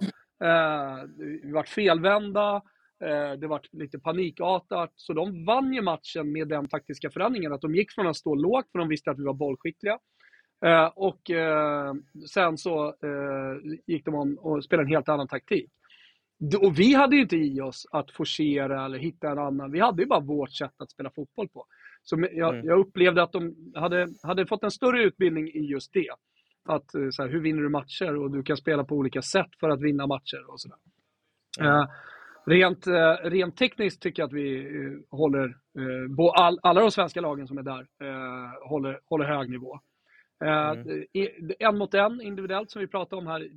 eh, 0.44 1.04
vi 1.42 1.52
var 1.52 1.62
felvända, 1.62 2.62
eh, 3.04 3.32
det 3.32 3.46
var 3.46 3.60
lite 3.72 3.98
panikartat. 3.98 4.92
Så 4.96 5.12
de 5.12 5.44
vann 5.44 5.72
ju 5.72 5.82
matchen 5.82 6.32
med 6.32 6.48
den 6.48 6.68
taktiska 6.68 7.10
förändringen. 7.10 7.52
Att 7.52 7.60
de 7.60 7.74
gick 7.74 7.92
från 7.92 8.06
att 8.06 8.16
stå 8.16 8.34
lågt, 8.34 8.72
för 8.72 8.78
de 8.78 8.88
visste 8.88 9.10
att 9.10 9.18
vi 9.18 9.24
var 9.24 9.34
bollskickliga. 9.34 9.98
Eh, 10.64 10.86
och 10.94 11.30
eh, 11.30 11.94
sen 12.30 12.58
så 12.58 12.88
eh, 12.88 13.76
gick 13.86 14.04
de 14.04 14.14
om 14.14 14.38
och 14.38 14.64
spelade 14.64 14.86
en 14.86 14.90
helt 14.90 15.08
annan 15.08 15.28
taktik. 15.28 15.70
Och 16.60 16.78
vi 16.78 16.94
hade 16.94 17.16
ju 17.16 17.22
inte 17.22 17.36
i 17.36 17.60
oss 17.60 17.86
att 17.90 18.10
forcera 18.10 18.84
eller 18.84 18.98
hitta 18.98 19.30
en 19.30 19.38
annan. 19.38 19.70
Vi 19.70 19.80
hade 19.80 20.02
ju 20.02 20.08
bara 20.08 20.20
vårt 20.20 20.52
sätt 20.52 20.74
att 20.78 20.90
spela 20.90 21.10
fotboll 21.10 21.48
på. 21.48 21.66
Så 22.02 22.28
jag, 22.32 22.54
mm. 22.54 22.66
jag 22.66 22.78
upplevde 22.78 23.22
att 23.22 23.32
de 23.32 23.72
hade, 23.74 24.08
hade 24.22 24.46
fått 24.46 24.64
en 24.64 24.70
större 24.70 25.02
utbildning 25.02 25.48
i 25.48 25.60
just 25.60 25.92
det. 25.92 26.08
Att 26.68 26.90
så 26.90 27.22
här, 27.22 27.28
hur 27.28 27.40
vinner 27.40 27.62
du 27.62 27.68
matcher 27.68 28.16
och 28.16 28.30
du 28.30 28.42
kan 28.42 28.56
spela 28.56 28.84
på 28.84 28.94
olika 28.94 29.22
sätt 29.22 29.50
för 29.60 29.70
att 29.70 29.80
vinna 29.80 30.06
matcher 30.06 30.50
och 30.50 30.60
sådär. 30.60 30.78
Mm. 31.60 31.86
Rent, 32.46 32.86
rent 33.22 33.56
tekniskt 33.56 34.02
tycker 34.02 34.22
jag 34.22 34.26
att 34.26 34.32
vi 34.32 34.68
håller, 35.10 35.56
all, 36.34 36.58
alla 36.62 36.80
de 36.80 36.90
svenska 36.90 37.20
lagen 37.20 37.48
som 37.48 37.58
är 37.58 37.62
där 37.62 37.86
håller, 38.68 39.00
håller 39.04 39.24
hög 39.24 39.50
nivå. 39.50 39.80
Mm. 40.44 41.04
En 41.58 41.78
mot 41.78 41.94
en 41.94 42.20
individuellt 42.20 42.70
som 42.70 42.80
vi 42.80 42.86
pratade 42.86 43.20
om 43.20 43.26
här 43.26 43.48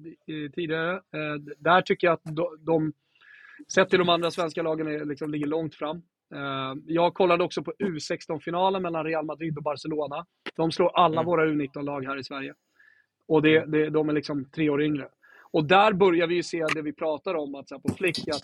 tidigare. 0.56 1.02
Där 1.58 1.82
tycker 1.82 2.08
jag 2.08 2.14
att 2.14 2.36
de, 2.36 2.58
de 2.60 2.94
sett 3.74 3.90
till 3.90 4.00
de 4.00 4.10
andra 4.10 4.32
svenska 4.32 4.62
lagen, 4.62 4.88
är, 4.88 5.06
liksom, 5.06 5.32
ligger 5.32 5.48
långt 5.48 5.76
fram. 5.76 6.02
Jag 6.86 7.14
kollade 7.14 7.44
också 7.44 7.64
på 7.64 7.72
U16-finalen 7.80 8.82
mellan 8.82 9.06
Real 9.06 9.26
Madrid 9.26 9.58
och 9.58 9.64
Barcelona. 9.64 10.26
De 10.56 10.72
slår 10.72 10.98
alla 10.98 11.22
mm. 11.22 11.26
våra 11.26 11.46
U19-lag 11.46 12.06
här 12.06 12.18
i 12.18 12.24
Sverige. 12.24 12.54
Och 13.28 13.42
det, 13.42 13.58
mm. 13.58 13.72
det, 13.72 13.90
de 13.90 14.10
är 14.10 14.14
liksom 14.14 14.46
tre 14.46 14.70
år 14.70 14.82
yngre. 14.82 15.08
Och 15.52 15.66
där 15.66 15.94
börjar 15.94 16.28
vi 16.28 16.36
ju 16.36 16.44
se 16.44 16.66
det 16.76 16.82
vi 16.82 16.94
pratar 16.94 17.36
om, 17.36 17.56
att 17.56 17.70
så 17.70 17.80
på 17.80 17.94
Flick, 17.94 18.28
att 18.28 18.42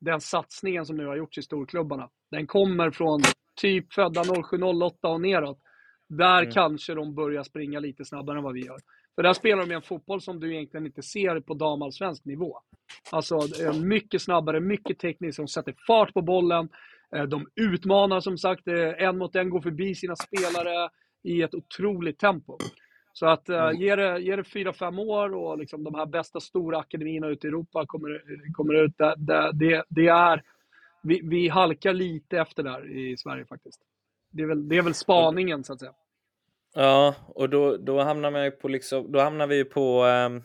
den 0.00 0.20
satsningen 0.20 0.86
som 0.86 0.96
nu 0.96 1.06
har 1.06 1.16
gjorts 1.16 1.38
i 1.38 1.42
storklubbarna, 1.42 2.08
den 2.30 2.46
kommer 2.46 2.90
från 2.90 3.20
typ 3.54 3.92
födda 3.92 4.22
07-08 4.22 4.92
och 5.02 5.20
neråt. 5.20 5.58
Där 6.08 6.42
mm. 6.42 6.52
kanske 6.52 6.94
de 6.94 7.14
börjar 7.14 7.42
springa 7.42 7.80
lite 7.80 8.04
snabbare 8.04 8.38
än 8.38 8.44
vad 8.44 8.54
vi 8.54 8.66
gör. 8.66 8.78
För 9.14 9.22
där 9.22 9.32
spelar 9.32 9.66
de 9.66 9.74
en 9.74 9.82
fotboll 9.82 10.20
som 10.20 10.40
du 10.40 10.54
egentligen 10.54 10.86
inte 10.86 11.02
ser 11.02 11.40
på 11.40 11.54
damallsvensk 11.54 12.24
nivå. 12.24 12.58
Alltså 13.10 13.40
mycket 13.82 14.22
snabbare, 14.22 14.60
mycket 14.60 14.98
tekniskt, 14.98 15.36
de 15.36 15.48
sätter 15.48 15.74
fart 15.86 16.14
på 16.14 16.22
bollen. 16.22 16.68
Eh, 17.16 17.22
de 17.22 17.46
utmanar 17.54 18.20
som 18.20 18.38
sagt, 18.38 18.68
eh, 18.68 19.02
en 19.02 19.18
mot 19.18 19.36
en 19.36 19.50
går 19.50 19.60
förbi 19.60 19.94
sina 19.94 20.16
spelare 20.16 20.90
i 21.22 21.42
ett 21.42 21.54
otroligt 21.54 22.18
tempo. 22.18 22.58
Så 23.12 23.26
att 23.26 23.50
uh, 23.50 23.70
ge 23.80 23.96
det, 23.96 24.18
ge 24.18 24.36
det 24.36 24.44
fyra, 24.44 24.72
fem 24.72 24.98
år 24.98 25.34
och 25.34 25.58
liksom 25.58 25.84
de 25.84 25.94
här 25.94 26.06
bästa 26.06 26.40
stora 26.40 26.78
akademierna 26.78 27.28
ute 27.28 27.46
i 27.46 27.48
Europa 27.48 27.86
kommer, 27.86 28.22
kommer 28.52 28.74
ut. 28.74 28.98
Det, 28.98 29.50
det, 29.52 29.84
det 29.88 30.08
är, 30.08 30.42
vi, 31.02 31.20
vi 31.24 31.48
halkar 31.48 31.92
lite 31.92 32.38
efter 32.38 32.62
där 32.62 32.96
i 32.96 33.16
Sverige 33.16 33.44
faktiskt. 33.44 33.80
Det 34.36 34.42
är 34.42 34.46
väl, 34.46 34.68
det 34.68 34.76
är 34.76 34.82
väl 34.82 34.94
spaningen 34.94 35.64
så 35.64 35.72
att 35.72 35.80
säga. 35.80 35.92
Ja, 36.74 37.14
och 37.28 37.48
då, 37.48 37.76
då 37.76 38.02
hamnar 38.02 38.30
man 38.30 38.44
ju 38.44 38.50
på 38.50 38.68
liksom, 38.68 39.12
då 39.12 39.20
hamnar 39.20 39.46
vi 39.46 39.64
på 39.64 40.04
um, 40.04 40.42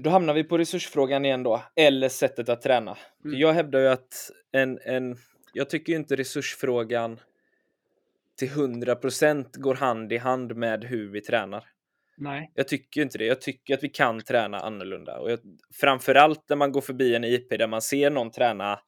då 0.00 0.10
hamnar 0.10 0.34
vi 0.34 0.44
på 0.44 0.58
resursfrågan 0.58 1.24
igen 1.24 1.42
då, 1.42 1.62
eller 1.76 2.08
sättet 2.08 2.48
att 2.48 2.62
träna. 2.62 2.96
Mm. 3.24 3.40
Jag 3.40 3.52
hävdar 3.52 3.80
ju 3.80 3.88
att 3.88 4.30
en, 4.52 4.78
en, 4.84 5.16
jag 5.52 5.70
tycker 5.70 5.92
ju 5.92 5.98
inte 5.98 6.16
resursfrågan 6.16 7.20
till 8.38 8.48
100% 8.48 9.58
går 9.58 9.74
hand 9.74 10.12
i 10.12 10.16
hand 10.16 10.56
med 10.56 10.84
hur 10.84 11.08
vi 11.08 11.20
tränar. 11.20 11.64
Nej. 12.16 12.52
Jag 12.54 12.68
tycker 12.68 13.02
inte 13.02 13.18
det. 13.18 13.26
Jag 13.26 13.40
tycker 13.40 13.74
att 13.74 13.84
vi 13.84 13.88
kan 13.88 14.20
träna 14.20 14.60
annorlunda. 14.60 15.18
Och 15.18 15.30
jag, 15.30 15.38
framförallt 15.74 16.48
när 16.48 16.56
man 16.56 16.72
går 16.72 16.80
förbi 16.80 17.14
en 17.14 17.24
IP 17.24 17.48
där 17.48 17.66
man 17.66 17.82
ser 17.82 18.10
någon 18.10 18.30
träna 18.30 18.80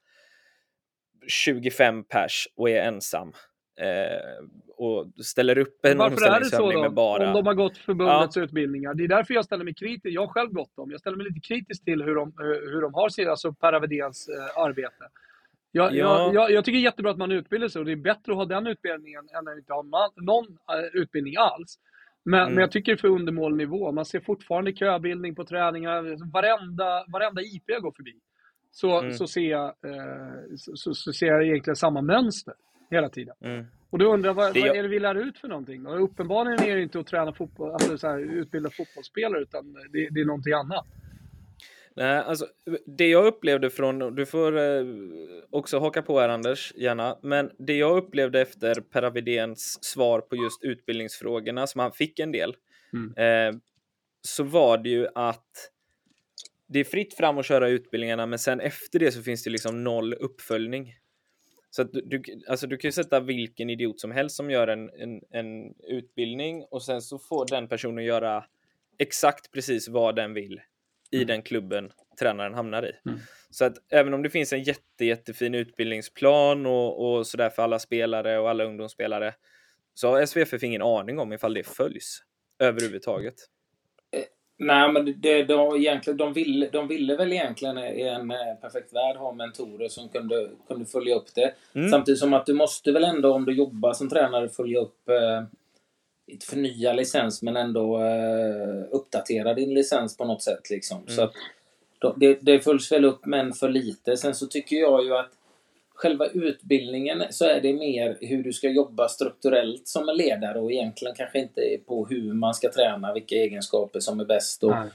25 1.29 2.05
pers 2.05 2.49
och 2.57 2.71
är 2.71 2.83
ensam. 2.83 3.33
Eh, 3.81 4.47
och 4.77 5.25
ställer 5.25 5.59
upp 5.59 5.85
en 5.87 6.01
omställningsövning 6.01 6.81
med 6.81 6.93
bara... 6.93 7.29
Om 7.29 7.35
de 7.35 7.47
har 7.47 7.55
gått 7.55 7.79
förbundets 7.79 8.37
ja. 8.37 8.43
utbildningar. 8.43 8.95
Det 8.95 9.05
är 9.05 9.09
därför 9.09 9.35
jag 9.35 9.45
ställer 9.45 9.65
mig 9.65 9.75
kritisk. 9.75 10.15
Jag 10.15 10.27
har 10.27 10.33
själv 10.33 10.53
gått 10.53 10.77
dem. 10.77 10.91
Jag 10.91 11.01
ställer 11.01 11.17
mig 11.17 11.27
lite 11.27 11.41
kritisk 11.41 11.85
till 11.85 12.03
hur 12.03 12.15
de, 12.15 12.33
hur 12.73 12.81
de 12.81 12.95
har 12.95 13.09
sitt, 13.09 13.29
alltså 13.29 13.53
Per 13.53 13.73
Avedéns 13.73 14.29
eh, 14.29 14.63
arbete. 14.63 15.05
Jag, 15.73 15.95
ja. 15.95 16.31
jag, 16.35 16.51
jag, 16.51 16.65
tycker 16.65 16.77
det 16.77 16.83
är 16.83 16.91
jättebra 16.91 17.11
att 17.11 17.19
man 17.19 17.33
utbildar 17.33 17.69
sig 17.69 17.81
och 17.81 17.87
det 17.87 17.93
är 17.93 17.97
bättre 17.97 18.33
att 18.33 18.39
ha 18.39 18.45
den 18.45 18.67
utbildningen 18.67 19.29
än 19.39 19.49
att 19.49 19.59
inte 19.59 19.73
ha 19.73 20.11
någon 20.17 20.47
uh, 20.47 21.01
utbildning 21.03 21.37
alls. 21.37 21.79
Men, 22.25 22.41
mm. 22.41 22.55
men 22.55 22.61
jag 22.61 22.71
tycker 22.71 22.93
det 22.93 22.97
är 22.97 23.01
för 23.01 23.09
undermålig 23.09 23.57
nivå. 23.57 23.93
Man 23.93 24.05
ser 24.05 24.21
fortfarande 24.21 24.73
köbildning 24.73 25.35
på 25.35 25.45
träningar. 25.45 26.33
Varenda, 26.33 27.05
varenda 27.09 27.43
IP 27.43 27.63
jag 27.67 27.83
går 27.83 27.93
förbi 27.93 28.21
så, 28.71 29.01
mm. 29.01 29.13
så, 29.13 29.27
ser 29.27 29.51
jag, 29.51 29.67
uh, 29.67 30.57
så, 30.57 30.95
så, 30.95 31.13
ser 31.13 31.27
jag 31.27 31.47
egentligen 31.47 31.77
samma 31.77 32.03
mönster 32.03 32.55
hela 32.91 33.09
tiden. 33.09 33.35
Mm. 33.41 33.67
Och 33.91 33.99
då 33.99 34.15
undrar 34.15 34.35
vad, 34.35 34.59
vad 34.59 34.77
är 34.77 34.83
det 34.83 34.89
vi 34.89 34.99
lär 34.99 35.15
ut 35.15 35.39
för 35.39 35.49
någonting? 35.49 35.87
Och 35.87 36.05
uppenbarligen 36.05 36.63
är 36.63 36.77
det 36.77 36.83
inte 36.83 37.01
att 37.01 37.07
träna 37.07 37.33
fotboll, 37.33 37.71
alltså 37.71 37.99
så 37.99 38.09
här, 38.09 38.19
utbilda 38.19 38.71
fotbollsspelare 38.71 39.43
utan 39.43 39.73
det, 39.73 40.09
det 40.11 40.21
är 40.21 40.25
någonting 40.25 40.53
annat. 40.53 40.87
Nej, 41.99 42.19
alltså 42.19 42.47
det 42.87 43.09
jag 43.09 43.27
upplevde 43.27 43.71
från, 43.71 44.15
du 44.15 44.27
får 44.27 44.59
eh, 44.59 44.85
också 45.51 45.79
haka 45.79 46.03
på 46.03 46.21
här 46.21 46.29
Anders, 46.29 46.73
gärna, 46.77 47.19
men 47.23 47.51
det 47.59 47.77
jag 47.77 47.97
upplevde 47.97 48.41
efter 48.41 48.75
Per 48.81 49.03
Avidéns 49.03 49.85
svar 49.85 50.21
på 50.21 50.37
just 50.37 50.65
utbildningsfrågorna, 50.65 51.67
som 51.67 51.81
han 51.81 51.93
fick 51.93 52.19
en 52.19 52.33
del, 52.33 52.57
mm. 52.93 53.15
eh, 53.17 53.61
så 54.23 54.43
var 54.45 54.79
det 54.79 54.89
ju 54.89 55.07
att 55.15 55.71
det 56.69 56.81
är 56.81 56.85
fritt 56.85 57.15
fram 57.15 57.39
att 57.39 57.47
köra 57.47 57.69
utbildningarna, 57.69 58.27
men 58.27 58.39
sen 58.39 58.61
efter 58.61 58.99
det 58.99 59.13
så 59.13 59.23
finns 59.23 59.45
det 59.45 59.51
liksom 59.51 59.85
noll 59.85 60.15
uppföljning. 60.15 60.95
Så 61.71 61.83
att 61.83 61.93
du, 61.93 62.23
alltså 62.49 62.67
du 62.67 62.77
kan 62.77 62.89
ju 62.89 62.93
sätta 62.93 63.21
vilken 63.21 63.71
idiot 63.71 64.01
som 64.01 64.11
helst 64.11 64.37
som 64.37 64.51
gör 64.51 64.69
en, 64.69 64.91
en, 64.91 65.21
en 65.31 65.75
utbildning 65.89 66.65
och 66.71 66.83
sen 66.83 67.03
så 67.03 67.19
får 67.19 67.47
den 67.47 67.69
personen 67.69 68.05
göra 68.05 68.45
exakt 68.99 69.53
precis 69.53 69.89
vad 69.89 70.17
den 70.17 70.35
vill 70.35 70.61
i 71.11 71.17
mm. 71.17 71.27
den 71.27 71.43
klubben 71.43 71.91
tränaren 72.21 72.55
hamnar 72.55 72.83
i. 72.83 72.93
Mm. 73.09 73.21
Så 73.51 73.65
att 73.65 73.77
även 73.93 74.15
om 74.15 74.23
det 74.23 74.31
finns 74.31 74.53
en 74.53 74.63
jätte, 74.63 75.05
jättefin 75.05 75.55
utbildningsplan 75.55 76.67
och, 76.67 77.19
och 77.19 77.27
sådär 77.27 77.51
för 77.51 77.63
alla 77.63 77.79
spelare 77.79 78.39
och 78.39 78.51
alla 78.51 78.65
ungdomsspelare 78.65 79.35
så 79.95 80.09
har 80.09 80.27
SVFF 80.27 80.63
ingen 80.63 80.83
aning 80.83 81.19
om 81.19 81.33
ifall 81.33 81.55
det 81.55 81.67
följs 81.67 82.23
överhuvudtaget. 82.59 83.35
Nej, 84.61 84.93
men 84.93 85.21
det, 85.21 85.45
de, 85.45 85.77
egentligen, 85.77 86.17
de, 86.17 86.33
ville, 86.33 86.69
de 86.73 86.89
ville 86.89 87.17
väl 87.17 87.33
egentligen 87.33 87.79
i 87.79 88.03
en 88.03 88.31
eh, 88.31 88.55
perfekt 88.61 88.95
värld 88.95 89.17
ha 89.17 89.33
mentorer 89.33 89.89
som 89.89 90.09
kunde, 90.09 90.51
kunde 90.69 90.87
följa 90.87 91.15
upp 91.15 91.35
det. 91.35 91.55
Mm. 91.75 91.89
Samtidigt 91.89 92.19
som 92.19 92.35
att 92.35 92.47
du 92.47 92.55
måste 92.55 92.93
väl 92.93 93.05
ändå, 93.05 93.35
om 93.35 93.45
du 93.45 93.53
jobbar 93.53 93.93
som 93.93 94.09
tränare, 94.09 94.49
följa 94.49 94.81
upp 94.81 95.09
eh, 95.09 95.43
inte 96.27 96.47
förnya 96.47 96.93
licens, 96.93 97.43
men 97.43 97.57
ändå 97.57 98.03
eh, 98.03 98.85
uppdatera 98.91 99.55
din 99.55 99.75
licens 99.75 100.17
på 100.17 100.25
något 100.25 100.43
sätt. 100.43 100.71
Liksom. 100.71 100.99
Mm. 100.99 101.09
Så 101.09 101.23
att, 101.23 101.35
det, 102.17 102.39
det 102.41 102.61
följs 102.61 102.93
väl 102.93 103.05
upp, 103.05 103.27
men 103.27 103.53
för 103.53 103.69
lite. 103.69 104.17
Sen 104.17 104.35
så 104.35 104.47
tycker 104.47 104.77
jag 104.77 105.05
ju 105.05 105.17
att 105.17 105.31
själva 105.99 106.27
utbildningen 106.27 107.23
så 107.31 107.45
är 107.45 107.61
det 107.61 107.73
mer 107.73 108.19
hur 108.21 108.43
du 108.43 108.53
ska 108.53 108.69
jobba 108.69 109.09
strukturellt 109.09 109.89
som 109.89 110.09
en 110.09 110.17
ledare 110.17 110.59
och 110.59 110.73
egentligen 110.73 111.15
kanske 111.15 111.39
inte 111.39 111.61
på 111.87 112.07
hur 112.07 112.33
man 112.33 112.55
ska 112.55 112.73
träna, 112.73 113.15
vilka 113.15 113.35
egenskaper 113.35 114.01
som 114.01 114.21
är 114.21 114.25
bäst 114.25 114.65
och 114.65 114.71
Nej. 114.71 114.89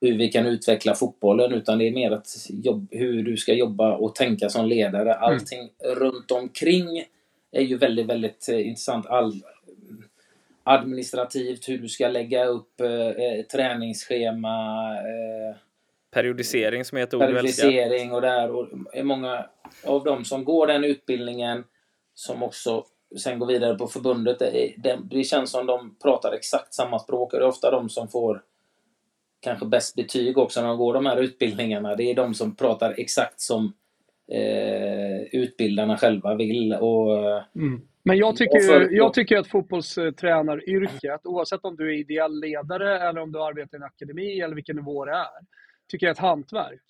hur 0.00 0.18
vi 0.18 0.28
kan 0.28 0.46
utveckla 0.46 0.94
fotbollen 0.94 1.52
utan 1.52 1.78
det 1.78 1.88
är 1.88 1.92
mer 1.92 2.10
att 2.10 2.28
jobb, 2.50 2.88
hur 2.90 3.22
du 3.22 3.36
ska 3.36 3.54
jobba 3.54 3.96
och 3.96 4.14
tänka 4.14 4.48
som 4.48 4.66
ledare. 4.66 5.12
Mm. 5.12 5.22
Allting 5.22 5.58
mm. 5.58 5.94
runt 5.94 6.30
omkring 6.30 7.04
är 7.52 7.62
ju 7.62 7.78
väldigt, 7.78 8.06
väldigt 8.06 8.48
eh, 8.48 8.68
intressant. 8.68 9.06
All, 9.06 9.32
administrativt, 10.62 11.68
hur 11.68 11.78
du 11.78 11.88
ska 11.88 12.08
lägga 12.08 12.44
upp 12.44 12.80
eh, 12.80 13.44
träningsschema. 13.52 14.94
Eh, 14.96 15.56
periodisering 16.10 16.84
som 16.84 16.98
heter 16.98 17.16
ord 17.16 17.22
Periodisering 17.22 18.12
och 18.12 18.20
där. 18.20 18.50
Och 18.50 18.68
är 18.92 19.02
många 19.02 19.46
av 19.86 20.04
dem 20.04 20.24
som 20.24 20.44
går 20.44 20.66
den 20.66 20.84
utbildningen 20.84 21.64
som 22.14 22.42
också 22.42 22.84
sen 23.18 23.38
går 23.38 23.46
vidare 23.46 23.74
på 23.74 23.86
förbundet. 23.86 24.38
Det, 24.38 24.74
det, 24.78 24.98
det 25.10 25.24
känns 25.24 25.50
som 25.50 25.66
de 25.66 25.96
pratar 26.02 26.32
exakt 26.32 26.74
samma 26.74 26.98
språk. 26.98 27.32
Det 27.32 27.36
är 27.36 27.42
ofta 27.42 27.70
de 27.70 27.88
som 27.88 28.08
får 28.08 28.42
kanske 29.40 29.66
bäst 29.66 29.96
betyg 29.96 30.38
också 30.38 30.60
när 30.60 30.68
de 30.68 30.78
går 30.78 30.94
de 30.94 31.06
här 31.06 31.16
utbildningarna. 31.16 31.96
Det 31.96 32.10
är 32.10 32.14
de 32.14 32.34
som 32.34 32.56
pratar 32.56 32.94
exakt 32.98 33.40
som 33.40 33.72
eh, 34.32 35.22
utbildarna 35.32 35.98
själva 35.98 36.34
vill. 36.34 36.74
Och, 36.74 37.18
mm. 37.56 37.82
Men 38.02 38.18
jag 38.18 38.36
tycker, 38.36 38.60
för, 38.60 38.90
jag 38.90 39.14
tycker 39.14 39.36
att 39.36 39.48
fotbollstränaryrket, 39.48 41.20
oavsett 41.24 41.64
om 41.64 41.76
du 41.76 41.88
är 41.88 41.98
ideell 41.98 42.40
ledare 42.40 43.08
eller 43.08 43.20
om 43.20 43.32
du 43.32 43.42
arbetar 43.42 43.78
i 43.78 43.80
en 43.80 43.82
akademi 43.82 44.40
eller 44.40 44.54
vilken 44.54 44.76
nivå 44.76 45.04
det 45.04 45.12
är, 45.12 45.46
tycker 45.88 46.06
jag 46.06 46.10
är 46.10 46.14
ett 46.14 46.18
hantverk. 46.18 46.82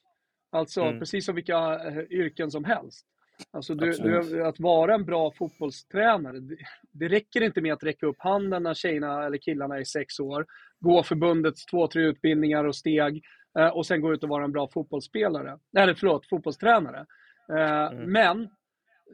Alltså 0.53 0.81
mm. 0.81 0.99
precis 0.99 1.25
som 1.27 1.35
vilka 1.35 1.81
eh, 1.89 1.99
yrken 2.11 2.51
som 2.51 2.65
helst. 2.65 3.07
Alltså 3.51 3.75
du, 3.75 3.93
du, 3.93 4.47
att 4.47 4.61
vara 4.61 4.95
en 4.95 5.05
bra 5.05 5.33
fotbollstränare, 5.33 6.41
det, 6.41 6.57
det, 6.93 7.09
räcker 7.09 7.41
inte 7.41 7.61
med 7.61 7.73
att 7.73 7.83
räcka 7.83 8.07
upp 8.07 8.17
handen 8.19 8.63
när 8.63 8.75
tjejerna 8.75 9.27
eller 9.27 9.39
killarna 9.39 9.79
är 9.79 9.85
sex 9.85 10.21
år, 10.21 10.47
gå 10.81 11.03
förbundets 11.03 11.67
två, 11.67 11.87
tre 11.87 12.03
utbildningar 12.03 12.65
och 12.65 12.77
steg 12.77 13.25
eh, 13.59 13.69
och 13.69 13.87
sen 13.87 14.01
gå 14.01 14.13
ut 14.13 14.23
och 14.23 14.29
vara 14.29 14.45
en 14.45 14.53
bra 14.53 14.69
fotbollsspelare. 14.69 15.59
Eller 15.79 15.95
förlåt, 15.95 16.29
fotbollstränare. 16.29 17.07
Eh, 17.53 17.87
mm. 17.87 18.13
Men 18.13 18.49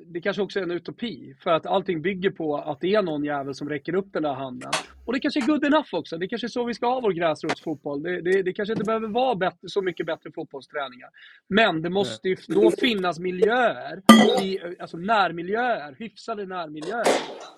det 0.07 0.21
kanske 0.21 0.43
också 0.43 0.59
är 0.59 0.63
en 0.63 0.71
utopi, 0.71 1.35
för 1.41 1.51
att 1.51 1.67
allting 1.67 2.03
bygger 2.03 2.31
på 2.31 2.57
att 2.57 2.81
det 2.81 2.95
är 2.95 3.03
någon 3.03 3.25
jävel 3.25 3.55
som 3.55 3.69
räcker 3.69 3.95
upp 3.95 4.13
den 4.13 4.23
där 4.23 4.33
handen. 4.35 4.71
Och 5.07 5.13
det 5.13 5.21
kanske 5.21 5.41
är 5.41 5.47
good 5.47 5.65
enough 5.65 5.95
också. 5.95 6.19
Det 6.19 6.29
kanske 6.29 6.47
är 6.47 6.49
så 6.49 6.65
vi 6.65 6.75
ska 6.75 6.87
ha 6.87 7.01
vår 7.01 7.13
gräsrotsfotboll. 7.13 8.03
Det, 8.03 8.21
det, 8.21 8.43
det 8.43 8.53
kanske 8.53 8.73
inte 8.73 8.85
behöver 8.85 9.09
vara 9.09 9.35
bättre, 9.35 9.69
så 9.69 9.83
mycket 9.83 10.07
bättre 10.07 10.33
fotbollsträningar. 10.33 11.09
Men 11.49 11.83
det 11.83 11.91
måste 11.91 12.29
ju 12.29 12.37
då 12.49 12.71
finnas 12.71 13.19
miljöer, 13.19 14.03
i, 14.43 14.59
alltså 14.81 14.97
närmiljöer, 14.97 15.97
hyfsade 15.99 16.47
närmiljöer, 16.47 17.07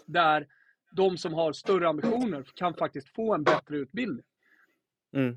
där 0.07 0.47
de 0.93 1.19
som 1.19 1.35
har 1.35 1.53
större 1.53 1.89
ambitioner 1.89 2.45
kan 2.55 2.75
faktiskt 2.75 3.09
få 3.09 3.35
en 3.35 3.43
bättre 3.45 3.77
utbildning. 3.77 4.25
Mm. 5.17 5.37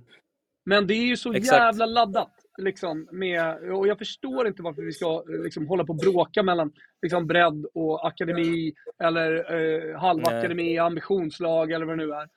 Men 0.66 0.88
det 0.88 0.94
är 0.94 1.06
ju 1.06 1.18
så 1.18 1.34
Exakt. 1.34 1.60
jävla 1.60 1.86
laddat. 1.86 2.43
Liksom, 2.58 3.08
med, 3.12 3.72
och 3.72 3.88
jag 3.88 3.98
förstår 3.98 4.48
inte 4.48 4.64
varför 4.64 4.82
vi 4.82 4.92
ska 4.92 5.24
liksom, 5.28 5.68
hålla 5.68 5.86
på 5.86 5.94
och 5.94 6.00
bråka 6.00 6.44
mellan 6.44 6.72
liksom, 7.02 7.28
bredd 7.28 7.66
och 7.74 8.08
akademi 8.08 8.74
eller 9.04 9.54
eh, 9.54 10.00
halvakademi, 10.00 10.78
ambitionslag 10.78 11.72
eller 11.72 11.86
vad 11.86 11.98
det 11.98 12.06
nu 12.06 12.14
är. 12.14 12.30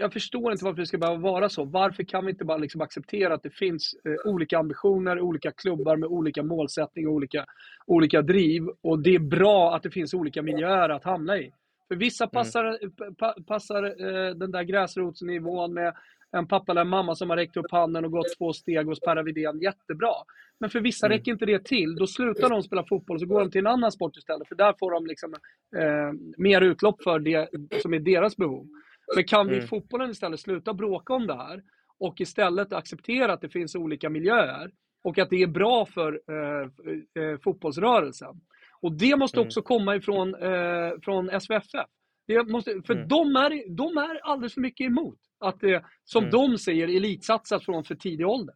Jag 0.00 0.12
förstår 0.12 0.52
inte 0.52 0.64
varför 0.64 0.80
det 0.80 0.86
ska 0.86 0.98
behöva 0.98 1.18
vara 1.18 1.48
så. 1.48 1.64
Varför 1.64 2.02
kan 2.02 2.24
vi 2.24 2.30
inte 2.30 2.44
bara 2.44 2.58
liksom 2.58 2.80
acceptera 2.80 3.34
att 3.34 3.42
det 3.42 3.50
finns 3.50 3.94
eh, 4.04 4.32
olika 4.32 4.58
ambitioner, 4.58 5.20
olika 5.20 5.52
klubbar 5.52 5.96
med 5.96 6.08
olika 6.08 6.42
målsättning 6.42 7.08
och 7.08 7.14
olika, 7.14 7.44
olika 7.86 8.22
driv. 8.22 8.62
Och 8.82 8.98
det 8.98 9.14
är 9.14 9.18
bra 9.18 9.76
att 9.76 9.82
det 9.82 9.90
finns 9.90 10.14
olika 10.14 10.42
miljöer 10.42 10.88
att 10.88 11.04
hamna 11.04 11.38
i. 11.38 11.52
För 11.88 11.96
vissa 11.96 12.24
mm. 12.24 12.30
passar, 12.30 12.64
mm. 12.64 13.14
pa, 13.14 13.34
passar 13.46 13.84
eh, 13.84 14.34
den 14.34 14.50
där 14.50 14.62
gräsrotsnivån 14.62 15.74
med 15.74 15.94
en 16.34 16.46
pappa 16.46 16.72
eller 16.72 16.80
en 16.80 16.88
mamma 16.88 17.14
som 17.14 17.30
har 17.30 17.36
räckt 17.36 17.56
upp 17.56 17.70
handen 17.70 18.04
och 18.04 18.10
gått 18.10 18.38
två 18.38 18.52
steg 18.52 18.86
hos 18.86 19.00
Per 19.00 19.22
Widén, 19.22 19.60
jättebra. 19.60 20.14
Men 20.60 20.70
för 20.70 20.80
vissa 20.80 21.06
mm. 21.06 21.18
räcker 21.18 21.32
inte 21.32 21.46
det 21.46 21.64
till. 21.64 21.94
Då 21.94 22.06
slutar 22.06 22.50
de 22.50 22.62
spela 22.62 22.84
fotboll 22.84 23.14
och 23.14 23.20
så 23.20 23.26
går 23.26 23.40
de 23.40 23.50
till 23.50 23.58
en 23.58 23.66
annan 23.66 23.92
sport 23.92 24.16
istället. 24.16 24.48
För 24.48 24.54
där 24.54 24.74
får 24.78 24.90
de 24.90 25.06
liksom, 25.06 25.34
eh, 25.76 26.12
mer 26.38 26.60
utlopp 26.60 27.02
för 27.02 27.18
det 27.18 27.48
som 27.82 27.94
är 27.94 27.98
deras 27.98 28.36
behov. 28.36 28.66
Men 29.14 29.24
kan 29.24 29.46
vi 29.48 29.54
i 29.54 29.58
mm. 29.58 29.68
fotbollen 29.68 30.10
istället 30.10 30.40
sluta 30.40 30.74
bråka 30.74 31.14
om 31.14 31.26
det 31.26 31.36
här 31.36 31.62
och 31.98 32.20
istället 32.20 32.72
acceptera 32.72 33.32
att 33.32 33.40
det 33.40 33.48
finns 33.48 33.74
olika 33.74 34.10
miljöer 34.10 34.70
och 35.04 35.18
att 35.18 35.30
det 35.30 35.42
är 35.42 35.46
bra 35.46 35.86
för 35.86 36.20
eh, 36.28 37.22
eh, 37.24 37.38
fotbollsrörelsen. 37.44 38.40
Och 38.80 38.92
det 38.92 39.16
måste 39.16 39.38
mm. 39.38 39.46
också 39.46 39.62
komma 39.62 39.96
ifrån 39.96 40.34
eh, 40.34 40.90
från 41.02 41.40
SVFF. 41.40 41.88
Det 42.26 42.48
måste, 42.48 42.82
för 42.86 42.94
mm. 42.94 43.08
de, 43.08 43.36
är, 43.36 43.76
de 43.76 43.96
är 43.96 44.20
alldeles 44.24 44.54
för 44.54 44.60
mycket 44.60 44.86
emot 44.86 45.18
att 45.38 45.60
det, 45.60 45.84
som 46.04 46.24
mm. 46.24 46.30
de 46.30 46.58
säger, 46.58 46.88
elitsatsas 46.96 47.64
från 47.64 47.84
för 47.84 47.94
tidig 47.94 48.26
ålder. 48.26 48.54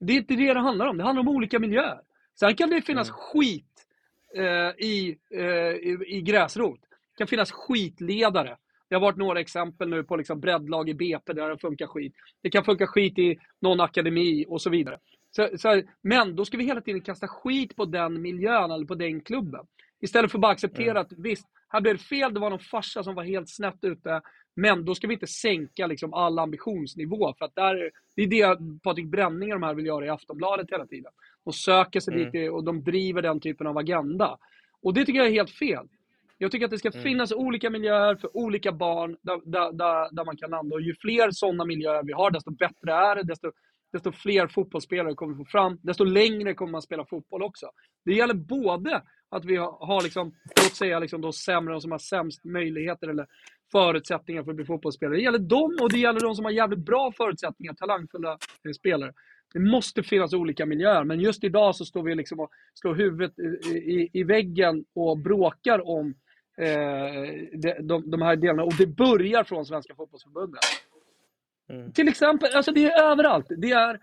Det 0.00 0.12
är 0.12 0.16
inte 0.16 0.34
det 0.34 0.54
det 0.54 0.60
handlar 0.60 0.86
om. 0.86 0.96
Det 0.96 1.04
handlar 1.04 1.20
om 1.20 1.28
olika 1.28 1.58
miljöer. 1.58 2.00
Sen 2.38 2.56
kan 2.56 2.70
det 2.70 2.82
finnas 2.82 3.08
mm. 3.08 3.18
skit 3.18 3.86
eh, 4.34 4.86
i, 4.86 5.18
eh, 5.34 5.44
i, 5.44 5.98
i 6.06 6.22
gräsrot. 6.22 6.80
Det 6.80 7.18
kan 7.18 7.26
finnas 7.26 7.52
skitledare. 7.52 8.56
Det 8.88 8.94
har 8.94 9.00
varit 9.00 9.16
några 9.16 9.40
exempel 9.40 9.88
nu 9.88 10.04
på 10.04 10.16
liksom 10.16 10.40
breddlag 10.40 10.88
i 10.88 10.94
BP 10.94 11.32
där 11.32 11.48
det 11.48 11.58
funkar 11.58 11.86
skit. 11.86 12.14
Det 12.42 12.50
kan 12.50 12.64
funka 12.64 12.86
skit 12.86 13.18
i 13.18 13.38
någon 13.60 13.80
akademi 13.80 14.44
och 14.48 14.62
så 14.62 14.70
vidare. 14.70 14.98
Så, 15.30 15.48
så, 15.58 15.82
men 16.02 16.36
då 16.36 16.44
ska 16.44 16.56
vi 16.56 16.64
hela 16.64 16.80
tiden 16.80 17.00
kasta 17.00 17.28
skit 17.28 17.76
på 17.76 17.84
den 17.84 18.22
miljön 18.22 18.70
eller 18.70 18.86
på 18.86 18.94
den 18.94 19.20
klubben. 19.20 19.66
Istället 20.00 20.30
för 20.30 20.38
att 20.38 20.42
bara 20.42 20.52
acceptera 20.52 20.90
mm. 20.90 21.00
att 21.00 21.12
visst, 21.16 21.46
här 21.74 21.80
blev 21.80 21.94
det 21.96 22.02
fel, 22.02 22.34
det 22.34 22.40
var 22.40 22.50
någon 22.50 22.58
farsa 22.58 23.04
som 23.04 23.14
var 23.14 23.24
helt 23.24 23.48
snett 23.48 23.78
ute. 23.82 24.20
Men 24.56 24.84
då 24.84 24.94
ska 24.94 25.06
vi 25.06 25.14
inte 25.14 25.26
sänka 25.26 25.86
liksom 25.86 26.14
all 26.14 26.38
ambitionsnivå. 26.38 27.34
För 27.38 27.44
att 27.44 27.54
där, 27.54 27.90
det 28.16 28.22
är 28.22 28.26
det 28.26 28.80
Patrik 28.82 29.06
Bränning 29.06 29.52
och 29.52 29.60
de 29.60 29.66
här 29.66 29.74
vill 29.74 29.86
göra 29.86 30.06
i 30.06 30.08
Aftonbladet 30.08 30.70
hela 30.70 30.86
tiden. 30.86 31.12
De 31.44 31.52
söker 31.52 32.00
sig 32.00 32.14
mm. 32.14 32.32
dit 32.32 32.50
och 32.50 32.64
de 32.64 32.84
driver 32.84 33.22
den 33.22 33.40
typen 33.40 33.66
av 33.66 33.78
agenda. 33.78 34.38
Och 34.82 34.94
det 34.94 35.04
tycker 35.04 35.18
jag 35.18 35.28
är 35.28 35.32
helt 35.32 35.50
fel. 35.50 35.86
Jag 36.38 36.52
tycker 36.52 36.64
att 36.64 36.70
det 36.70 36.78
ska 36.78 36.90
mm. 36.90 37.02
finnas 37.02 37.32
olika 37.32 37.70
miljöer 37.70 38.16
för 38.16 38.36
olika 38.36 38.72
barn 38.72 39.16
där, 39.22 39.40
där, 39.44 39.72
där, 39.72 40.14
där 40.16 40.24
man 40.24 40.36
kan 40.36 40.50
landa. 40.50 40.74
Och 40.74 40.82
ju 40.82 40.94
fler 40.94 41.30
sådana 41.30 41.64
miljöer 41.64 42.02
vi 42.02 42.12
har, 42.12 42.30
desto 42.30 42.50
bättre 42.50 42.92
är 42.92 43.16
det. 43.16 43.22
Desto, 43.22 43.52
desto 43.92 44.12
fler 44.12 44.46
fotbollsspelare 44.46 45.14
kommer 45.14 45.34
vi 45.34 45.44
få 45.44 45.50
fram. 45.50 45.78
Desto 45.82 46.04
längre 46.04 46.54
kommer 46.54 46.72
man 46.72 46.82
spela 46.82 47.04
fotboll 47.04 47.42
också. 47.42 47.70
Det 48.04 48.12
gäller 48.12 48.34
både 48.34 49.02
att 49.34 49.44
vi 49.44 49.56
har, 49.56 50.02
liksom, 50.02 50.34
låt 50.56 50.76
säga, 50.76 50.98
liksom 50.98 51.20
de 51.20 51.32
sämre, 51.32 51.74
de 51.74 51.80
som 51.80 51.90
har 51.90 51.98
sämst 51.98 52.44
möjligheter 52.44 53.08
eller 53.08 53.26
förutsättningar 53.72 54.42
för 54.42 54.50
att 54.50 54.56
bli 54.56 54.64
fotbollsspelare. 54.64 55.16
Det 55.16 55.22
gäller 55.22 55.38
dem 55.38 55.78
och 55.80 55.92
det 55.92 55.98
gäller 55.98 56.20
de 56.20 56.34
som 56.34 56.44
har 56.44 56.52
jävligt 56.52 56.78
bra 56.78 57.12
förutsättningar, 57.12 57.74
talangfulla 57.74 58.38
eh, 58.64 58.72
spelare. 58.72 59.12
Det 59.52 59.60
måste 59.60 60.02
finnas 60.02 60.32
olika 60.32 60.66
miljöer, 60.66 61.04
men 61.04 61.20
just 61.20 61.44
idag 61.44 61.76
så 61.76 61.84
står 61.84 62.02
vi 62.02 62.14
liksom 62.14 62.40
och 62.40 62.50
slår 62.74 62.94
huvudet 62.94 63.38
i, 63.38 63.42
i, 63.68 64.10
i 64.12 64.24
väggen 64.24 64.84
och 64.94 65.18
bråkar 65.18 65.88
om 65.88 66.14
eh, 66.58 66.66
de, 67.52 67.72
de, 67.80 68.10
de 68.10 68.22
här 68.22 68.36
delarna. 68.36 68.64
Och 68.64 68.76
det 68.78 68.86
börjar 68.86 69.44
från 69.44 69.66
Svenska 69.66 69.94
fotbollsförbundet. 69.94 70.60
Mm. 71.68 71.92
Till 71.92 72.08
exempel, 72.08 72.54
alltså 72.54 72.72
det 72.72 72.84
är 72.84 73.02
överallt. 73.02 73.46
Det 73.48 73.70
är 73.70 74.00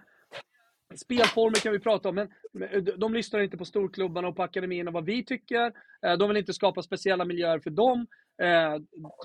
spelformer 0.95 1.55
kan 1.55 1.71
vi 1.71 1.79
prata 1.79 2.09
om, 2.09 2.15
men 2.15 2.27
de 2.97 3.13
lyssnar 3.13 3.39
inte 3.39 3.57
på 3.57 3.65
storklubbarna 3.65 4.27
och 4.27 4.35
på 4.35 4.43
akademin 4.43 4.87
och 4.87 4.93
vad 4.93 5.05
vi 5.05 5.25
tycker. 5.25 5.73
Eh, 6.05 6.17
de 6.17 6.29
vill 6.29 6.37
inte 6.37 6.53
skapa 6.53 6.81
speciella 6.81 7.25
miljöer 7.25 7.59
för 7.59 7.69
dem. 7.69 8.07
Eh, 8.41 8.75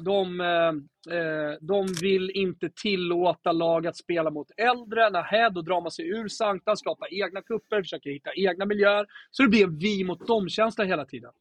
de, 0.02 0.40
eh, 0.40 1.52
de 1.60 1.86
vill 2.00 2.30
inte 2.30 2.70
tillåta 2.70 3.52
lag 3.52 3.86
att 3.86 3.96
spela 3.96 4.30
mot 4.30 4.50
äldre. 4.56 5.10
Nähä, 5.10 5.50
då 5.50 5.62
drar 5.62 5.80
man 5.80 5.90
sig 5.90 6.08
ur 6.08 6.28
sanktan, 6.28 6.76
skapar 6.76 7.14
egna 7.14 7.42
kupper, 7.42 7.82
försöker 7.82 8.10
hitta 8.10 8.30
egna 8.34 8.66
miljöer. 8.66 9.06
Så 9.30 9.42
det 9.42 9.48
blir 9.48 9.66
vi 9.66 10.04
mot 10.04 10.26
dem-känsla 10.26 10.84
hela 10.84 11.04
tiden. 11.04 11.32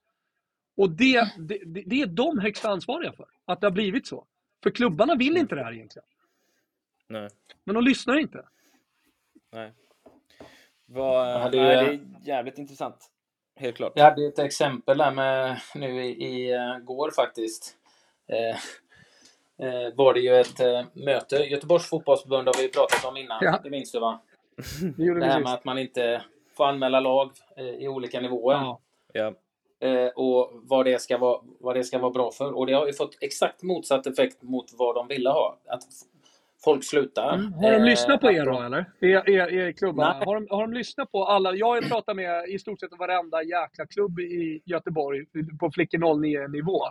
Och 0.77 0.89
det, 0.89 1.33
det, 1.37 1.83
det 1.85 2.01
är 2.01 2.07
de 2.07 2.39
högst 2.39 2.65
ansvariga 2.65 3.11
för, 3.11 3.27
att 3.45 3.61
det 3.61 3.67
har 3.67 3.71
blivit 3.71 4.07
så. 4.07 4.25
För 4.63 4.69
klubbarna 4.69 5.15
vill 5.15 5.37
inte 5.37 5.55
det 5.55 5.63
här 5.63 5.73
egentligen. 5.73 6.05
Nej. 7.07 7.29
Men 7.63 7.75
de 7.75 7.83
lyssnar 7.83 8.17
inte. 8.17 8.45
Nej. 9.51 9.73
Vad, 10.85 11.31
Jag 11.31 11.39
hade 11.39 11.57
nej, 11.57 11.85
ju- 11.85 11.97
det 11.97 12.03
är 12.25 12.35
jävligt 12.35 12.57
intressant. 12.57 13.11
Helt 13.55 13.75
klart. 13.75 13.91
Jag 13.95 14.03
hade 14.03 14.25
ett 14.27 14.39
exempel 14.39 14.97
där 14.97 15.11
med 15.11 15.61
nu 15.75 16.05
i, 16.05 16.25
i 16.25 16.53
eh, 16.53 16.77
går 16.77 17.11
faktiskt. 17.11 17.75
Eh, 18.27 18.49
eh, 19.67 19.93
var 19.95 20.13
det 20.13 20.19
ju 20.19 20.35
ett 20.35 20.59
eh, 20.59 20.83
möte. 20.93 21.35
Göteborgs 21.35 21.89
fotbollsförbund 21.89 22.47
har 22.47 22.61
vi 22.61 22.69
pratat 22.69 23.05
om 23.05 23.17
innan. 23.17 23.37
Ja. 23.41 23.59
Det 23.63 23.69
minns 23.69 23.91
du 23.91 23.99
va? 23.99 24.21
Det 24.97 25.03
gjorde 25.03 25.19
Det 25.19 25.25
här 25.25 25.39
med 25.39 25.53
att 25.53 25.65
man 25.65 25.77
inte 25.77 26.21
får 26.57 26.65
anmäla 26.65 26.99
lag 26.99 27.31
eh, 27.57 27.65
i 27.65 27.87
olika 27.87 28.21
nivåer. 28.21 28.55
Ja. 28.55 28.79
Ja. 29.13 29.33
Eh, 29.87 30.07
och 30.07 30.51
vad 30.53 30.85
det, 30.85 31.01
ska 31.01 31.17
vara, 31.17 31.41
vad 31.59 31.75
det 31.75 31.83
ska 31.83 31.99
vara 31.99 32.11
bra 32.11 32.31
för. 32.31 32.57
Och 32.57 32.65
det 32.67 32.73
har 32.73 32.87
ju 32.87 32.93
fått 32.93 33.17
exakt 33.21 33.63
motsatt 33.63 34.07
effekt 34.07 34.41
mot 34.41 34.65
vad 34.73 34.95
de 34.95 35.07
ville 35.07 35.29
ha. 35.29 35.57
Att 35.67 35.83
folk 36.65 36.83
slutar. 36.83 37.33
Mm. 37.35 37.53
Har 37.53 37.71
de 37.71 37.77
Eh, 37.77 37.85
lyssnat 37.85 38.21
på 38.21 38.31
er 38.31 38.45
då 38.45 38.61
eller? 38.61 38.85
Er, 38.99 39.29
er, 39.29 39.53
er 39.53 39.71
klubbarna? 39.71 40.13
Nej. 40.17 40.25
Har 40.25 40.35
de, 40.35 40.47
har 40.49 40.61
de 40.61 40.73
lyssnat 40.73 41.11
på 41.11 41.25
alla? 41.25 41.53
Jag 41.55 41.67
har 41.67 41.81
ju 41.81 41.87
pratat 41.89 42.15
med 42.15 42.49
i 42.49 42.59
stort 42.59 42.79
sett 42.79 42.89
varenda 42.99 43.43
jäkla 43.43 43.85
klubb 43.85 44.19
i 44.19 44.61
Göteborg 44.65 45.25
på 45.59 45.71
Flickor 45.71 45.97
09-nivå. 45.97 46.81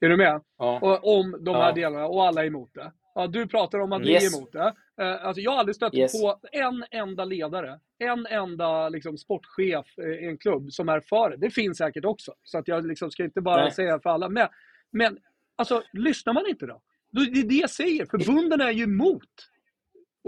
Är 0.00 0.08
du 0.08 0.16
med? 0.16 0.40
Ja. 0.58 0.78
Och, 0.82 1.16
om 1.18 1.36
de 1.40 1.54
här 1.54 1.66
Ja. 1.68 1.72
delarna 1.72 2.06
och 2.06 2.24
alla 2.26 2.42
är 2.42 2.46
emot 2.46 2.70
det. 2.74 2.92
Ja, 3.14 3.26
du 3.26 3.46
pratar 3.46 3.78
om 3.78 3.92
att 3.92 4.02
Yes. 4.06 4.34
är 4.34 4.38
emot 4.38 4.52
det. 4.52 4.74
Eh, 5.04 5.26
alltså 5.26 5.40
jag 5.40 5.50
har 5.50 5.58
aldrig 5.58 5.76
stött 5.76 5.94
Yes. 5.94 6.22
på 6.22 6.38
en 6.52 6.84
enda 6.90 7.24
ledare, 7.24 7.78
en 7.98 8.26
enda 8.26 8.88
liksom, 8.88 9.18
sportchef 9.18 9.98
i 9.98 10.26
en 10.26 10.38
klubb 10.38 10.72
som 10.72 10.88
är 10.88 11.00
för 11.00 11.30
det. 11.30 11.36
Det 11.36 11.50
finns 11.50 11.78
säkert 11.78 12.04
också. 12.04 12.32
Så 12.44 12.58
att 12.58 12.68
jag 12.68 12.86
liksom 12.86 13.10
ska 13.10 13.24
inte 13.24 13.40
bara 13.40 13.62
Nej. 13.62 13.72
säga 13.72 14.00
för 14.00 14.10
alla. 14.10 14.28
Men, 14.28 14.48
men 14.90 15.18
alltså, 15.56 15.82
lyssnar 15.92 16.32
man 16.32 16.46
inte 16.48 16.66
då? 16.66 16.80
Det 17.10 17.20
är 17.20 17.44
det 17.44 17.54
jag 17.54 17.70
säger. 17.70 18.06
Förbunden 18.06 18.60
är 18.60 18.70
ju 18.70 18.84
emot 18.84 19.22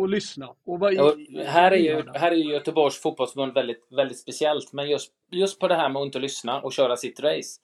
att 0.01 0.11
lyssna. 0.11 0.55
Och 0.65 0.79
vad, 0.79 1.01
Och 1.01 1.17
här, 1.47 1.71
är 1.71 1.77
ju, 1.77 2.05
här 2.15 2.31
är 2.31 2.37
ju 2.37 2.53
Göteborgs 2.53 3.03
fotbollsförbund 3.03 3.55
väldigt, 3.55 3.87
väldigt 3.91 4.19
speciellt. 4.19 4.73
Men 4.73 4.91
just, 4.91 5.13
just 5.31 5.59
på 5.59 5.69
det 5.69 5.75
här 5.75 5.89
med 5.89 6.03
att 6.03 6.07
inte 6.07 6.19
lyssna 6.19 6.61
och 6.61 6.73
köra 6.73 6.97
sitt 6.97 7.21
race. 7.21 7.61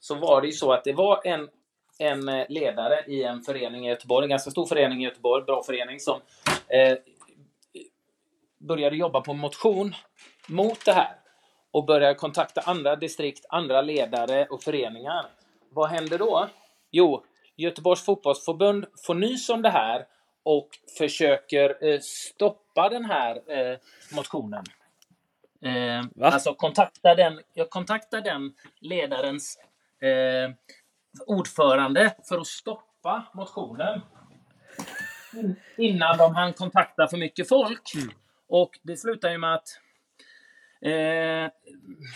Så 0.00 0.14
var 0.14 0.40
det 0.40 0.46
ju 0.46 0.52
så 0.52 0.72
att 0.72 0.84
det 0.84 0.92
var 0.92 1.20
en, 1.24 1.48
en 1.98 2.28
eh, 2.28 2.46
ledare 2.48 3.04
i 3.06 3.22
en 3.22 3.42
förening 3.42 3.86
i 3.86 3.88
Göteborg, 3.88 4.24
en 4.24 4.30
ganska 4.30 4.50
stor 4.50 4.66
förening 4.66 5.00
i 5.00 5.04
Göteborg, 5.04 5.44
bra 5.44 5.62
förening, 5.62 6.00
som 6.00 6.20
eh, 6.68 6.98
började 8.58 8.96
jobba 8.96 9.20
på 9.20 9.34
motion 9.34 9.94
mot 10.48 10.84
det 10.84 10.92
här. 10.92 11.14
Och 11.70 11.84
började 11.84 12.14
kontakta 12.14 12.60
andra 12.60 12.96
distrikt, 12.96 13.46
andra 13.48 13.82
ledare 13.82 14.46
och 14.46 14.62
föreningar. 14.62 15.26
Vad 15.70 15.88
händer 15.88 16.18
då? 16.18 16.48
Jo, 16.90 17.24
Göteborgs 17.62 18.04
fotbollsförbund 18.04 18.86
får 19.06 19.14
nys 19.14 19.48
om 19.48 19.62
det 19.62 19.70
här 19.70 20.06
och 20.42 20.68
försöker 20.98 21.86
eh, 21.88 22.00
stoppa 22.00 22.88
den 22.88 23.04
här 23.04 23.36
eh, 23.52 23.78
motionen. 24.14 24.64
Eh, 25.64 26.04
Va? 26.14 26.26
alltså 26.26 26.54
kontakta 26.54 27.14
den, 27.14 27.40
jag 27.54 27.70
kontaktar 27.70 28.20
den 28.20 28.54
ledarens 28.80 29.58
eh, 30.02 30.50
ordförande 31.26 32.14
för 32.28 32.38
att 32.38 32.46
stoppa 32.46 33.24
motionen. 33.34 34.00
In- 35.34 35.56
Innan 35.76 36.18
de 36.18 36.34
hann 36.34 36.52
kontakta 36.52 37.08
för 37.08 37.16
mycket 37.16 37.48
folk. 37.48 37.82
Och 38.48 38.78
det 38.82 38.96
slutar 38.96 39.30
ju 39.30 39.38
med 39.38 39.54
att 39.54 39.68
eh, 40.82 41.52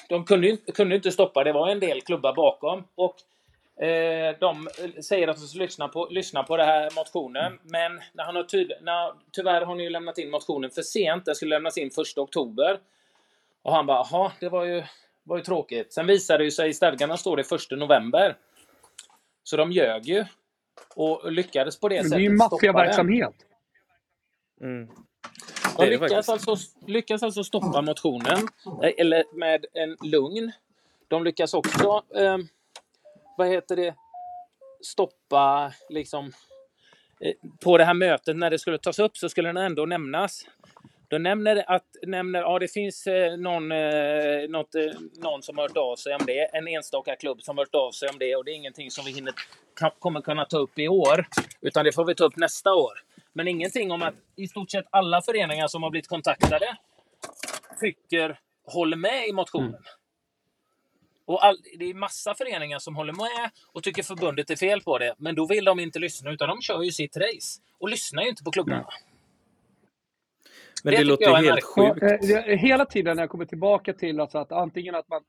de 0.08 0.24
kunde 0.24 0.56
kunde 0.56 0.94
inte 0.96 1.12
stoppa, 1.12 1.44
det 1.44 1.52
var 1.52 1.68
en 1.68 1.80
del 1.80 2.00
klubbar 2.00 2.34
bakom. 2.34 2.84
Och 2.94 3.16
Eh, 3.82 4.38
de 4.38 4.68
säger 5.02 5.28
att 5.28 5.36
de 5.36 5.46
ska 5.46 5.58
lyssna 5.58 5.88
på, 5.88 6.08
lyssna 6.10 6.42
på 6.42 6.56
den 6.56 6.66
här 6.66 6.90
motionen. 6.96 7.58
Men 7.62 8.00
när 8.12 8.24
han 8.24 8.36
har 8.36 8.42
tyd, 8.42 8.72
när, 8.80 9.12
tyvärr 9.32 9.62
har 9.62 9.74
ni 9.74 9.82
ju 9.82 9.90
lämnat 9.90 10.18
in 10.18 10.30
motionen 10.30 10.70
för 10.70 10.82
sent. 10.82 11.24
Den 11.24 11.34
skulle 11.34 11.54
lämnas 11.54 11.78
in 11.78 11.88
1 11.88 12.18
oktober. 12.18 12.78
Och 13.62 13.74
han 13.74 13.86
bara, 13.86 14.06
jaha, 14.10 14.32
det 14.40 14.48
var 14.48 14.64
ju, 14.64 14.82
var 15.22 15.36
ju 15.36 15.42
tråkigt. 15.42 15.92
Sen 15.92 16.06
visade 16.06 16.38
det 16.38 16.44
ju 16.44 16.50
sig 16.50 16.68
i 16.68 16.74
stadgarna 16.74 17.16
står 17.16 17.36
det 17.36 17.52
1 17.52 17.78
november. 17.78 18.36
Så 19.42 19.56
de 19.56 19.72
ljög 19.72 20.04
ju. 20.04 20.24
Och 20.96 21.32
lyckades 21.32 21.80
på 21.80 21.88
det 21.88 21.96
sättet 21.96 22.10
det 22.10 22.16
är 22.16 22.20
ju 22.20 22.36
stoppa 22.36 22.54
maffiaverksamhet. 22.54 23.34
Mm. 24.60 24.88
De 25.78 25.86
lyckas 25.86 26.28
alltså, 26.28 26.56
lyckas 26.86 27.22
alltså 27.22 27.44
stoppa 27.44 27.82
motionen, 27.82 28.48
eh, 28.82 28.92
eller 28.96 29.24
med 29.32 29.66
en 29.72 29.96
lugn. 30.02 30.52
De 31.08 31.24
lyckas 31.24 31.54
också, 31.54 32.02
eh, 32.14 32.38
vad 33.36 33.48
heter 33.48 33.76
det, 33.76 33.94
stoppa 34.82 35.72
liksom 35.88 36.32
eh, 37.20 37.34
på 37.64 37.78
det 37.78 37.84
här 37.84 37.94
mötet 37.94 38.36
när 38.36 38.50
det 38.50 38.58
skulle 38.58 38.78
tas 38.78 38.98
upp 38.98 39.16
så 39.16 39.28
skulle 39.28 39.48
den 39.48 39.56
ändå 39.56 39.86
nämnas. 39.86 40.46
Då 41.08 41.18
nämner 41.18 41.64
att 41.66 41.86
nämner, 42.02 42.40
ja, 42.40 42.58
det 42.58 42.68
finns 42.68 43.06
eh, 43.06 43.36
någon, 43.36 43.72
eh, 43.72 44.48
något, 44.48 44.74
någon 45.22 45.42
som 45.42 45.58
har 45.58 45.68
hört 45.68 45.76
av 45.76 45.96
sig 45.96 46.14
om 46.14 46.20
det. 46.26 46.56
En 46.56 46.68
enstaka 46.68 47.16
klubb 47.16 47.42
som 47.42 47.58
har 47.58 47.64
hört 47.64 47.74
av 47.74 47.90
sig 47.90 48.08
om 48.08 48.18
det 48.18 48.36
och 48.36 48.44
det 48.44 48.50
är 48.50 48.54
ingenting 48.54 48.90
som 48.90 49.04
vi 49.04 49.12
hinner, 49.12 49.34
kommer 49.98 50.20
kunna 50.20 50.44
ta 50.44 50.58
upp 50.58 50.78
i 50.78 50.88
år. 50.88 51.26
Utan 51.60 51.84
det 51.84 51.92
får 51.92 52.04
vi 52.04 52.14
ta 52.14 52.24
upp 52.24 52.36
nästa 52.36 52.74
år. 52.74 52.92
Men 53.32 53.48
ingenting 53.48 53.92
om 53.92 54.02
att 54.02 54.14
i 54.36 54.48
stort 54.48 54.70
sett 54.70 54.84
alla 54.90 55.22
föreningar 55.22 55.68
som 55.68 55.82
har 55.82 55.90
blivit 55.90 56.08
kontaktade 56.08 56.76
tycker, 57.80 58.38
håller 58.64 58.96
med 58.96 59.28
i 59.28 59.32
motionen. 59.32 59.68
Mm. 59.68 59.82
Och 61.24 61.44
all, 61.44 61.56
det 61.78 61.84
är 61.90 61.94
massa 61.94 62.34
föreningar 62.34 62.78
som 62.78 62.96
håller 62.96 63.12
med 63.12 63.50
och 63.72 63.82
tycker 63.82 64.02
förbundet 64.02 64.50
är 64.50 64.56
fel 64.56 64.80
på 64.80 64.98
det. 64.98 65.14
Men 65.18 65.34
då 65.34 65.46
vill 65.46 65.64
de 65.64 65.80
inte 65.80 65.98
lyssna 65.98 66.30
utan 66.32 66.48
de 66.48 66.60
kör 66.62 66.82
ju 66.82 66.90
sitt 66.92 67.16
race. 67.16 67.60
Och 67.78 67.88
lyssnar 67.88 68.22
ju 68.22 68.28
inte 68.28 68.44
på 68.44 68.50
klubbarna. 68.50 68.86
Men 70.84 70.92
Det 70.94 70.98
det, 70.98 71.04
låter 71.04 71.24
jag 71.24 71.38
är 71.38 71.42
ju 71.42 71.48
helt 71.48 71.60
Ja, 71.76 71.94
sjukt. 71.94 72.02
eh, 72.02 72.28
det- 72.46 72.56
hela 72.56 72.84
tiden 72.86 73.16
när 73.16 73.22
jag 73.22 73.30
kommer 73.30 73.44
tillbaka 73.44 73.92
till 73.92 74.20
alltså 74.20 74.38
att 74.38 74.52
antingen 74.52 74.94
att 74.94 75.08
man 75.08 75.22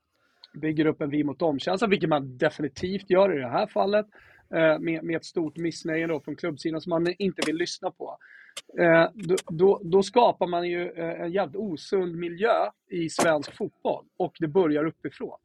bygger 0.54 0.86
upp 0.86 1.00
en 1.00 1.10
vi 1.10 1.24
mot 1.24 1.38
dem-känsla, 1.38 1.86
vilket 1.86 2.08
man 2.08 2.38
definitivt 2.38 3.10
gör 3.10 3.36
i 3.36 3.40
det 3.40 3.48
här 3.48 3.66
fallet, 3.66 4.06
eh, 4.54 4.78
med, 4.78 5.04
med 5.04 5.16
ett 5.16 5.24
stort 5.24 5.56
missnöje 5.56 6.06
då 6.06 6.20
från 6.20 6.36
klubbsidan 6.36 6.80
som 6.80 6.90
man 6.90 7.14
inte 7.18 7.42
vill 7.46 7.56
lyssna 7.56 7.90
på. 7.90 8.18
Eh, 8.80 9.08
Då, 9.14 9.36
då, 9.50 9.80
då 9.84 10.02
skapar 10.02 10.46
man 10.46 10.68
ju 10.68 10.90
eh, 10.90 11.20
en 11.20 11.32
jävligt 11.32 11.56
osund 11.56 12.16
miljö 12.16 12.70
i 12.90 13.10
svensk 13.10 13.56
fotboll 13.56 14.04
och 14.16 14.36
det 14.40 14.48
börjar 14.48 14.84
uppifrån. 14.86 15.38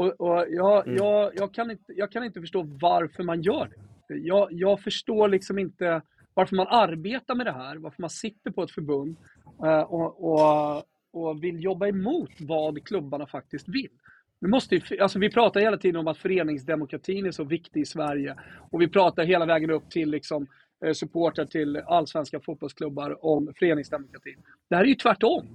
Och, 0.00 0.20
och 0.20 0.46
jag, 0.48 0.86
Mm. 0.86 0.96
jag, 0.96 1.32
jag, 1.36 1.54
kan 1.54 1.70
inte, 1.70 1.92
jag 1.92 2.12
kan 2.12 2.24
inte 2.24 2.40
förstå 2.40 2.62
varför 2.62 3.22
man 3.22 3.42
gör 3.42 3.70
det. 4.08 4.14
Jag, 4.14 4.48
jag 4.52 4.80
förstår 4.80 5.28
liksom 5.28 5.58
inte 5.58 6.02
varför 6.34 6.56
man 6.56 6.66
arbetar 6.68 7.34
med 7.34 7.46
det 7.46 7.52
här, 7.52 7.76
varför 7.76 8.02
man 8.02 8.10
sitter 8.10 8.50
på 8.50 8.62
ett 8.62 8.70
förbund 8.70 9.16
eh, 9.64 9.80
och, 9.80 10.24
och, 10.24 10.82
och 11.12 11.44
vill 11.44 11.64
jobba 11.64 11.86
emot 11.86 12.30
vad 12.38 12.84
klubbarna 12.84 13.26
faktiskt 13.26 13.68
vill. 13.68 13.90
Det 14.40 14.48
måste 14.48 14.80
alltså 15.00 15.18
vi 15.18 15.30
pratar 15.30 15.60
hela 15.60 15.76
tiden 15.76 15.96
om 15.96 16.06
att 16.08 16.18
föreningsdemokratin 16.18 17.26
är 17.26 17.30
så 17.30 17.44
viktig 17.44 17.80
i 17.80 17.84
Sverige 17.86 18.36
och 18.70 18.80
vi 18.80 18.88
pratar 18.88 19.24
hela 19.24 19.46
vägen 19.46 19.70
upp 19.70 19.90
till 19.90 20.10
liksom, 20.10 20.46
eh, 20.84 20.92
supportrar 20.92 21.44
till 21.44 21.76
allsvenska 21.76 22.40
fotbollsklubbar 22.40 23.24
om 23.24 23.52
föreningsdemokratin. 23.58 24.38
Det 24.68 24.76
här 24.76 24.82
är 24.84 24.88
ju 24.88 24.94
tvärtom. 24.94 25.46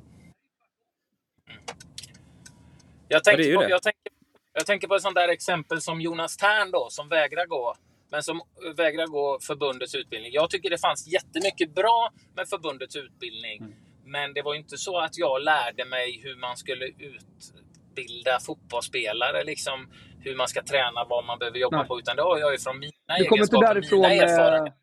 Jag 3.08 3.18
Ja, 3.18 3.22
det 3.24 3.32
är 3.32 3.36
tänker, 3.36 3.50
ju 3.50 3.56
på, 3.56 3.64
jag, 3.70 3.82
tänker, 3.82 4.15
jag 4.58 4.66
tänker 4.66 4.88
på 4.88 4.96
ett 4.96 5.02
sånt 5.02 5.16
där 5.16 5.30
exempel 5.30 5.82
som 5.82 6.02
Jonas 6.02 6.38
Tern 6.38 6.72
då, 6.72 6.88
som 6.90 7.10
vägrar 7.10 7.46
gå. 7.46 7.76
Men 8.12 8.24
som 8.24 8.42
vägrar 8.78 9.08
gå 9.08 9.40
förbundets 9.42 9.96
utbildning. 9.96 10.32
Jag 10.34 10.50
tycker 10.50 10.70
det 10.70 10.82
fanns 10.82 11.08
jättemycket 11.08 11.76
bra 11.76 12.10
med 12.36 12.48
förbundets 12.48 12.96
utbildning. 12.96 13.58
Mm. 13.60 13.74
Men 14.06 14.34
det 14.34 14.42
var 14.42 14.56
inte 14.56 14.78
så 14.78 15.00
att 15.00 15.18
jag 15.18 15.42
lärde 15.42 15.86
mig 15.86 16.22
hur 16.24 16.36
man 16.36 16.58
skulle 16.58 16.86
utbilda 16.86 18.40
fotbollsspelare. 18.46 19.44
Liksom, 19.44 19.92
hur 20.20 20.36
man 20.36 20.48
ska 20.48 20.64
träna, 20.64 21.06
vad 21.10 21.26
man 21.26 21.40
behöver 21.40 21.60
jobba 21.60 21.78
Nej. 21.78 21.88
på. 21.88 22.00
Utan 22.00 22.16
det 22.16 22.22
har 22.22 22.40
jag 22.40 22.52
ju 22.52 22.58
från 22.58 22.80
mina 22.80 22.92
Du 22.92 23.26
kommer 23.26 23.44
inte 23.44 23.56
egenskaper, 23.56 23.74
därifrån 23.74 24.02
mina 24.02 24.10
med... 24.10 24.24
erfarenheter. 24.24 24.78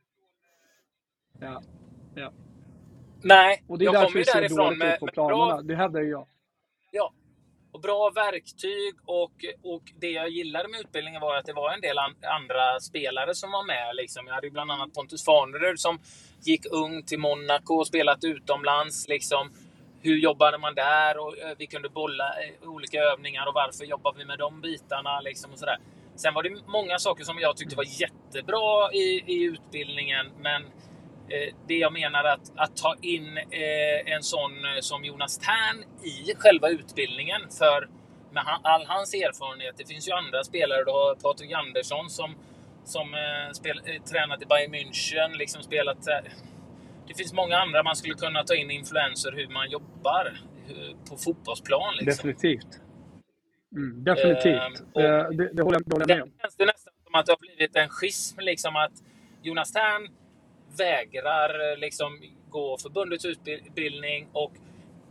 Ja. 2.14 2.32
Nej, 3.22 3.64
Och 3.68 3.78
det 3.78 3.84
är 3.84 3.92
jag 3.92 4.06
kommer 4.06 4.18
ju 4.18 4.24
därifrån 4.24 4.78
med, 4.78 4.98
med 5.00 5.14
bra 5.14 5.60
Det 5.62 5.76
hävdar 5.76 6.00
ju 6.00 6.08
jag. 6.08 6.26
Ja. 6.90 7.12
Och 7.72 7.80
bra 7.80 8.10
verktyg 8.10 8.94
och, 9.06 9.32
och 9.62 9.82
det 10.00 10.10
jag 10.10 10.28
gillade 10.28 10.68
med 10.68 10.80
utbildningen 10.80 11.20
var 11.20 11.36
att 11.36 11.44
det 11.44 11.52
var 11.52 11.72
en 11.72 11.80
del 11.80 11.98
an, 11.98 12.14
andra 12.22 12.80
spelare 12.80 13.34
som 13.34 13.50
var 13.50 13.66
med. 13.66 13.96
Liksom. 13.96 14.26
Jag 14.26 14.34
hade 14.34 14.46
ju 14.46 14.50
bland 14.50 14.72
annat 14.72 14.94
Pontus 14.94 15.24
Farnerud 15.24 15.80
som 15.80 15.98
gick 16.44 16.66
ung 16.66 17.02
till 17.02 17.18
Monaco 17.18 17.74
och 17.74 17.86
spelat 17.86 18.24
utomlands. 18.24 19.08
Liksom. 19.08 19.52
hur 20.02 20.18
jobbade 20.18 20.58
man 20.58 20.74
där? 20.74 21.18
Och 21.18 21.38
eh, 21.38 21.54
vi 21.58 21.66
kunde 21.66 21.88
bolla 21.88 22.24
eh, 22.24 22.68
olika 22.68 22.98
övningar 22.98 23.46
och 23.46 23.54
varför 23.54 23.84
jobbar 23.84 24.14
vi 24.18 24.24
med 24.24 24.38
de 24.38 24.60
bitarna? 24.60 25.20
Liksom 25.20 25.52
och 25.52 25.58
sådär. 25.58 25.78
Sen 26.16 26.34
var 26.34 26.42
det 26.42 26.50
många 26.66 26.98
saker 26.98 27.24
som 27.24 27.38
jag 27.38 27.56
tyckte 27.56 27.76
var 27.76 28.00
jättebra 28.00 28.92
i, 28.92 29.24
i 29.26 29.44
utbildningen, 29.44 30.26
men 30.38 30.62
det 31.68 31.74
jag 31.74 31.92
menar 31.92 32.24
att, 32.24 32.52
att 32.56 32.76
ta 32.76 32.96
in 33.02 33.36
eh, 33.36 34.14
en 34.14 34.22
sån 34.22 34.52
eh, 34.64 34.80
som 34.80 35.04
Jonas 35.04 35.38
Tern 35.38 35.84
i 36.02 36.34
själva 36.34 36.68
utbildningen, 36.68 37.40
för 37.58 37.88
med 38.30 38.44
all 38.62 38.86
hans 38.86 39.14
erfarenhet, 39.14 39.74
det 39.78 39.88
finns 39.88 40.08
ju 40.08 40.12
andra 40.12 40.44
spelare, 40.44 40.84
du 40.84 40.90
har 40.90 41.14
Patrik 41.14 41.52
Andersson 41.52 42.10
som, 42.10 42.34
som 42.84 43.14
eh, 43.14 43.52
spel, 43.52 43.80
eh, 43.86 44.02
tränat 44.02 44.42
i 44.42 44.46
Bayern 44.46 44.74
München, 44.74 45.36
liksom 45.36 45.62
spelat... 45.62 46.06
Eh, 46.08 46.32
det 47.08 47.14
finns 47.14 47.32
många 47.32 47.56
andra 47.56 47.82
man 47.82 47.96
skulle 47.96 48.14
kunna 48.14 48.44
ta 48.44 48.54
in 48.54 48.70
influenser 48.70 49.32
hur 49.32 49.48
man 49.48 49.70
jobbar 49.70 50.32
på 51.10 51.16
fotbollsplan. 51.16 51.94
Liksom. 51.94 52.06
Definitivt. 52.06 52.80
Mm, 53.76 54.04
definitivt. 54.04 54.80
Eh, 54.80 55.02
det, 55.38 55.52
det 55.52 55.62
håller 55.62 55.80
jag 55.86 55.92
håller 55.92 56.08
jag 56.08 56.16
med 56.16 56.22
om. 56.22 56.30
känns 56.42 56.56
det 56.56 56.66
nästan 56.66 56.92
som 57.04 57.14
att 57.14 57.26
det 57.26 57.32
har 57.32 57.38
blivit 57.38 57.76
en 57.76 57.88
schism, 57.88 58.40
liksom 58.40 58.76
att 58.76 58.92
Jonas 59.42 59.72
Tern 59.72 60.08
vägrar 60.78 61.72
eh, 61.72 61.78
liksom 61.78 62.20
gå 62.48 62.78
förbundets 62.78 63.24
utbildning 63.24 64.28
och 64.32 64.52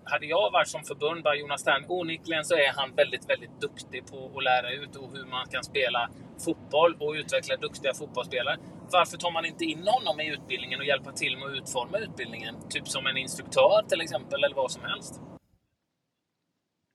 hade 0.03 0.25
jag 0.25 0.51
varit 0.51 0.67
som 0.67 0.83
förbund, 0.83 1.23
bara 1.23 1.35
Jonas 1.35 1.63
Tern, 1.63 1.85
onekligen 1.87 2.45
så 2.45 2.55
är 2.55 2.71
han 2.75 2.95
väldigt, 2.95 3.29
väldigt 3.29 3.61
duktig 3.61 4.05
på 4.07 4.31
att 4.37 4.43
lära 4.43 4.71
ut 4.71 4.95
och 4.95 5.09
hur 5.13 5.25
man 5.25 5.47
kan 5.47 5.63
spela 5.63 6.09
fotboll 6.45 6.95
och 6.99 7.11
utveckla 7.13 7.55
duktiga 7.57 7.93
fotbollsspelare. 7.93 8.57
Varför 8.91 9.17
tar 9.17 9.31
man 9.31 9.45
inte 9.45 9.65
in 9.65 9.87
honom 9.87 10.19
i 10.19 10.33
utbildningen 10.33 10.79
och 10.79 10.85
hjälper 10.85 11.11
till 11.11 11.37
med 11.37 11.47
att 11.47 11.57
utforma 11.57 11.97
utbildningen? 11.97 12.55
Typ 12.69 12.87
som 12.87 13.07
en 13.07 13.17
instruktör 13.17 13.81
till 13.89 14.01
exempel, 14.01 14.43
eller 14.43 14.55
vad 14.55 14.71
som 14.71 14.83
helst. 14.83 15.21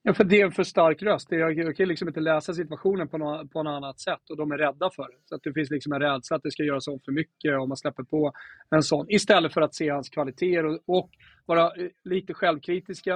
Ja, 0.08 0.14
för 0.14 0.24
det 0.24 0.40
är 0.40 0.44
en 0.44 0.52
för 0.52 0.62
stark 0.62 1.02
röst. 1.02 1.28
Jag, 1.30 1.58
jag 1.58 1.76
kan 1.76 1.88
liksom 1.88 2.08
inte 2.08 2.20
läsa 2.20 2.54
situationen 2.54 3.08
på 3.08 3.18
något, 3.18 3.52
på 3.52 3.62
något 3.62 3.70
annat 3.70 4.00
sätt 4.00 4.30
och 4.30 4.36
de 4.36 4.52
är 4.52 4.58
rädda 4.58 4.90
för 4.90 5.02
det. 5.02 5.18
Så 5.24 5.34
att 5.34 5.42
det 5.42 5.52
finns 5.52 5.70
liksom 5.70 5.92
en 5.92 6.00
rädsla 6.00 6.36
att 6.36 6.42
det 6.42 6.50
ska 6.50 6.62
göras 6.62 6.88
om 6.88 7.00
för 7.04 7.12
mycket 7.12 7.58
om 7.58 7.68
man 7.68 7.76
släpper 7.76 8.02
på 8.02 8.32
en 8.70 8.82
sån. 8.82 9.06
Istället 9.08 9.54
för 9.54 9.60
att 9.60 9.74
se 9.74 9.88
hans 9.88 10.08
kvaliteter 10.08 10.64
och, 10.66 10.80
och 10.86 11.10
vara 11.46 11.62
eh, 11.64 11.88
lite 12.04 12.34
självkritiska 12.34 13.14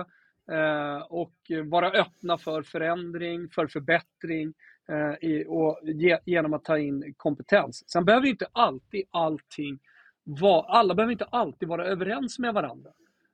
eh, 0.53 1.03
och 1.09 1.35
vara 1.65 1.91
öppna 1.91 2.39
för 2.39 2.63
förändring, 2.63 3.49
för 3.49 3.67
förbättring 3.67 4.53
eh, 4.89 5.31
i, 5.31 5.45
och 5.49 5.81
ge, 5.83 6.19
genom 6.27 6.55
att 6.55 6.65
ta 6.65 6.79
in 6.79 7.15
kompetens. 7.17 7.85
Sen 7.91 8.05
behöver 8.05 8.27
inte 8.27 8.47
alltid 8.53 9.05
allting 9.11 9.79
vara, 10.25 10.63
alla 10.63 10.95
behöver 10.95 11.13
inte 11.13 11.25
alltid 11.25 11.69
vara 11.69 11.87
överens 11.87 12.39
med 12.39 12.55
varandra. 12.55 12.91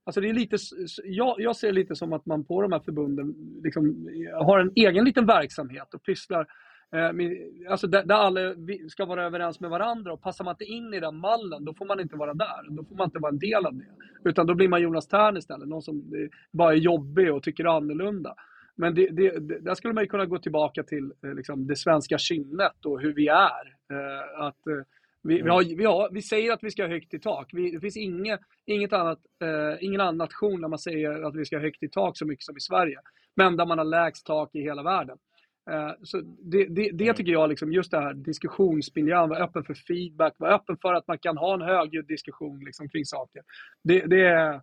Alltså 0.06 0.20
det 0.20 0.28
är 0.28 0.34
lite, 0.34 0.56
jag, 1.04 1.34
jag 1.38 1.56
ser 1.56 1.66
det 1.66 1.72
lite 1.72 1.96
som 1.96 2.12
att 2.12 2.26
man 2.26 2.44
på 2.44 2.62
de 2.62 2.72
här 2.72 2.80
förbunden 2.80 3.34
liksom 3.62 4.08
har 4.34 4.58
en 4.58 4.72
egen 4.74 5.04
liten 5.04 5.26
verksamhet 5.26 5.94
och 5.94 6.02
pysslar 6.02 6.46
eh, 6.92 7.12
med, 7.12 7.36
alltså 7.70 7.86
där, 7.86 8.04
där 8.04 8.14
alla 8.14 8.40
ska 8.88 9.04
vara 9.04 9.24
överens 9.24 9.60
med 9.60 9.70
varandra 9.70 10.12
och 10.12 10.22
passar 10.22 10.44
man 10.44 10.52
inte 10.52 10.64
in 10.64 10.94
i 10.94 11.00
den 11.00 11.16
mallen 11.16 11.64
då 11.64 11.74
får 11.74 11.86
man 11.86 12.00
inte 12.00 12.16
vara 12.16 12.34
där. 12.34 12.76
Då 12.76 12.84
får 12.84 12.96
man 12.96 13.06
inte 13.06 13.18
vara 13.18 13.32
en 13.32 13.38
del 13.38 13.66
av 13.66 13.74
det. 13.74 13.84
Utan 14.24 14.46
då 14.46 14.54
blir 14.54 14.68
man 14.68 14.82
Jonas 14.82 15.08
Tern 15.08 15.36
istället, 15.36 15.68
någon 15.68 15.82
som 15.82 15.96
eh, 15.96 16.28
bara 16.52 16.72
är 16.72 16.76
jobbig 16.76 17.32
och 17.34 17.42
tycker 17.42 17.64
annorlunda. 17.64 18.34
Men 18.76 18.94
det, 18.94 19.08
det, 19.10 19.38
det, 19.38 19.60
där 19.60 19.74
skulle 19.74 19.94
man 19.94 20.04
ju 20.04 20.08
kunna 20.08 20.26
gå 20.26 20.38
tillbaka 20.38 20.82
till 20.82 21.12
eh, 21.24 21.34
liksom, 21.34 21.66
det 21.66 21.76
svenska 21.76 22.18
kynnet 22.18 22.84
och 22.84 23.00
hur 23.00 23.14
vi 23.14 23.28
är. 23.28 23.66
Eh, 23.92 24.40
att, 24.40 24.66
eh, 24.66 24.82
vi, 25.26 25.42
vi, 25.42 25.50
har, 25.50 25.76
vi, 25.76 25.84
har, 25.84 26.08
vi 26.12 26.22
säger 26.22 26.52
att 26.52 26.62
vi 26.62 26.70
ska 26.70 26.82
ha 26.82 26.90
högt 26.90 27.14
i 27.14 27.18
tak. 27.18 27.50
Vi, 27.52 27.70
det 27.70 27.80
finns 27.80 27.96
inget, 27.96 28.40
inget 28.66 28.92
annat, 28.92 29.18
eh, 29.42 29.84
ingen 29.84 30.00
annan 30.00 30.16
nation 30.16 30.60
där 30.60 30.68
man 30.68 30.78
säger 30.78 31.22
att 31.22 31.36
vi 31.36 31.44
ska 31.44 31.56
ha 31.56 31.62
högt 31.62 31.82
i 31.82 31.88
tak 31.88 32.18
så 32.18 32.26
mycket 32.26 32.44
som 32.44 32.56
i 32.56 32.60
Sverige. 32.60 32.98
Men 33.36 33.56
där 33.56 33.66
man 33.66 33.78
har 33.78 33.84
lägst 33.84 34.26
tak 34.26 34.54
i 34.54 34.60
hela 34.60 34.82
världen. 34.82 35.18
Eh, 35.70 35.92
så 36.02 36.20
det, 36.52 36.64
det, 36.64 36.90
det 36.92 37.14
tycker 37.14 37.32
jag, 37.32 37.48
liksom, 37.48 37.72
just 37.72 37.90
det 37.90 38.00
här 38.00 38.14
diskussionsmiljön, 38.14 39.28
vara 39.28 39.44
öppen 39.44 39.64
för 39.64 39.74
feedback, 39.74 40.34
vara 40.38 40.54
öppen 40.54 40.76
för 40.82 40.94
att 40.94 41.06
man 41.06 41.18
kan 41.18 41.36
ha 41.36 41.54
en 41.54 41.60
högljudd 41.60 42.06
diskussion 42.06 42.64
liksom, 42.64 42.88
kring 42.88 43.04
saker. 43.04 43.42
Det, 43.84 44.00
det 44.06 44.26
är, 44.26 44.60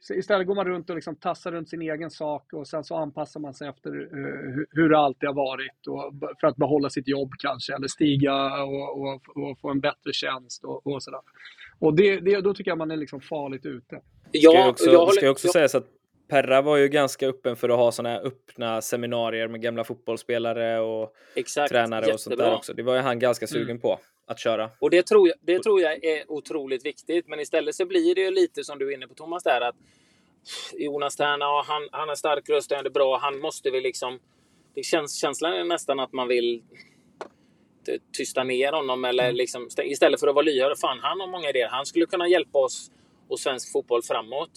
så 0.00 0.14
istället 0.14 0.46
går 0.46 0.54
man 0.54 0.64
runt 0.66 0.90
och 0.90 0.96
liksom 0.96 1.16
tassar 1.16 1.52
runt 1.52 1.68
sin 1.68 1.82
egen 1.82 2.10
sak 2.10 2.52
och 2.52 2.66
sen 2.68 2.84
så 2.84 2.96
anpassar 2.96 3.40
man 3.40 3.54
sig 3.54 3.68
efter 3.68 3.90
eh, 3.90 4.56
hu- 4.56 4.66
hur 4.70 4.88
det 4.88 4.98
alltid 4.98 5.28
har 5.28 5.34
varit 5.34 5.86
och, 5.88 6.12
för 6.40 6.46
att 6.46 6.56
behålla 6.56 6.90
sitt 6.90 7.08
jobb 7.08 7.30
kanske 7.38 7.74
eller 7.74 7.88
stiga 7.88 8.62
och, 8.64 9.00
och, 9.00 9.14
och 9.36 9.58
få 9.60 9.70
en 9.70 9.80
bättre 9.80 10.12
tjänst 10.12 10.64
och, 10.64 10.86
och 10.86 11.02
sådär. 11.02 11.20
Och 11.78 11.94
det, 11.96 12.20
det, 12.20 12.40
då 12.40 12.54
tycker 12.54 12.70
jag 12.70 12.78
man 12.78 12.90
är 12.90 12.96
liksom 12.96 13.20
farligt 13.20 13.66
ute. 13.66 13.86
Ska 13.96 14.02
Ja, 14.32 14.64
ju 14.64 14.70
också, 14.70 14.90
jag 14.90 14.98
håller- 14.98 15.12
ska 15.12 15.30
också 15.30 15.46
jag- 15.46 15.52
sägas 15.52 15.74
att 15.74 15.84
Perra 16.28 16.62
var 16.62 16.76
ju 16.76 16.88
ganska 16.88 17.26
öppen 17.28 17.56
för 17.56 17.68
att 17.68 17.76
ha 17.76 17.92
sådana 17.92 18.14
här 18.14 18.26
öppna 18.26 18.80
seminarier 18.80 19.48
med 19.48 19.60
gamla 19.62 19.84
fotbollsspelare 19.84 20.80
och 20.80 21.14
Exakt, 21.34 21.68
tränare 21.72 22.12
och 22.12 22.20
sånt 22.20 22.36
där 22.36 22.44
jättebra. 22.44 22.56
också. 22.58 22.74
Det 22.74 22.82
var 22.82 22.94
ju 22.94 23.00
han 23.00 23.18
ganska 23.18 23.46
sugen 23.46 23.64
Mm. 23.70 23.80
på 23.80 23.98
att 24.28 24.38
köra. 24.38 24.70
Och 24.80 24.90
det 24.90 25.06
tror, 25.06 25.28
jag, 25.28 25.36
det 25.40 25.62
tror 25.62 25.80
jag 25.80 26.04
är 26.04 26.32
otroligt 26.32 26.86
viktigt. 26.86 27.28
Men 27.28 27.40
istället 27.40 27.74
så 27.74 27.86
blir 27.86 28.14
det 28.14 28.20
ju 28.20 28.30
lite 28.30 28.64
som 28.64 28.78
du 28.78 28.88
är 28.88 28.94
inne 28.94 29.08
på 29.08 29.14
Thomas 29.14 29.42
där 29.42 29.60
att 29.60 29.76
Jonas 30.74 31.16
Tern, 31.16 31.40
ja, 31.40 31.64
han, 31.66 31.88
han 31.92 32.10
är 32.10 32.14
stark 32.14 32.48
röst, 32.48 32.72
han 32.72 32.86
är 32.86 32.90
bra, 32.90 33.18
han 33.18 33.38
måste 33.40 33.70
vi 33.70 33.80
liksom... 33.80 34.20
Det 34.74 34.82
känns, 34.82 35.20
känslan 35.20 35.52
är 35.52 35.64
nästan 35.64 36.00
att 36.00 36.12
man 36.12 36.28
vill 36.28 36.62
tysta 38.12 38.44
ner 38.44 38.72
honom 38.72 39.04
eller 39.04 39.32
liksom, 39.32 39.68
istället 39.84 40.20
för 40.20 40.26
att 40.28 40.34
vara 40.34 40.44
lyhörd. 40.44 40.78
Fan, 40.78 40.98
han 41.02 41.20
har 41.20 41.26
många 41.26 41.48
idéer. 41.50 41.68
Han 41.68 41.86
skulle 41.86 42.06
kunna 42.06 42.28
hjälpa 42.28 42.58
oss 42.58 42.90
och 43.28 43.40
svensk 43.40 43.72
fotboll 43.72 44.02
framåt. 44.02 44.50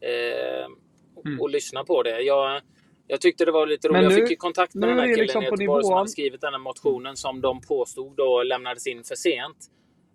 Eh, 0.00 0.66
och, 1.14 1.26
Mm. 1.26 1.40
och 1.40 1.50
lyssna 1.50 1.84
på 1.84 2.02
det. 2.02 2.20
Jag, 2.20 2.62
jag 3.08 3.20
tyckte 3.20 3.44
det 3.44 3.52
var 3.52 3.66
lite 3.66 3.88
roligt. 3.88 4.02
Jag 4.02 4.08
nu- 4.12 4.14
fick 4.14 4.30
ju 4.30 4.36
kontakt 4.36 4.74
med 4.74 4.88
den 4.88 4.98
här 4.98 5.06
killen 5.06 5.20
liksom 5.20 5.42
i 5.42 5.44
Göteborg 5.44 5.84
som 5.84 5.94
hade 5.94 6.08
skrivit 6.08 6.40
den 6.40 6.52
här 6.52 6.60
motionen 6.60 7.16
som 7.16 7.40
de 7.40 7.60
påstod 7.60 8.16
då 8.16 8.42
lämnades 8.42 8.86
in 8.86 9.04
för 9.04 9.14
sent. 9.14 9.56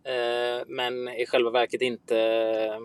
Eh, 0.06 0.66
men 0.68 1.08
i 1.10 1.26
själva 1.26 1.50
verket 1.50 1.82
inte, 1.82 2.80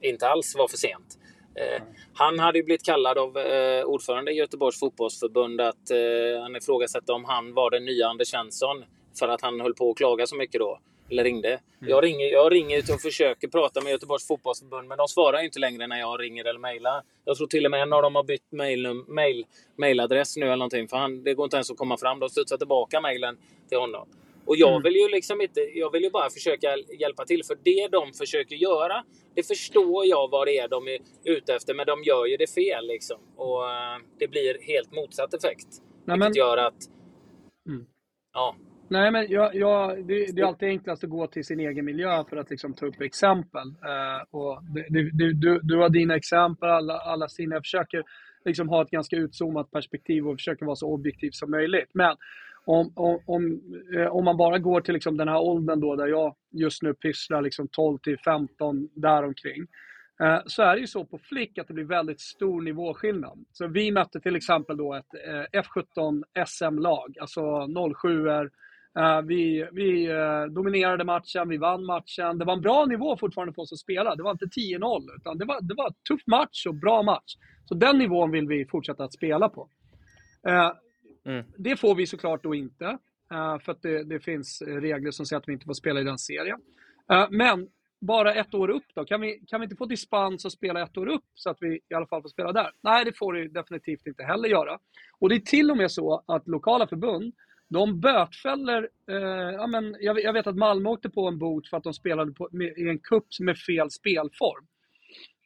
inte 0.00 0.28
alls 0.28 0.56
var 0.56 0.68
för 0.68 0.76
sent. 0.76 1.18
Eh, 1.54 1.82
han 2.14 2.38
hade 2.38 2.58
ju 2.58 2.64
blivit 2.64 2.84
kallad 2.84 3.18
av 3.18 3.38
eh, 3.38 3.84
ordförande 3.84 4.32
i 4.32 4.34
Göteborgs 4.34 4.80
fotbollsförbund 4.80 5.60
att 5.60 5.90
eh, 5.90 6.42
han 6.42 6.56
ifrågasatte 6.56 7.12
om 7.12 7.24
han 7.24 7.54
var 7.54 7.70
den 7.70 7.84
nya 7.84 8.08
Anders 8.08 8.28
Svensson 8.28 8.84
för 9.18 9.28
att 9.28 9.40
han 9.42 9.60
höll 9.60 9.74
på 9.74 9.90
att 9.90 9.96
klaga 9.96 10.26
så 10.26 10.36
mycket 10.36 10.58
då. 10.60 10.78
Eller 11.10 11.24
ringde. 11.24 11.60
Jag 11.80 12.04
ringer, 12.04 12.26
jag 12.26 12.52
ringer 12.52 12.78
och 12.94 13.00
försöker 13.00 13.48
prata 13.48 13.80
med 13.80 13.90
Göteborgs 13.90 14.26
fotbollsförbund 14.26 14.88
men 14.88 14.98
de 14.98 15.08
svarar 15.08 15.42
inte 15.44 15.58
längre 15.58 15.86
när 15.86 15.98
jag 15.98 16.20
ringer 16.20 16.44
eller 16.44 16.60
mejlar. 16.60 17.02
Jag 17.24 17.36
tror 17.36 17.46
till 17.46 17.64
och 17.64 17.70
med 17.70 17.82
en 17.82 17.92
av 17.92 18.02
dem 18.02 18.14
har 18.14 18.22
bytt 18.24 18.52
mail, 18.52 18.86
mail, 19.08 19.46
nu 19.76 19.86
eller 20.46 20.56
någonting 20.56 20.88
för 20.88 20.96
han, 20.96 21.22
det 21.24 21.34
går 21.34 21.44
inte 21.44 21.56
ens 21.56 21.70
att 21.70 21.76
komma 21.76 21.96
fram. 21.96 22.18
De 22.20 22.28
studsar 22.28 22.56
tillbaka 22.56 23.00
mejlen 23.00 23.38
till 23.68 23.78
honom. 23.78 24.08
Och 24.46 24.56
jag 24.56 24.70
Mm. 24.70 24.82
vill 24.82 24.96
ju 24.96 25.08
liksom 25.08 25.40
inte, 25.40 25.60
jag 25.60 25.92
vill 25.92 26.02
ju 26.02 26.10
bara 26.10 26.30
försöka 26.30 26.76
hjälpa 27.00 27.24
till 27.24 27.44
för 27.44 27.58
det 27.62 27.88
de 27.88 28.12
försöker 28.12 28.56
göra, 28.56 29.04
det 29.34 29.42
förstår 29.42 30.06
jag 30.06 30.30
vad 30.30 30.46
det 30.46 30.58
är 30.58 30.68
de 30.68 30.88
är 30.88 30.98
ute 31.24 31.54
efter, 31.54 31.74
men 31.74 31.86
de 31.86 32.02
gör 32.02 32.26
ju 32.26 32.36
det 32.36 32.46
fel 32.54 32.86
liksom. 32.86 33.20
Och 33.36 33.70
eh, 33.70 33.98
det 34.18 34.28
blir 34.28 34.56
helt 34.62 34.92
motsatt 34.92 35.34
effekt. 35.34 35.66
Nej, 36.04 36.14
vilket 36.16 36.18
men- 36.18 36.34
gör 36.34 36.56
att... 36.56 36.74
Mm. 37.68 37.86
Ja, 38.34 38.56
Nej, 38.90 39.10
men 39.10 39.26
jag, 39.28 39.54
jag, 39.54 40.06
det, 40.06 40.26
det 40.32 40.42
är 40.42 40.46
alltid 40.46 40.68
enklast 40.68 41.04
att 41.04 41.10
gå 41.10 41.26
till 41.26 41.44
sin 41.44 41.60
egen 41.60 41.84
miljö 41.84 42.24
för 42.24 42.36
att 42.36 42.50
liksom 42.50 42.74
ta 42.74 42.86
upp 42.86 43.00
exempel. 43.00 43.68
Eh, 43.68 44.24
och 44.30 44.62
det, 44.62 44.86
det, 44.88 45.10
du, 45.10 45.32
du, 45.32 45.60
du 45.62 45.76
har 45.76 45.88
dina 45.88 46.16
exempel, 46.16 46.68
alla, 46.68 46.98
alla 46.98 47.28
sina. 47.28 47.54
Jag 47.54 47.62
försöker 47.62 48.02
liksom 48.44 48.68
ha 48.68 48.82
ett 48.82 48.90
ganska 48.90 49.16
utzoomat 49.16 49.70
perspektiv 49.70 50.28
och 50.28 50.36
försöker 50.36 50.66
vara 50.66 50.76
så 50.76 50.92
objektiv 50.92 51.30
som 51.30 51.50
möjligt. 51.50 51.90
Men 51.92 52.16
om, 52.64 52.92
om, 52.94 53.20
om, 53.26 53.60
eh, 53.96 54.06
om 54.06 54.24
man 54.24 54.36
bara 54.36 54.58
går 54.58 54.80
till 54.80 54.94
liksom 54.94 55.16
den 55.16 55.28
här 55.28 55.40
åldern 55.40 55.80
då, 55.80 55.96
där 55.96 56.06
jag 56.06 56.34
just 56.50 56.82
nu 56.82 56.94
pysslar 56.94 57.42
liksom 57.42 57.68
12 57.68 57.98
till 57.98 58.18
15 58.18 58.88
däromkring. 58.94 59.66
Eh, 60.22 60.40
så 60.46 60.62
är 60.62 60.74
det 60.74 60.80
ju 60.80 60.86
så 60.86 61.04
på 61.04 61.18
flick 61.18 61.58
att 61.58 61.68
det 61.68 61.74
blir 61.74 61.84
väldigt 61.84 62.20
stor 62.20 62.62
nivåskillnad. 62.62 63.44
Så 63.52 63.66
vi 63.66 63.90
mötte 63.92 64.20
till 64.20 64.36
exempel 64.36 64.76
då 64.76 64.94
ett 64.94 65.14
eh, 65.26 65.60
F17 65.60 66.22
SM-lag, 66.46 67.16
alltså 67.20 67.66
07 67.94 68.28
er 68.28 68.50
vi 69.24 69.68
vi 69.72 70.06
eh, 70.10 70.44
dominerade 70.44 71.04
matchen, 71.04 71.48
vi 71.48 71.56
vann 71.56 71.84
matchen. 71.84 72.38
Det 72.38 72.44
var 72.44 72.52
en 72.52 72.60
bra 72.60 72.86
nivå 72.86 73.16
fortfarande 73.16 73.52
på 73.54 73.62
oss 73.62 73.72
att 73.72 73.78
spela. 73.78 74.16
Det 74.16 74.22
var 74.22 74.30
inte 74.30 74.46
10-0, 74.46 75.02
utan 75.16 75.38
det 75.38 75.44
var, 75.44 75.60
det 75.60 75.74
var 75.74 75.86
en 75.86 75.94
tuff 76.08 76.26
match 76.26 76.66
och 76.66 76.74
bra 76.74 77.02
match. 77.02 77.36
Så 77.64 77.74
den 77.74 77.98
nivån 77.98 78.30
vill 78.30 78.46
vi 78.48 78.66
fortsätta 78.66 79.04
att 79.04 79.12
spela 79.12 79.48
på. 79.48 79.68
Eh, 80.48 80.72
Mm. 81.24 81.44
Det 81.56 81.76
får 81.76 81.94
vi 81.94 82.06
såklart 82.06 82.42
då 82.42 82.54
inte, 82.54 82.84
eh, 83.32 83.58
för 83.58 83.72
att 83.72 83.82
det, 83.82 84.04
det 84.04 84.20
finns 84.20 84.62
regler 84.66 85.10
som 85.10 85.26
säger 85.26 85.40
att 85.40 85.48
vi 85.48 85.52
inte 85.52 85.64
får 85.64 85.74
spela 85.74 86.00
i 86.00 86.04
den 86.04 86.18
serien. 86.18 86.60
Eh, 87.12 87.26
Men 87.30 87.68
bara 88.00 88.34
ett 88.34 88.54
år 88.54 88.70
upp 88.70 88.84
då? 88.94 89.04
Kan 89.04 89.20
vi, 89.20 89.42
kan 89.46 89.60
vi 89.60 89.64
inte 89.64 89.76
få 89.76 89.86
dispens 89.86 90.44
och 90.44 90.52
spela 90.52 90.82
ett 90.82 90.96
år 90.98 91.06
upp 91.06 91.24
så 91.34 91.50
att 91.50 91.56
vi 91.60 91.80
i 91.90 91.94
alla 91.94 92.06
fall 92.06 92.22
får 92.22 92.28
spela 92.28 92.52
där? 92.52 92.70
Nej, 92.82 93.04
det 93.04 93.12
får 93.16 93.32
det 93.32 93.48
definitivt 93.48 94.06
inte 94.06 94.22
heller 94.22 94.48
göra. 94.48 94.78
Och 95.18 95.28
det 95.28 95.34
är 95.34 95.40
till 95.40 95.70
och 95.70 95.76
med 95.76 95.90
så 95.90 96.24
att 96.26 96.48
lokala 96.48 96.86
förbund, 96.86 97.34
de 97.68 98.00
bötfäller, 98.00 98.88
eh, 99.08 99.54
ja, 99.54 99.66
men 99.66 99.96
jag, 100.00 100.22
jag 100.22 100.32
vet 100.32 100.46
att 100.46 100.56
Malmö 100.56 100.88
åkte 100.88 101.10
på 101.10 101.28
en 101.28 101.38
bot 101.38 101.68
för 101.68 101.76
att 101.76 101.84
de 101.84 101.94
spelade 101.94 102.32
på, 102.32 102.48
med, 102.52 102.78
i 102.78 102.88
en 102.88 102.98
cup 102.98 103.24
med 103.40 103.58
fel 103.58 103.90
spelform. 103.90 104.66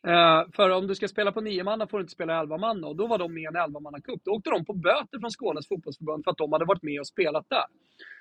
Eh, 0.07 0.51
för 0.57 0.71
om 0.71 0.87
du 0.87 0.95
ska 0.95 1.09
spela 1.09 1.33
på 1.33 1.41
nio 1.41 1.65
manna 1.65 1.87
får 1.87 1.99
du 1.99 2.03
inte 2.03 2.13
spela 2.13 2.41
elva 2.41 2.59
manna 2.59 2.87
och 2.87 2.97
då 2.97 3.07
var 3.07 3.19
de 3.19 3.35
med 3.35 3.43
i 3.43 3.47
en 3.47 3.57
elva 3.57 3.81
manna 3.81 4.01
cup. 4.01 4.21
Då 4.25 4.31
åkte 4.31 4.51
de 4.51 4.65
på 4.65 4.73
böter 4.73 5.19
från 5.21 5.31
Skånes 5.31 5.69
fotbollsförbund 5.69 6.25
för 6.25 6.31
att 6.31 6.39
de 6.39 6.53
hade 6.53 6.65
varit 6.65 6.83
med 6.83 7.01
och 7.01 7.07
spelat 7.07 7.47
där. 7.49 7.65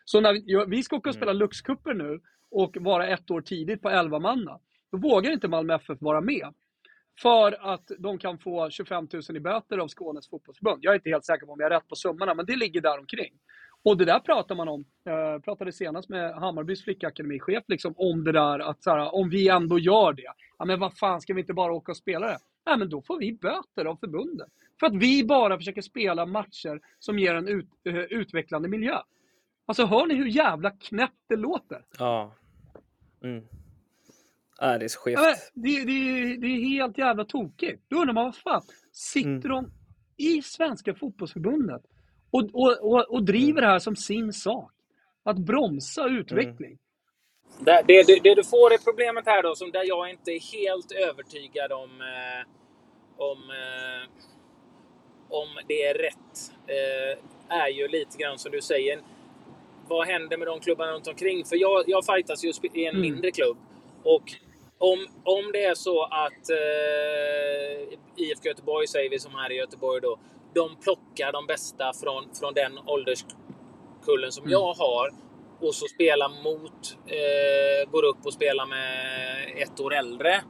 Så 0.06 0.22
när 0.22 0.34
vi, 0.34 0.66
vi 0.68 0.84
ska 0.84 0.96
åka 0.96 1.10
och 1.10 1.16
spela 1.16 1.34
Luxcuper 1.34 1.94
nu 1.94 2.20
och 2.52 2.78
vara 2.80 3.08
ett 3.08 3.32
år 3.32 3.42
tidigt 3.42 3.82
på 3.82 3.90
elva 3.90 4.20
manna, 4.20 4.60
då 4.92 4.98
vågar 4.98 5.32
inte 5.32 5.48
Malmö 5.48 5.76
FF 5.76 6.02
vara 6.02 6.22
med. 6.22 6.54
För 7.22 7.74
att 7.74 7.92
de 8.00 8.18
kan 8.18 8.40
få 8.40 8.70
25 8.70 9.08
000 9.14 9.38
i 9.38 9.40
böter 9.40 9.78
av 9.78 9.88
Skånes 9.88 10.30
fotbollsförbund. 10.30 10.80
Jag 10.82 10.92
är 10.92 10.96
inte 10.96 11.10
helt 11.10 11.26
säker 11.26 11.46
på 11.46 11.52
om 11.52 11.60
jag 11.60 11.70
har 11.70 11.76
rätt 11.76 11.88
på 11.88 11.96
summorna, 11.96 12.34
men 12.34 12.46
det 12.46 12.56
ligger 12.56 12.82
där 12.82 13.00
omkring. 13.00 13.34
Och 13.84 13.98
det 13.98 14.06
där 14.06 14.20
pratar 14.20 14.56
man 14.56 14.68
om. 14.68 14.86
Jag 15.04 15.44
pratade 15.44 15.72
senast 15.72 16.10
med 16.10 16.34
Hammarbys 16.34 16.84
flickakademichef 16.84 17.64
liksom, 17.68 17.94
om 17.98 18.24
det 18.24 18.32
där 18.32 18.60
att 18.60 18.84
så 18.84 18.90
här, 18.90 19.16
om 19.16 19.30
vi 19.30 19.48
ändå 19.50 19.80
gör 19.80 20.14
det, 20.14 20.34
ja 20.58 20.66
men 20.66 20.80
vad 20.80 20.98
fan 20.98 21.22
ska 21.22 21.34
vi 21.34 21.42
inte 21.42 21.54
bara 21.54 21.74
åka 21.74 21.92
och 21.92 21.98
spela 21.98 22.28
det? 22.28 22.38
Nej 22.66 22.78
men 22.78 22.90
då 22.90 23.02
får 23.02 23.20
vi 23.20 23.34
böter 23.34 23.86
av 23.86 23.96
förbundet. 23.96 24.48
För 24.80 24.88
att 24.88 24.96
vi 24.96 25.24
bara 25.24 25.58
försöker 25.58 25.82
spela 25.82 26.26
matcher 26.26 26.82
som 27.00 27.20
ger 27.20 27.36
en 27.36 27.48
ut, 27.48 27.70
uh, 27.88 28.00
utvecklande 28.00 28.68
miljö. 28.68 28.98
Alltså 29.66 29.86
hör 29.86 30.06
ni 30.06 30.16
hur 30.16 30.26
jävla 30.26 30.72
knäppt 30.72 31.24
det 31.28 31.36
låter? 31.36 31.86
Ja. 31.98 32.36
Mm. 33.24 33.38
Äh, 34.62 34.80
det 34.80 34.86
är 34.86 34.88
så 34.88 35.00
skevt. 35.00 35.20
Ja, 35.20 35.36
det, 35.54 35.86
det, 35.86 36.38
det, 36.38 36.48
är 36.48 36.66
helt 36.66 36.98
jävla 36.98 37.26
tokigt. 37.26 37.84
Då 37.88 38.02
undrar 38.02 38.14
man, 38.14 38.24
vad 38.26 38.36
fan, 38.36 38.62
sitter 38.92 39.30
mm. 39.30 39.42
de 39.42 39.72
i 40.18 40.42
Svenska 40.42 40.94
fotbollsförbundet 40.94 41.82
och, 42.32 42.50
och, 42.54 42.92
och, 42.92 43.10
och 43.10 43.24
driver 43.24 43.62
det 43.62 43.68
här 43.68 43.80
som 43.80 43.96
sin 43.96 44.34
sak? 44.34 44.72
Att 45.24 45.38
bromsa 45.38 46.08
utveckling. 46.08 46.70
Mm. 46.70 46.78
Det, 47.60 47.84
det, 47.88 48.24
det, 48.24 48.36
du 48.36 48.44
får 48.44 48.74
är 48.74 48.78
problemet 48.78 49.26
här 49.26 49.44
då, 49.44 49.56
som 49.56 49.72
där 49.72 49.84
jag 49.88 50.10
inte 50.10 50.32
är 50.32 50.40
helt 50.40 50.92
övertygad 50.92 51.72
om, 51.72 52.02
eh, 52.02 52.48
om, 53.18 53.38
eh, 53.38 54.10
om 55.30 55.48
det 55.68 55.84
är 55.84 55.94
rätt, 55.94 56.52
eh, 56.68 57.58
är 57.58 57.68
ju 57.68 57.88
lite 57.88 58.18
grann 58.18 58.40
som 58.40 58.52
du 58.52 58.62
säger. 58.62 59.00
Vad 59.88 60.08
händer 60.08 60.38
med 60.38 60.48
de 60.48 60.60
klubbarna 60.60 60.92
runt 60.92 61.08
omkring? 61.08 61.46
För 61.46 61.56
jag, 61.56 61.84
jag 61.88 62.06
fightas 62.06 62.44
just 62.44 62.66
i 62.66 62.86
en 62.86 62.96
mm. 62.96 63.02
mindre 63.02 63.32
klubb. 63.32 63.58
Och 64.04 64.24
om, 64.78 65.08
om 65.24 65.52
det 65.54 65.64
är 65.64 65.76
så 65.76 66.04
att 66.04 66.50
eh, 66.50 67.98
IFK 68.16 68.48
Göteborg, 68.50 68.88
säger 68.88 69.10
vi 69.10 69.20
som 69.20 69.36
här 69.36 69.52
i 69.52 69.56
Göteborg 69.56 70.02
då, 70.02 70.20
de 70.54 70.76
plockar 70.76 71.32
de 71.32 71.48
bästa 71.48 71.94
från, 71.94 72.24
från 72.40 72.54
den 72.54 72.80
ålderskullen 72.86 74.32
som 74.32 74.44
mm. 74.44 74.52
jag 74.52 74.74
har 74.74 75.10
och 75.62 75.76
så 75.76 75.88
spelar 75.88 76.30
mot, 76.44 76.98
eh, 77.06 77.92
går 77.92 78.04
upp 78.04 78.26
och 78.26 78.34
spelar 78.34 78.66
med 78.66 79.64
ett 79.64 79.80
år 79.80 79.94
äldre. 79.94 80.42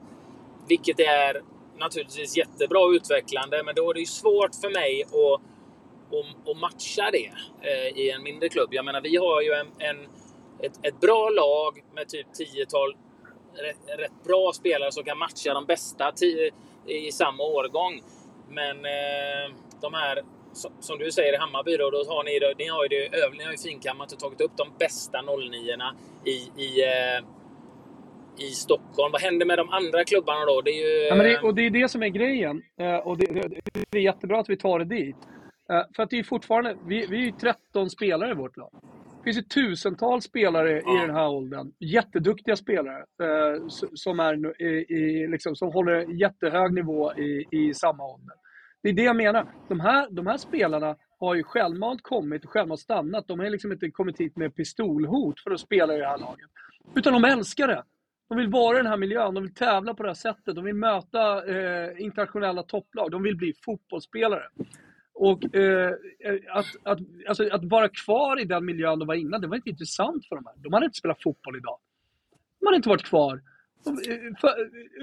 Vilket 0.68 0.99
är 0.99 1.41
naturligtvis 1.78 2.38
jättebra 2.38 2.80
och 2.80 2.91
utvecklande, 2.91 3.64
men 3.64 3.76
då 3.76 3.89
är 3.89 3.93
det 3.93 3.99
ju 3.99 4.06
svårt 4.06 4.56
för 4.62 4.70
mig 4.70 5.04
att, 5.04 5.41
att, 6.14 6.49
att 6.49 6.58
matcha 6.58 7.12
det 7.12 7.32
eh, 7.70 7.97
i 7.97 8.12
en 8.12 8.24
mindre 8.24 8.49
klubb. 8.49 8.70
Jag 8.72 8.86
menar, 8.86 9.02
vi 9.02 9.18
har 9.18 9.41
ju 9.41 9.52
en, 9.52 9.68
en 9.78 10.08
ett, 10.62 10.80
ett 10.84 10.99
bra 10.99 11.30
lag 11.30 11.84
med 11.95 12.10
typ 12.10 12.28
10-tal 12.28 12.95
rätt, 13.54 13.99
rätt, 13.99 14.24
bra 14.24 14.52
spelare 14.54 14.91
som 14.91 15.04
kan 15.04 15.18
matcha 15.18 15.54
de 15.54 15.66
bästa 15.66 16.14
i 16.88 17.12
samma 17.12 17.43
årgång. 17.43 18.02
Men 18.49 18.86
eh, 18.86 19.56
de 19.82 19.94
här, 19.94 20.16
som 20.80 20.98
du 20.98 21.12
säger 21.12 21.34
i 21.34 21.38
Hammarby, 21.38 21.78
då, 21.78 21.90
då 21.90 21.98
har 21.98 22.24
ni, 22.24 22.34
ni 22.64 22.68
har 22.76 22.84
ju 22.84 22.90
det, 22.90 23.38
ni 23.38 23.44
har 23.44 23.52
ju 23.52 23.58
finkammat 23.58 24.12
och 24.14 24.20
tagit 24.20 24.42
upp 24.42 24.56
de 24.58 24.68
bästa 24.80 25.22
09 25.22 25.28
i, 26.26 26.36
i, 26.66 26.70
eh, 26.84 27.20
i 28.38 28.50
Stockholm. 28.66 29.12
Vad 29.12 29.22
händer 29.22 29.46
med 29.46 29.58
de 29.58 29.70
andra 29.70 30.04
klubbarna 30.04 30.46
då? 30.46 30.62
Det 30.62 30.72
är 30.72 30.82
ju... 30.88 31.08
Ja, 31.08 31.16
men 31.16 31.26
det, 31.26 31.40
och 31.40 31.56
det 31.56 31.66
är 31.66 31.70
det 31.70 31.90
som 31.90 32.04
är 32.04 32.08
grejen. 32.08 32.62
Eh, 32.80 32.96
och 32.96 33.18
det, 33.18 33.26
det, 33.26 33.62
det 33.90 33.98
är 33.98 34.02
jättebra 34.02 34.40
att 34.40 34.50
vi 34.50 34.58
tar 34.58 34.80
det 34.80 34.86
dit. 34.86 35.16
Eh, 35.72 35.84
för 35.96 36.04
att 36.04 36.10
det 36.10 36.20
är 36.20 36.24
fortfarande, 36.24 36.78
vi, 36.88 37.06
vi 37.06 37.18
är 37.18 37.26
ju 37.26 37.32
13 37.32 37.90
spelare 37.90 38.32
i 38.32 38.34
vårt 38.34 38.58
lag. 38.58 38.70
Det 39.18 39.24
finns 39.24 39.38
ju 39.38 39.42
tusentals 39.42 40.26
spelare 40.26 40.82
ja. 40.86 40.98
i 40.98 41.08
den 41.08 41.16
här 41.16 41.30
åldern. 41.30 41.72
Jätteduktiga 41.80 42.56
spelare 42.56 42.98
eh, 42.98 43.68
som, 43.94 44.20
är, 44.20 44.62
i, 44.62 44.86
i, 44.90 45.28
liksom, 45.28 45.56
som 45.56 45.72
håller 45.72 46.22
jättehög 46.22 46.74
nivå 46.74 47.14
i, 47.14 47.46
i 47.52 47.74
samma 47.74 48.04
ålder. 48.04 48.36
Det 48.84 48.90
är 48.90 48.94
det 48.94 49.04
jag 49.04 49.16
menar. 49.16 49.54
De 49.70 49.80
här, 49.80 50.08
de 50.12 50.28
här 50.28 50.38
spelarna 50.38 50.96
har 51.20 51.36
ju 51.36 51.44
självmant 51.44 52.04
kommit 52.04 52.46
och 52.46 52.52
självmant 52.52 52.80
stannat. 52.80 53.28
De 53.28 53.40
har 53.40 53.50
liksom 53.50 53.72
inte 53.72 53.92
kommit 53.92 54.20
hit 54.20 54.38
med 54.38 54.56
pistolhot 54.56 55.40
för 55.40 55.52
att 55.52 55.60
spela 55.60 55.96
i 55.96 56.00
det 56.00 56.08
här 56.08 56.18
laget. 56.18 56.50
Utan 56.96 57.14
de 57.14 57.26
älskar 57.26 57.68
det. 57.68 57.84
De 58.30 58.38
vill 58.38 58.48
vara 58.48 58.76
i 58.76 58.82
den 58.82 58.92
här 58.92 58.98
miljön, 58.98 59.34
de 59.34 59.44
vill 59.44 59.54
tävla 59.54 59.94
på 59.94 60.04
det 60.04 60.10
här 60.10 60.14
sättet, 60.14 60.56
de 60.56 60.66
vill 60.66 60.76
möta 60.76 61.46
eh, 61.46 62.02
internationella 62.02 62.64
topplag, 62.64 63.12
de 63.12 63.24
vill 63.24 63.36
bli 63.36 63.54
fotbollsspelare. 63.66 64.44
Och 65.14 65.56
eh, 65.56 65.94
att, 66.50 66.66
att, 66.84 67.00
alltså, 67.28 67.50
att 67.52 67.64
vara 67.64 67.90
kvar 67.90 68.42
i 68.42 68.46
den 68.46 68.66
miljön 68.66 69.00
de 69.00 69.08
var 69.08 69.16
innan, 69.16 69.42
det 69.42 69.48
var 69.48 69.56
inte 69.56 69.70
intressant 69.70 70.28
för 70.28 70.36
dem. 70.36 70.46
Här. 70.46 70.54
De 70.58 70.74
hade 70.74 70.86
inte 70.86 70.98
spelat 70.98 71.24
fotboll 71.24 71.58
idag. 71.58 71.80
De 72.60 72.66
hade 72.66 72.76
inte 72.76 72.90
varit 72.90 73.04
kvar. 73.04 73.42
Eh, 73.88 74.36
för, 74.42 74.54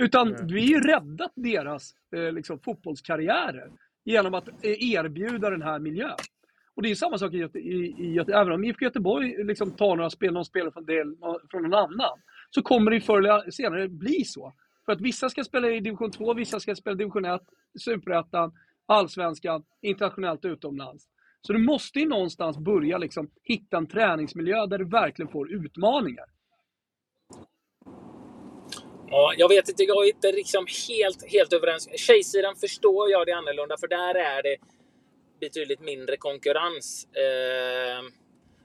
utan 0.05 0.29
mm. 0.29 0.47
vi 0.47 0.61
har 0.61 0.69
ju 0.69 0.81
räddat 0.81 1.33
deras 1.35 1.95
eh, 2.17 2.33
liksom, 2.33 2.59
fotbollskarriärer 2.59 3.71
genom 4.05 4.35
att 4.35 4.49
eh, 4.49 4.95
erbjuda 4.95 5.51
den 5.51 5.63
här 5.63 5.79
miljön. 5.79 6.17
Och 6.75 6.83
det 6.83 6.91
är 6.91 6.95
samma 6.95 7.19
sak 7.19 7.35
i, 7.35 7.37
i, 7.55 7.95
i 7.99 8.19
även 8.19 8.53
om 8.53 8.65
IFK 8.65 8.85
Göteborg 8.85 9.45
liksom 9.45 9.71
tar 9.71 9.97
några 9.97 10.11
spel, 10.11 10.33
någon 10.33 10.45
spelare 10.45 10.73
från, 10.73 10.85
del, 10.85 11.17
från 11.51 11.63
någon 11.63 11.75
annan, 11.75 12.19
så 12.51 12.63
kommer 12.63 12.91
det 12.91 13.01
förr 13.01 13.19
eller 13.19 13.51
senare 13.51 13.89
bli 13.89 14.25
så. 14.25 14.55
För 14.85 14.93
att 14.93 15.01
vissa 15.01 15.29
ska 15.29 15.45
spela 15.45 15.71
i 15.71 15.81
division 15.81 16.11
2, 16.11 16.35
vissa 16.35 16.61
ska 16.61 16.75
spela 16.75 16.95
i 16.95 16.99
division 16.99 17.25
1, 17.25 17.41
superettan, 17.85 18.53
allsvenskan, 18.87 19.65
internationellt 19.83 20.45
utomlands. 20.45 21.09
Så 21.41 21.53
du 21.53 21.59
måste 21.59 21.99
ju 21.99 22.09
någonstans 22.09 22.59
börja 22.59 22.99
liksom 22.99 23.31
hitta 23.43 23.77
en 23.77 23.87
träningsmiljö 23.87 24.67
där 24.67 24.79
du 24.79 24.85
verkligen 24.85 25.33
får 25.33 25.53
utmaningar. 25.53 26.25
Ja, 29.11 29.35
jag 29.37 29.49
vet 29.49 29.69
inte, 29.69 29.83
jag 29.83 30.05
är 30.05 30.09
inte 30.09 30.33
liksom 30.33 30.67
helt, 30.89 31.33
helt 31.33 31.53
överens. 31.53 31.89
Tjejsidan 31.97 32.57
förstår 32.57 33.11
jag 33.11 33.27
det 33.27 33.33
annorlunda, 33.33 33.77
för 33.81 33.89
där 33.89 34.15
är 34.15 34.43
det 34.43 34.57
betydligt 35.41 35.81
mindre 35.81 36.17
konkurrens. 36.17 37.09
Eh, 37.15 38.03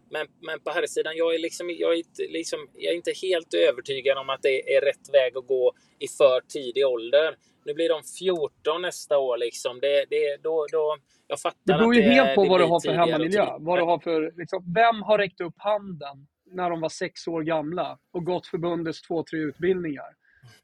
men, 0.09 0.27
men 0.41 0.59
på 0.59 0.71
här 0.71 0.85
sidan, 0.85 1.13
jag 1.15 1.35
är, 1.35 1.39
liksom, 1.39 1.69
jag, 1.69 1.93
är 1.93 1.97
inte, 1.97 2.23
liksom, 2.29 2.59
jag 2.73 2.93
är 2.93 2.95
inte 2.95 3.13
helt 3.21 3.53
övertygad 3.53 4.17
om 4.17 4.29
att 4.29 4.41
det 4.41 4.75
är 4.75 4.81
rätt 4.81 5.13
väg 5.13 5.37
att 5.37 5.47
gå 5.47 5.73
i 5.99 6.07
för 6.07 6.41
tidig 6.41 6.87
ålder. 6.87 7.35
Nu 7.65 7.73
blir 7.73 7.89
de 7.89 8.01
14 8.19 8.81
nästa 8.81 9.17
år. 9.17 9.37
Liksom. 9.37 9.79
Det, 9.79 10.05
det, 10.09 10.37
då, 10.43 10.67
då, 10.71 10.97
jag 11.27 11.39
fattar 11.39 11.59
det 11.63 11.73
beror 11.73 11.95
ju 11.95 12.01
helt 12.01 12.35
på 12.35 12.43
vad 12.43 12.59
du 12.59 12.65
har 12.65 12.79
för 12.79 12.93
hemmamiljö. 12.93 13.47
Vad 13.59 13.79
du 13.79 13.83
har 13.83 13.99
för, 13.99 14.33
liksom, 14.37 14.73
vem 14.75 15.01
har 15.01 15.17
räckt 15.17 15.41
upp 15.41 15.55
handen 15.57 16.27
när 16.51 16.69
de 16.69 16.81
var 16.81 16.89
sex 16.89 17.27
år 17.27 17.41
gamla 17.41 17.99
och 18.13 18.25
gått 18.25 18.47
förbundets 18.47 19.01
två, 19.01 19.23
tre 19.23 19.39
utbildningar? 19.39 20.22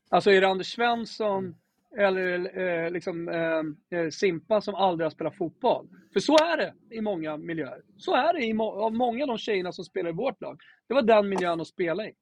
Alltså 0.10 0.32
är 0.32 0.42
det 0.42 0.48
Anders 0.48 0.74
Svensson 0.74 1.56
eller 1.98 2.60
eh, 2.60 2.92
liksom, 2.92 3.30
eh, 3.30 4.00
eh, 4.00 4.10
Simpa 4.10 4.62
som 4.62 4.76
aldrig 4.76 5.06
har 5.06 5.12
spelat 5.12 5.38
fotboll? 5.38 5.88
För 6.14 6.20
så 6.20 6.38
är 6.38 6.58
det 6.58 6.74
i 6.96 7.02
många 7.02 7.38
miljöer. 7.38 7.82
Så 7.98 8.16
är 8.16 8.34
det 8.34 8.46
i 8.46 8.54
må 8.54 8.72
av 8.72 8.94
många 8.94 9.24
av 9.24 9.28
de 9.28 9.38
tjejerna 9.38 9.72
som 9.72 9.86
spelar 9.86 10.10
i 10.10 10.14
vårt 10.14 10.42
lag. 10.42 10.60
Det 10.88 10.94
var 10.94 11.02
den 11.02 11.30
miljön 11.30 11.58
de 11.58 11.66
spelade 11.66 12.10
i 12.10 12.14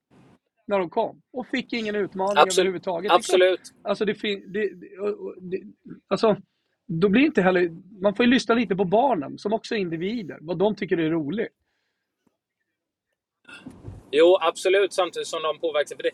när 0.67 0.79
de 0.79 0.89
kom 0.89 1.21
och 1.33 1.47
fick 1.47 1.73
ingen 1.73 1.95
utmaning 1.95 2.37
Absolut. 2.37 2.57
överhuvudtaget. 2.57 3.11
Absolut. 3.11 3.73
Alltså, 3.83 4.05
det, 4.05 4.13
det, 4.47 4.69
det, 5.39 5.63
alltså, 6.07 6.37
då 6.87 7.09
blir 7.09 7.21
inte 7.21 7.41
heller, 7.41 7.69
man 8.01 8.15
får 8.15 8.25
ju 8.25 8.31
lyssna 8.31 8.55
lite 8.55 8.75
på 8.75 8.85
barnen 8.85 9.37
som 9.37 9.53
också 9.53 9.75
är 9.75 9.79
individer, 9.79 10.37
vad 10.41 10.57
de 10.57 10.75
tycker 10.75 10.97
är 10.97 11.09
roligt. 11.09 11.53
Jo, 14.11 14.37
absolut, 14.41 14.93
samtidigt 14.93 15.27
som 15.27 15.43
de 15.43 15.59
påverkar. 15.59 15.95
För 15.95 16.03
det, 16.03 16.11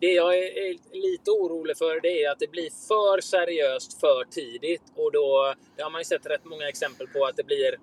det 0.00 0.12
jag 0.12 0.38
är 0.38 0.76
lite 0.92 1.30
orolig 1.30 1.76
för 1.76 2.00
det 2.00 2.22
är 2.22 2.30
att 2.30 2.38
det 2.38 2.50
blir 2.50 2.70
för 2.88 3.20
seriöst 3.20 4.00
för 4.00 4.24
tidigt. 4.24 4.82
Och 4.94 5.12
då, 5.12 5.54
det 5.76 5.82
har 5.82 5.90
man 5.90 6.00
ju 6.00 6.04
sett 6.04 6.26
rätt 6.26 6.44
många 6.44 6.68
exempel 6.68 7.06
på 7.06 7.24
att 7.24 7.36
det 7.36 7.44
blir 7.44 7.78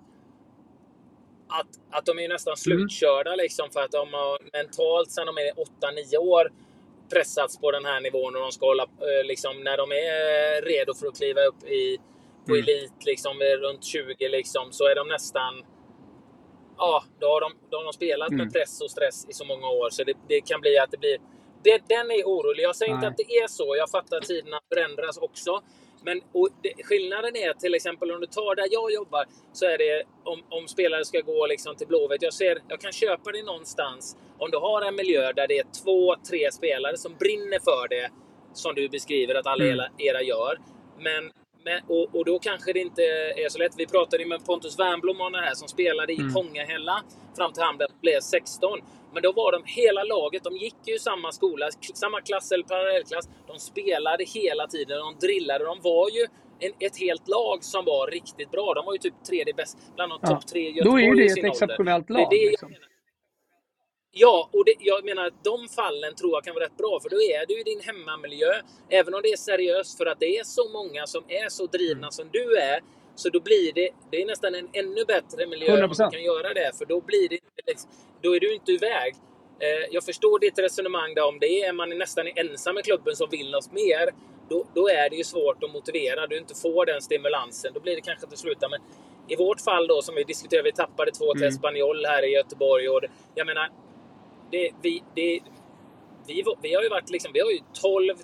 att, 1.48 1.66
att 1.90 2.06
de 2.06 2.18
är 2.18 2.28
nästan 2.28 2.50
mm. 2.50 2.56
slutkörda 2.56 3.34
liksom 3.36 3.70
för 3.70 3.80
att 3.80 3.90
de 3.90 4.12
har 4.12 4.38
mentalt 4.52 5.10
sedan 5.10 5.26
de 5.26 5.38
är 5.38 5.52
8-9 5.52 6.16
år 6.16 6.52
pressats 7.12 7.58
på 7.58 7.70
den 7.70 7.84
här 7.84 8.00
nivån 8.00 8.36
och 8.36 8.40
de 8.40 8.52
ska 8.52 8.66
hålla, 8.66 8.82
eh, 8.82 9.26
liksom, 9.26 9.64
när 9.64 9.76
de 9.76 9.92
är 9.92 10.62
redo 10.62 10.94
för 10.94 11.06
att 11.06 11.16
kliva 11.16 11.40
upp 11.40 11.64
i, 11.64 11.98
på 12.46 12.52
mm. 12.54 12.62
elit 12.62 13.04
liksom, 13.04 13.40
runt 13.40 13.84
20 13.84 14.28
liksom, 14.28 14.72
så 14.72 14.84
är 14.84 14.94
de 14.94 15.08
nästan 15.08 15.64
Ja, 16.78 17.04
då 17.20 17.26
har 17.26 17.40
de, 17.40 17.52
då 17.70 17.76
har 17.76 17.84
de 17.84 17.92
spelat 17.92 18.28
mm. 18.28 18.44
med 18.44 18.52
press 18.52 18.80
och 18.80 18.90
stress 18.90 19.26
i 19.28 19.32
så 19.32 19.44
många 19.44 19.68
år 19.68 19.90
så 19.90 20.04
det, 20.04 20.16
det 20.28 20.40
kan 20.40 20.60
bli 20.60 20.78
att 20.78 20.90
det 20.90 20.98
blir 20.98 21.18
det, 21.62 21.82
den 21.88 22.10
är 22.10 22.24
orolig. 22.24 22.62
Jag 22.62 22.76
säger 22.76 22.92
Nej. 22.92 22.96
inte 22.96 23.08
att 23.08 23.16
det 23.16 23.36
är 23.36 23.46
så. 23.48 23.76
Jag 23.76 23.90
fattar 23.90 24.16
att 24.16 24.22
tiderna 24.22 24.60
förändras 24.74 25.18
också. 25.18 25.60
Men 26.02 26.20
det, 26.62 26.72
skillnaden 26.84 27.36
är 27.36 27.52
till 27.52 27.74
exempel 27.74 28.10
om 28.12 28.20
du 28.20 28.26
tar 28.26 28.54
där 28.54 28.68
jag 28.70 28.92
jobbar 28.92 29.24
så 29.52 29.64
är 29.66 29.78
det 29.78 30.02
om, 30.24 30.42
om 30.48 30.68
spelare 30.68 31.04
ska 31.04 31.20
gå 31.20 31.46
liksom 31.46 31.76
till 31.76 31.86
Blåvitt. 31.86 32.22
Jag, 32.22 32.34
ser, 32.34 32.58
jag 32.68 32.80
kan 32.80 32.92
köpa 32.92 33.32
det 33.32 33.42
någonstans 33.42 34.16
om 34.38 34.50
du 34.50 34.58
har 34.58 34.82
en 34.82 34.96
miljö 34.96 35.32
där 35.32 35.46
det 35.48 35.58
är 35.58 35.66
två, 35.84 36.16
tre 36.30 36.52
spelare 36.52 36.96
som 36.96 37.14
brinner 37.14 37.58
för 37.58 37.88
det 37.88 38.10
som 38.54 38.74
du 38.74 38.88
beskriver 38.88 39.34
att 39.34 39.46
alla 39.46 39.64
Mm. 39.64 39.86
era 39.98 40.22
gör. 40.22 40.58
Men, 40.98 41.32
men, 41.64 41.80
och, 41.88 42.14
och 42.14 42.24
då 42.24 42.38
kanske 42.38 42.72
det 42.72 42.80
inte 42.80 43.02
är 43.36 43.48
så 43.48 43.58
lätt. 43.58 43.72
Vi 43.76 43.86
pratade 43.86 44.26
med 44.26 44.46
Pontus 44.46 44.78
Wernbloom 44.78 45.20
om 45.20 45.32
det 45.32 45.40
här 45.40 45.54
som 45.54 45.68
spelade 45.68 46.12
i 46.12 46.16
Mm. 46.20 46.34
Kongahälla 46.34 47.02
fram 47.36 47.52
till 47.52 47.62
han 47.62 47.78
blev 48.02 48.20
16. 48.20 48.78
Men 49.16 49.22
då 49.22 49.32
var 49.32 49.52
de 49.52 49.62
hela 49.66 50.02
laget, 50.04 50.44
de 50.44 50.56
gick 50.56 50.76
ju 50.86 50.98
samma 50.98 51.32
skola, 51.32 51.68
samma 51.94 52.20
klass 52.20 52.52
eller 52.52 52.64
parallellklass. 52.64 53.28
De 53.46 53.58
spelade 53.58 54.24
hela 54.24 54.66
tiden, 54.66 54.98
de 54.98 55.26
drillade. 55.26 55.64
De 55.64 55.80
var 55.82 56.10
ju 56.10 56.22
en, 56.60 56.72
ett 56.86 56.96
helt 56.98 57.28
lag 57.28 57.64
som 57.64 57.84
var 57.84 58.10
riktigt 58.10 58.50
bra. 58.50 58.74
De 58.74 58.86
var 58.86 58.92
ju 58.92 58.98
typ 58.98 59.14
tredje 59.28 59.54
bäst, 59.54 59.76
bland 59.96 60.12
de 60.12 60.18
Ja. 60.22 60.28
topp 60.28 60.46
tre 60.46 60.60
i 60.68 60.80
Då 60.84 60.92
är 60.94 60.98
ju 60.98 61.04
Göteborg 61.04 61.18
det 61.26 61.30
ett 61.32 61.38
ålder. 61.38 61.48
exceptionellt 61.48 62.06
Det 62.08 62.12
lag. 62.14 62.30
det 62.30 62.36
jag 62.36 62.50
liksom. 62.50 62.74
Ja, 64.18 64.50
och 64.52 64.64
det, 64.64 64.74
jag 64.78 65.04
menar 65.04 65.26
att 65.26 65.44
de 65.44 65.68
fallen 65.68 66.14
tror 66.14 66.30
jag 66.32 66.44
kan 66.44 66.54
vara 66.54 66.64
rätt 66.64 66.76
bra, 66.76 67.00
för 67.02 67.08
då 67.10 67.16
är 67.16 67.46
du 67.46 67.60
i 67.60 67.62
din 67.62 67.80
hemmamiljö. 67.80 68.52
Även 68.90 69.14
om 69.14 69.20
det 69.22 69.28
är 69.28 69.36
seriöst, 69.36 69.98
för 69.98 70.06
att 70.06 70.20
det 70.20 70.38
är 70.38 70.44
så 70.44 70.68
många 70.68 71.06
som 71.06 71.24
är 71.28 71.48
så 71.48 71.66
drivna 71.66 72.10
som 72.10 72.28
du 72.32 72.56
är, 72.58 72.80
så 73.16 73.28
då 73.28 73.40
blir 73.40 73.72
det, 73.72 73.88
det 74.10 74.22
är 74.22 74.26
nästan 74.26 74.54
en 74.54 74.68
ännu 74.72 75.04
bättre 75.04 75.46
miljö 75.46 75.72
om 75.72 75.78
100%. 75.90 76.10
du 76.10 76.16
kan 76.16 76.22
göra 76.24 76.54
det, 76.54 76.72
för 76.78 76.84
då 76.84 77.00
blir 77.00 77.28
det 77.28 77.38
liksom- 77.66 77.90
då 78.22 78.36
är 78.36 78.40
du 78.40 78.54
inte 78.54 78.72
iväg. 78.72 79.14
Eh, 79.60 79.86
jag 79.90 80.04
förstår 80.04 80.38
ditt 80.38 80.58
resonemang 80.58 81.14
där 81.14 81.24
om 81.28 81.38
det 81.38 81.62
är 81.62 81.72
man 81.72 81.92
är 81.92 81.96
nästan 81.96 82.26
ensam 82.34 82.78
i 82.78 82.82
klubben 82.82 83.16
som 83.16 83.28
vill 83.30 83.50
något 83.50 83.72
mer. 83.72 84.10
Då, 84.48 84.66
då 84.74 84.88
är 84.88 85.10
det 85.10 85.16
ju 85.16 85.24
svårt 85.24 85.62
att 85.64 85.72
motivera. 85.72 86.26
Du 86.26 86.38
inte 86.38 86.54
får 86.54 86.86
den 86.86 87.02
stimulansen. 87.02 87.72
Då 87.74 87.80
blir 87.80 87.94
det 87.94 88.00
kanske 88.00 88.26
inte 88.26 88.36
sluta. 88.36 88.68
Men 88.68 88.80
i 89.28 89.36
vårt 89.36 89.60
fall 89.60 89.86
då, 89.86 90.02
som 90.02 90.14
vi 90.14 90.24
diskuterade, 90.24 90.64
vi 90.70 90.72
tappade 90.72 91.10
två 91.10 91.32
till 91.32 91.42
Mm. 91.42 91.54
Espanyol 91.54 92.06
här 92.06 92.22
i 92.22 92.30
Göteborg. 92.32 92.88
Och 92.88 93.00
det, 93.00 93.08
jag 93.34 93.46
menar, 93.46 93.70
det, 94.50 94.70
vi, 94.82 95.02
det, 95.14 95.40
vi, 96.26 96.44
vi 96.62 96.74
har 96.74 96.82
ju 96.82 96.88
varit 96.88 97.10
liksom, 97.10 97.32
vi 97.32 97.40
har 97.40 97.50
ju 97.50 97.58
12, 97.82 98.14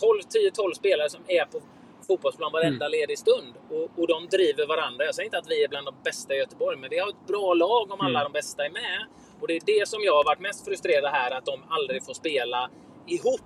12 0.00 0.20
10-12 0.20 0.72
spelare 0.74 1.10
som 1.10 1.20
är 1.28 1.44
på 1.44 1.60
fotbollsplan 2.06 2.52
varenda 2.52 2.88
ledig 2.88 3.18
stund. 3.18 3.54
Och, 3.70 3.98
och 4.00 4.06
de 4.08 4.26
driver 4.26 4.66
varandra. 4.66 5.04
Jag 5.04 5.14
säger 5.14 5.24
inte 5.24 5.38
att 5.38 5.50
vi 5.50 5.64
är 5.64 5.68
bland 5.68 5.86
de 5.86 5.94
bästa 6.04 6.34
i 6.34 6.38
Göteborg, 6.38 6.76
men 6.78 6.90
vi 6.90 6.98
har 6.98 7.08
ett 7.08 7.26
bra 7.26 7.54
lag 7.54 7.90
om 7.92 8.00
alla 8.00 8.20
Mm. 8.20 8.32
de 8.32 8.38
bästa 8.38 8.66
är 8.66 8.70
med. 8.70 8.98
Och 9.40 9.48
det 9.48 9.56
är 9.56 9.60
det 9.66 9.88
som 9.88 10.02
jag 10.02 10.14
har 10.14 10.24
varit 10.24 10.40
mest 10.40 10.64
frustrerad 10.64 11.12
här, 11.12 11.30
att 11.30 11.46
de 11.46 11.62
aldrig 11.68 12.04
får 12.04 12.14
spela 12.14 12.70
ihop 13.06 13.40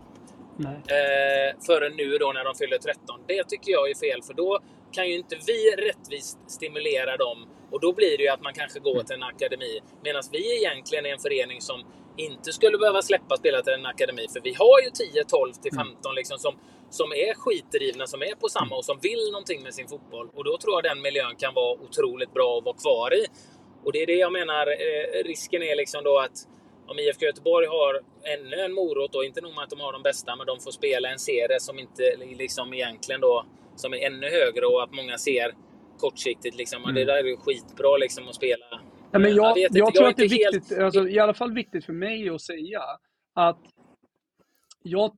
eh, 0.96 1.56
förrän 1.66 1.92
nu 1.96 2.18
då 2.18 2.32
när 2.32 2.44
de 2.44 2.54
fyller 2.54 2.78
13. 2.78 3.20
Det 3.26 3.44
tycker 3.48 3.72
jag 3.72 3.90
är 3.90 3.94
fel, 3.94 4.22
för 4.22 4.34
då 4.34 4.58
kan 4.92 5.08
ju 5.08 5.14
inte 5.16 5.36
vi 5.46 5.70
rättvist 5.70 6.38
stimulera 6.46 7.16
dem. 7.16 7.48
Och 7.70 7.80
då 7.80 7.92
blir 7.92 8.16
det 8.18 8.22
ju 8.22 8.28
att 8.28 8.42
man 8.42 8.52
kanske 8.54 8.78
går 8.80 9.02
till 9.02 9.14
en 9.14 9.22
akademi. 9.22 9.80
Medan 10.04 10.22
vi 10.32 10.56
egentligen 10.58 11.06
är 11.06 11.10
en 11.10 11.18
förening 11.18 11.60
som 11.60 11.84
inte 12.26 12.52
skulle 12.52 12.78
behöva 12.78 13.02
släppa 13.02 13.36
spela 13.36 13.62
till 13.62 13.72
en 13.72 13.86
akademi. 13.86 14.26
För 14.32 14.40
vi 14.40 14.54
har 14.54 14.80
ju 14.84 14.90
10, 14.90 15.24
12 15.24 15.52
till 15.52 15.72
15 15.72 16.14
liksom 16.14 16.38
som, 16.38 16.54
som 16.90 17.12
är 17.12 17.34
skitdrivna, 17.34 18.06
som 18.06 18.22
är 18.22 18.34
på 18.34 18.48
samma 18.48 18.76
och 18.76 18.84
som 18.84 18.98
vill 19.02 19.24
någonting 19.32 19.62
med 19.62 19.74
sin 19.74 19.88
fotboll. 19.88 20.28
Och 20.34 20.44
då 20.44 20.58
tror 20.58 20.74
jag 20.76 20.82
den 20.90 21.02
miljön 21.02 21.36
kan 21.36 21.54
vara 21.54 21.72
otroligt 21.84 22.32
bra 22.34 22.58
att 22.58 22.64
vara 22.64 22.76
kvar 22.76 23.14
i. 23.14 23.26
Och 23.84 23.92
det 23.92 24.02
är 24.02 24.06
det 24.06 24.20
jag 24.26 24.32
menar, 24.32 24.66
eh, 24.66 25.24
risken 25.24 25.62
är 25.62 25.76
liksom 25.76 26.04
då 26.04 26.18
att 26.18 26.36
om 26.90 26.98
IFK 26.98 27.26
Göteborg 27.26 27.66
har 27.66 28.00
ännu 28.34 28.56
en 28.56 28.72
morot, 28.72 29.14
och 29.14 29.24
inte 29.24 29.40
nog 29.40 29.54
med 29.54 29.64
att 29.64 29.70
de 29.70 29.80
har 29.80 29.92
de 29.92 30.02
bästa, 30.02 30.36
men 30.36 30.46
de 30.46 30.60
får 30.60 30.70
spela 30.70 31.08
en 31.08 31.18
serie 31.18 31.60
som 31.60 31.78
inte 31.78 32.02
liksom 32.16 32.74
egentligen 32.74 33.20
då, 33.20 33.44
som 33.76 33.94
är 33.94 33.98
ännu 34.06 34.30
högre 34.30 34.66
och 34.66 34.82
att 34.82 34.92
många 34.92 35.18
ser 35.18 35.54
kortsiktigt 35.98 36.56
liksom, 36.56 36.82
mm. 36.82 36.94
det 36.94 37.04
där 37.04 37.14
är 37.14 37.24
ju 37.24 37.36
skitbra 37.36 37.96
liksom 37.96 38.28
att 38.28 38.34
spela. 38.34 38.80
Ja, 39.12 39.18
men 39.18 39.34
jag, 39.34 39.58
inte, 39.58 39.78
jag 39.78 39.94
tror 39.94 40.06
är 40.06 40.10
att 40.10 40.16
det 40.16 40.22
är 40.22 40.24
inte 40.24 40.36
helt- 40.36 40.54
viktigt, 40.56 40.78
alltså, 40.78 41.08
i 41.08 41.18
alla 41.18 41.34
fall 41.34 41.52
viktigt 41.52 41.84
för 41.84 41.92
mig 41.92 42.28
att 42.28 42.40
säga 42.40 42.82
att 43.34 43.58
jag, 44.82 45.12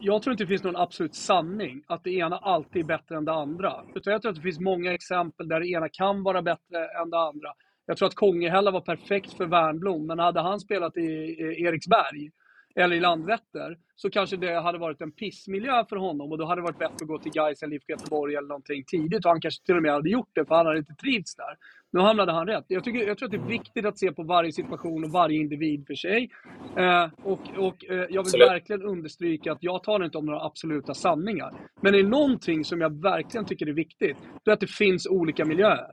jag 0.00 0.22
tror 0.22 0.32
inte 0.32 0.44
det 0.44 0.48
finns 0.48 0.62
någon 0.62 0.76
absolut 0.76 1.14
sanning 1.14 1.82
att 1.86 2.04
det 2.04 2.10
ena 2.10 2.38
alltid 2.38 2.82
är 2.82 2.86
bättre 2.86 3.16
än 3.16 3.24
det 3.24 3.32
andra. 3.32 3.84
Utan 3.94 4.12
jag 4.12 4.22
tror 4.22 4.30
att 4.30 4.36
det 4.36 4.42
finns 4.42 4.60
många 4.60 4.94
exempel 4.94 5.48
där 5.48 5.60
det 5.60 5.68
ena 5.68 5.88
kan 5.88 6.22
vara 6.22 6.42
bättre 6.42 6.88
än 7.02 7.10
det 7.10 7.18
andra. 7.18 7.48
Jag 7.86 7.96
tror 7.96 8.08
att 8.08 8.14
Kongehälla 8.14 8.70
var 8.70 8.80
perfekt 8.80 9.32
för 9.32 9.46
Värnblom, 9.46 10.06
men 10.06 10.18
hade 10.18 10.40
han 10.40 10.60
spelat 10.60 10.96
i, 10.96 11.00
i 11.00 11.62
Eriksberg 11.64 12.30
eller 12.76 12.96
i 12.96 13.00
Landvetter 13.00 13.78
så 13.96 14.10
kanske 14.10 14.36
det 14.36 14.60
hade 14.60 14.78
varit 14.78 15.00
en 15.00 15.12
pissmiljö 15.12 15.84
för 15.88 15.96
honom 15.96 16.32
och 16.32 16.38
då 16.38 16.44
hade 16.44 16.60
det 16.60 16.64
varit 16.64 16.78
bättre 16.78 16.96
att 17.00 17.08
gå 17.08 17.18
till 17.18 17.32
Gais 17.32 17.62
eller 17.62 17.76
IFK 17.76 17.92
Göteborg 17.92 18.34
eller 18.34 18.48
någonting 18.48 18.84
tidigt 18.84 19.24
och 19.24 19.30
han 19.30 19.40
kanske 19.40 19.64
till 19.64 19.76
och 19.76 19.82
med 19.82 19.92
hade 19.92 20.10
gjort 20.10 20.30
det 20.32 20.46
för 20.46 20.54
han 20.54 20.66
hade 20.66 20.78
inte 20.78 20.94
trivts 20.94 21.36
där. 21.36 21.56
Nu 21.94 22.00
hamnade 22.00 22.32
han 22.32 22.46
rätt. 22.46 22.64
Jag, 22.68 22.84
tycker, 22.84 23.06
jag 23.06 23.18
tror 23.18 23.26
att 23.26 23.30
det 23.30 23.36
är 23.36 23.48
viktigt 23.58 23.86
att 23.86 23.98
se 23.98 24.12
på 24.12 24.22
varje 24.22 24.52
situation 24.52 25.04
och 25.04 25.10
varje 25.10 25.40
individ 25.40 25.86
för 25.86 25.94
sig. 25.94 26.30
Eh, 26.76 27.08
och 27.22 27.40
och 27.58 27.84
eh, 27.84 27.96
jag 27.96 28.06
vill 28.08 28.18
Absolut. 28.18 28.48
verkligen 28.48 28.82
understryka 28.82 29.52
att 29.52 29.58
jag 29.60 29.82
talar 29.82 30.04
inte 30.04 30.18
om 30.18 30.26
några 30.26 30.40
absoluta 30.44 30.94
sanningar. 30.94 31.52
Men 31.80 31.92
det 31.92 31.98
är 31.98 32.04
någonting 32.04 32.64
som 32.64 32.80
jag 32.80 33.02
verkligen 33.02 33.46
tycker 33.46 33.66
är 33.66 33.72
viktigt. 33.72 34.16
Det 34.44 34.50
är 34.50 34.54
att 34.54 34.60
det 34.60 34.70
finns 34.70 35.06
olika 35.06 35.44
miljöer. 35.44 35.90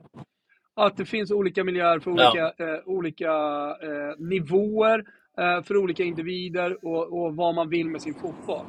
Att 0.76 0.96
det 0.96 1.04
finns 1.04 1.30
olika 1.30 1.64
miljöer 1.64 1.98
för 1.98 2.10
Ja. 2.10 2.30
olika, 2.30 2.64
eh, 2.64 2.80
olika 2.84 3.32
eh, 3.82 4.18
nivåer, 4.18 5.04
eh, 5.38 5.62
för 5.62 5.76
olika 5.76 6.02
individer 6.02 6.84
och, 6.86 7.22
och 7.22 7.36
vad 7.36 7.54
man 7.54 7.68
vill 7.68 7.88
med 7.88 8.02
sin 8.02 8.14
fotboll. 8.14 8.66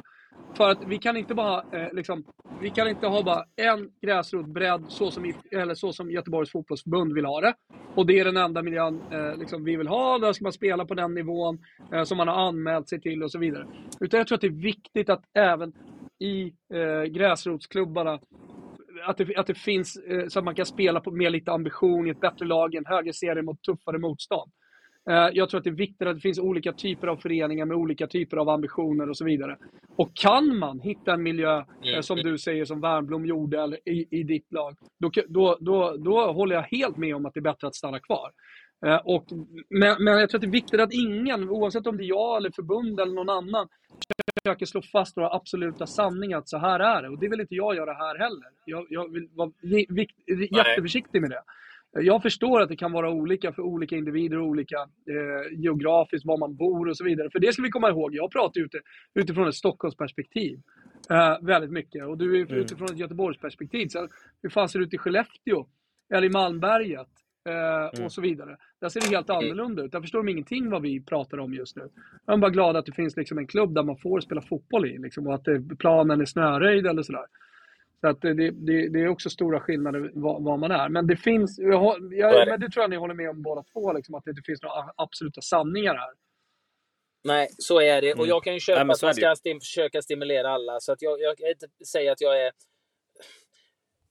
För 0.56 0.70
att 0.70 0.78
vi 0.86 0.98
kan 0.98 1.16
inte 1.16 1.34
bara 1.34 1.64
eh, 1.72 1.92
liksom, 1.92 2.24
vi 2.60 2.70
kan 2.70 2.88
inte 2.88 3.06
ha 3.06 3.22
bara 3.22 3.44
en 3.56 3.90
gräsrotbredd 4.00 4.84
så 4.88 5.10
som, 5.10 5.32
eller 5.50 5.74
så 5.74 5.92
som 5.92 6.10
Göteborgs 6.10 6.50
fotbollsförbund 6.50 7.12
vill 7.12 7.24
ha 7.24 7.40
det. 7.40 7.54
Och 7.94 8.06
det 8.06 8.20
är 8.20 8.24
den 8.24 8.36
enda 8.36 8.62
miljön 8.62 9.00
eh, 9.12 9.36
liksom, 9.36 9.64
vi 9.64 9.76
vill 9.76 9.88
ha. 9.88 10.18
Där 10.18 10.32
ska 10.32 10.44
man 10.44 10.52
spela 10.52 10.84
på 10.84 10.94
den 10.94 11.14
nivån 11.14 11.58
eh, 11.92 12.04
som 12.04 12.16
man 12.16 12.28
har 12.28 12.48
anmält 12.48 12.88
sig 12.88 13.00
till 13.00 13.22
och 13.22 13.30
så 13.30 13.38
vidare. 13.38 13.66
Utan 14.00 14.18
jag 14.18 14.26
tror 14.26 14.36
att 14.36 14.40
det 14.40 14.46
är 14.46 14.62
viktigt 14.62 15.10
att 15.10 15.24
även 15.34 15.72
i 16.18 16.52
eh, 16.74 17.02
gräsrotsklubbarna 17.02 18.20
att 19.06 19.16
det, 19.16 19.36
att 19.36 19.46
det 19.46 19.54
finns 19.54 19.96
eh, 19.96 20.28
så 20.28 20.38
att 20.38 20.44
man 20.44 20.54
kan 20.54 20.66
spela 20.66 21.00
på, 21.00 21.10
med 21.10 21.32
lite 21.32 21.52
ambition 21.52 22.06
i 22.06 22.10
ett 22.10 22.20
bättre 22.20 22.46
lag, 22.46 22.74
i 22.74 22.76
en 22.76 22.86
högre 22.86 23.12
serie 23.12 23.42
mot 23.42 23.62
tuffare 23.62 23.98
motstånd. 23.98 24.52
Eh, 25.10 25.28
jag 25.32 25.50
tror 25.50 25.58
att 25.58 25.64
det 25.64 25.70
är 25.70 25.74
viktigt 25.74 26.08
att 26.08 26.14
det 26.14 26.20
finns 26.20 26.38
olika 26.38 26.72
typer 26.72 27.06
av 27.06 27.16
föreningar 27.16 27.64
med 27.64 27.76
olika 27.76 28.06
typer 28.06 28.36
av 28.36 28.48
ambitioner 28.48 29.10
och 29.10 29.16
så 29.16 29.24
vidare. 29.24 29.56
Och 29.96 30.14
kan 30.14 30.58
man 30.58 30.80
hitta 30.80 31.12
en 31.12 31.22
miljö, 31.22 31.58
eh, 31.58 32.00
som 32.00 32.16
du 32.16 32.38
säger, 32.38 32.64
som 32.64 32.80
Värnblom 32.80 33.26
gjorde 33.26 33.60
eller 33.62 33.88
i, 33.88 34.06
i 34.10 34.22
ditt 34.22 34.52
lag, 34.52 34.76
då, 35.00 35.10
då, 35.28 35.56
då, 35.60 35.96
då 35.96 36.32
håller 36.32 36.54
jag 36.54 36.62
helt 36.62 36.96
med 36.96 37.16
om 37.16 37.26
att 37.26 37.34
det 37.34 37.40
är 37.40 37.42
bättre 37.42 37.66
att 37.66 37.74
stanna 37.74 38.00
kvar. 38.00 38.30
Eh, 38.86 38.96
och, 39.04 39.24
men, 39.70 40.04
men 40.04 40.18
jag 40.18 40.30
tror 40.30 40.38
att 40.38 40.42
det 40.42 40.48
är 40.48 40.50
viktigt 40.62 40.80
att 40.80 40.92
ingen, 40.92 41.50
oavsett 41.50 41.86
om 41.86 41.96
det 41.96 42.04
är 42.04 42.08
jag 42.08 42.36
eller 42.36 42.50
förbund 42.50 43.00
eller 43.00 43.12
någon 43.14 43.30
annan, 43.30 43.68
försöker 44.44 44.66
slå 44.66 44.82
fast 44.82 45.16
några 45.16 45.30
absoluta 45.32 45.86
sanningar 45.86 46.38
att 46.38 46.48
så 46.48 46.58
här 46.58 46.80
är 46.80 47.02
det. 47.02 47.08
Och 47.08 47.18
det 47.18 47.28
vill 47.28 47.40
inte 47.40 47.54
jag 47.54 47.76
göra 47.76 47.92
här 47.92 48.18
heller. 48.18 48.48
Jag, 48.64 48.86
jag 48.90 49.12
vill 49.12 49.28
vara 49.34 49.50
vi- 49.62 49.86
jätteförsiktig 50.50 51.20
med 51.20 51.30
det. 51.30 51.42
Jag 52.00 52.22
förstår 52.22 52.60
att 52.60 52.68
det 52.68 52.76
kan 52.76 52.92
vara 52.92 53.10
olika 53.10 53.52
för 53.52 53.62
olika 53.62 53.96
individer 53.96 54.38
och 54.38 54.46
olika 54.46 54.76
eh, 54.78 55.58
geografiskt, 55.58 56.26
var 56.26 56.38
man 56.38 56.56
bor 56.56 56.88
och 56.88 56.96
så 56.96 57.04
vidare. 57.04 57.30
För 57.30 57.38
det 57.38 57.52
ska 57.52 57.62
vi 57.62 57.70
komma 57.70 57.88
ihåg. 57.90 58.14
Jag 58.14 58.30
pratar 58.30 58.60
ute, 58.60 58.78
utifrån 59.14 59.48
ett 59.48 59.54
Stockholmsperspektiv 59.54 60.60
eh, 61.10 61.36
väldigt 61.42 61.70
mycket. 61.70 62.04
Och 62.06 62.18
du 62.18 62.40
är 62.40 62.46
Mm. 62.46 62.58
utifrån 62.58 62.88
ett 62.88 62.98
Göteborgsperspektiv. 62.98 63.88
Så 63.88 64.08
hur 64.42 64.50
fan 64.50 64.68
ser 64.68 64.78
det 64.78 64.84
ut 64.84 64.94
i 64.94 64.98
Skellefteå? 64.98 65.66
Eller 66.14 66.26
i 66.26 66.30
Malmberget? 66.30 67.08
Eh, 67.48 67.54
Mm. 67.94 68.04
och 68.04 68.12
så 68.12 68.20
vidare. 68.20 68.56
Där 68.80 68.88
ser 68.88 69.00
det 69.00 69.06
helt 69.16 69.30
annorlunda 69.30 69.82
ut. 69.82 69.92
Där 69.92 70.00
förstår 70.00 70.18
de 70.18 70.28
ingenting 70.28 70.70
vad 70.70 70.82
vi 70.82 71.04
pratar 71.04 71.38
om 71.38 71.54
just 71.54 71.76
nu. 71.76 71.88
Jag 72.26 72.34
är 72.34 72.38
bara 72.38 72.50
glad 72.50 72.76
att 72.76 72.86
det 72.86 72.92
finns 72.92 73.16
liksom 73.16 73.38
en 73.38 73.46
klubb 73.46 73.74
där 73.74 73.82
man 73.82 73.96
får 73.96 74.20
spela 74.20 74.40
fotboll 74.40 74.86
i. 74.86 74.98
Liksom, 74.98 75.26
och 75.26 75.34
att 75.34 75.44
det, 75.44 75.76
planen 75.78 76.20
är 76.20 76.24
snöröjd 76.24 76.86
eller 76.86 77.02
sådär. 77.02 77.24
Så 78.04 78.08
att 78.08 78.20
det, 78.20 78.34
det, 78.34 78.88
det 78.88 79.00
är 79.00 79.08
också 79.08 79.30
stora 79.30 79.60
skillnader 79.60 80.10
var, 80.14 80.40
var 80.40 80.56
man 80.56 80.70
är. 80.70 80.88
Men 80.88 81.06
det 81.06 81.16
finns, 81.16 81.58
jag, 81.58 82.12
jag, 82.12 82.48
men 82.48 82.60
det 82.60 82.70
tror 82.70 82.82
jag 82.82 82.90
ni 82.90 82.96
håller 82.96 83.14
med 83.14 83.30
om 83.30 83.42
båda 83.42 83.62
två, 83.72 83.92
liksom, 83.92 84.14
att 84.14 84.24
det 84.24 84.30
inte 84.30 84.42
finns 84.42 84.62
några 84.62 84.84
absoluta 84.96 85.40
sanningar 85.40 85.94
här. 85.94 86.10
Nej, 87.24 87.48
så 87.58 87.80
är 87.80 88.02
det. 88.02 88.12
Och 88.12 88.18
Mm. 88.18 88.28
jag 88.28 88.44
kan 88.44 88.54
ju 88.54 88.60
köpa 88.60 88.78
Ja, 88.80 88.84
men 88.84 88.94
att 88.94 89.02
man 89.02 89.14
ska 89.14 89.34
stim- 89.34 89.60
försöka 89.60 90.02
stimulera 90.02 90.50
alla. 90.50 90.80
Så 90.80 90.92
att 90.92 91.02
jag, 91.02 91.20
jag 91.20 91.38
kan 91.38 91.48
inte 91.48 91.66
säga 91.86 92.12
att 92.12 92.20
jag 92.20 92.40
är 92.46 92.52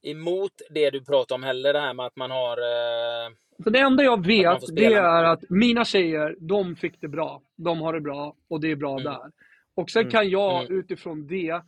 emot 0.02 0.52
det 0.70 0.90
du 0.90 1.04
pratar 1.04 1.34
om 1.34 1.42
heller, 1.42 1.72
det 1.72 1.80
här 1.80 1.94
med 1.94 2.06
att 2.06 2.16
man 2.16 2.30
har... 2.30 2.58
Eh, 2.58 3.30
Så 3.64 3.70
det 3.70 3.78
enda 3.78 4.02
jag 4.02 4.26
vet, 4.26 4.76
det 4.76 4.84
är 4.94 5.24
att 5.24 5.50
mina 5.50 5.84
tjejer, 5.84 6.36
de 6.38 6.76
fick 6.76 7.00
det 7.00 7.08
bra. 7.08 7.42
De 7.56 7.80
har 7.80 7.92
det 7.92 8.00
bra 8.00 8.36
och 8.48 8.60
det 8.60 8.70
är 8.70 8.76
bra 8.76 9.00
Mm. 9.00 9.04
där. 9.12 9.30
Och 9.74 9.90
sen 9.90 10.02
Mm. 10.02 10.10
kan 10.12 10.28
jag 10.30 10.64
Mm. 10.64 10.78
utifrån 10.78 11.26
det 11.26 11.60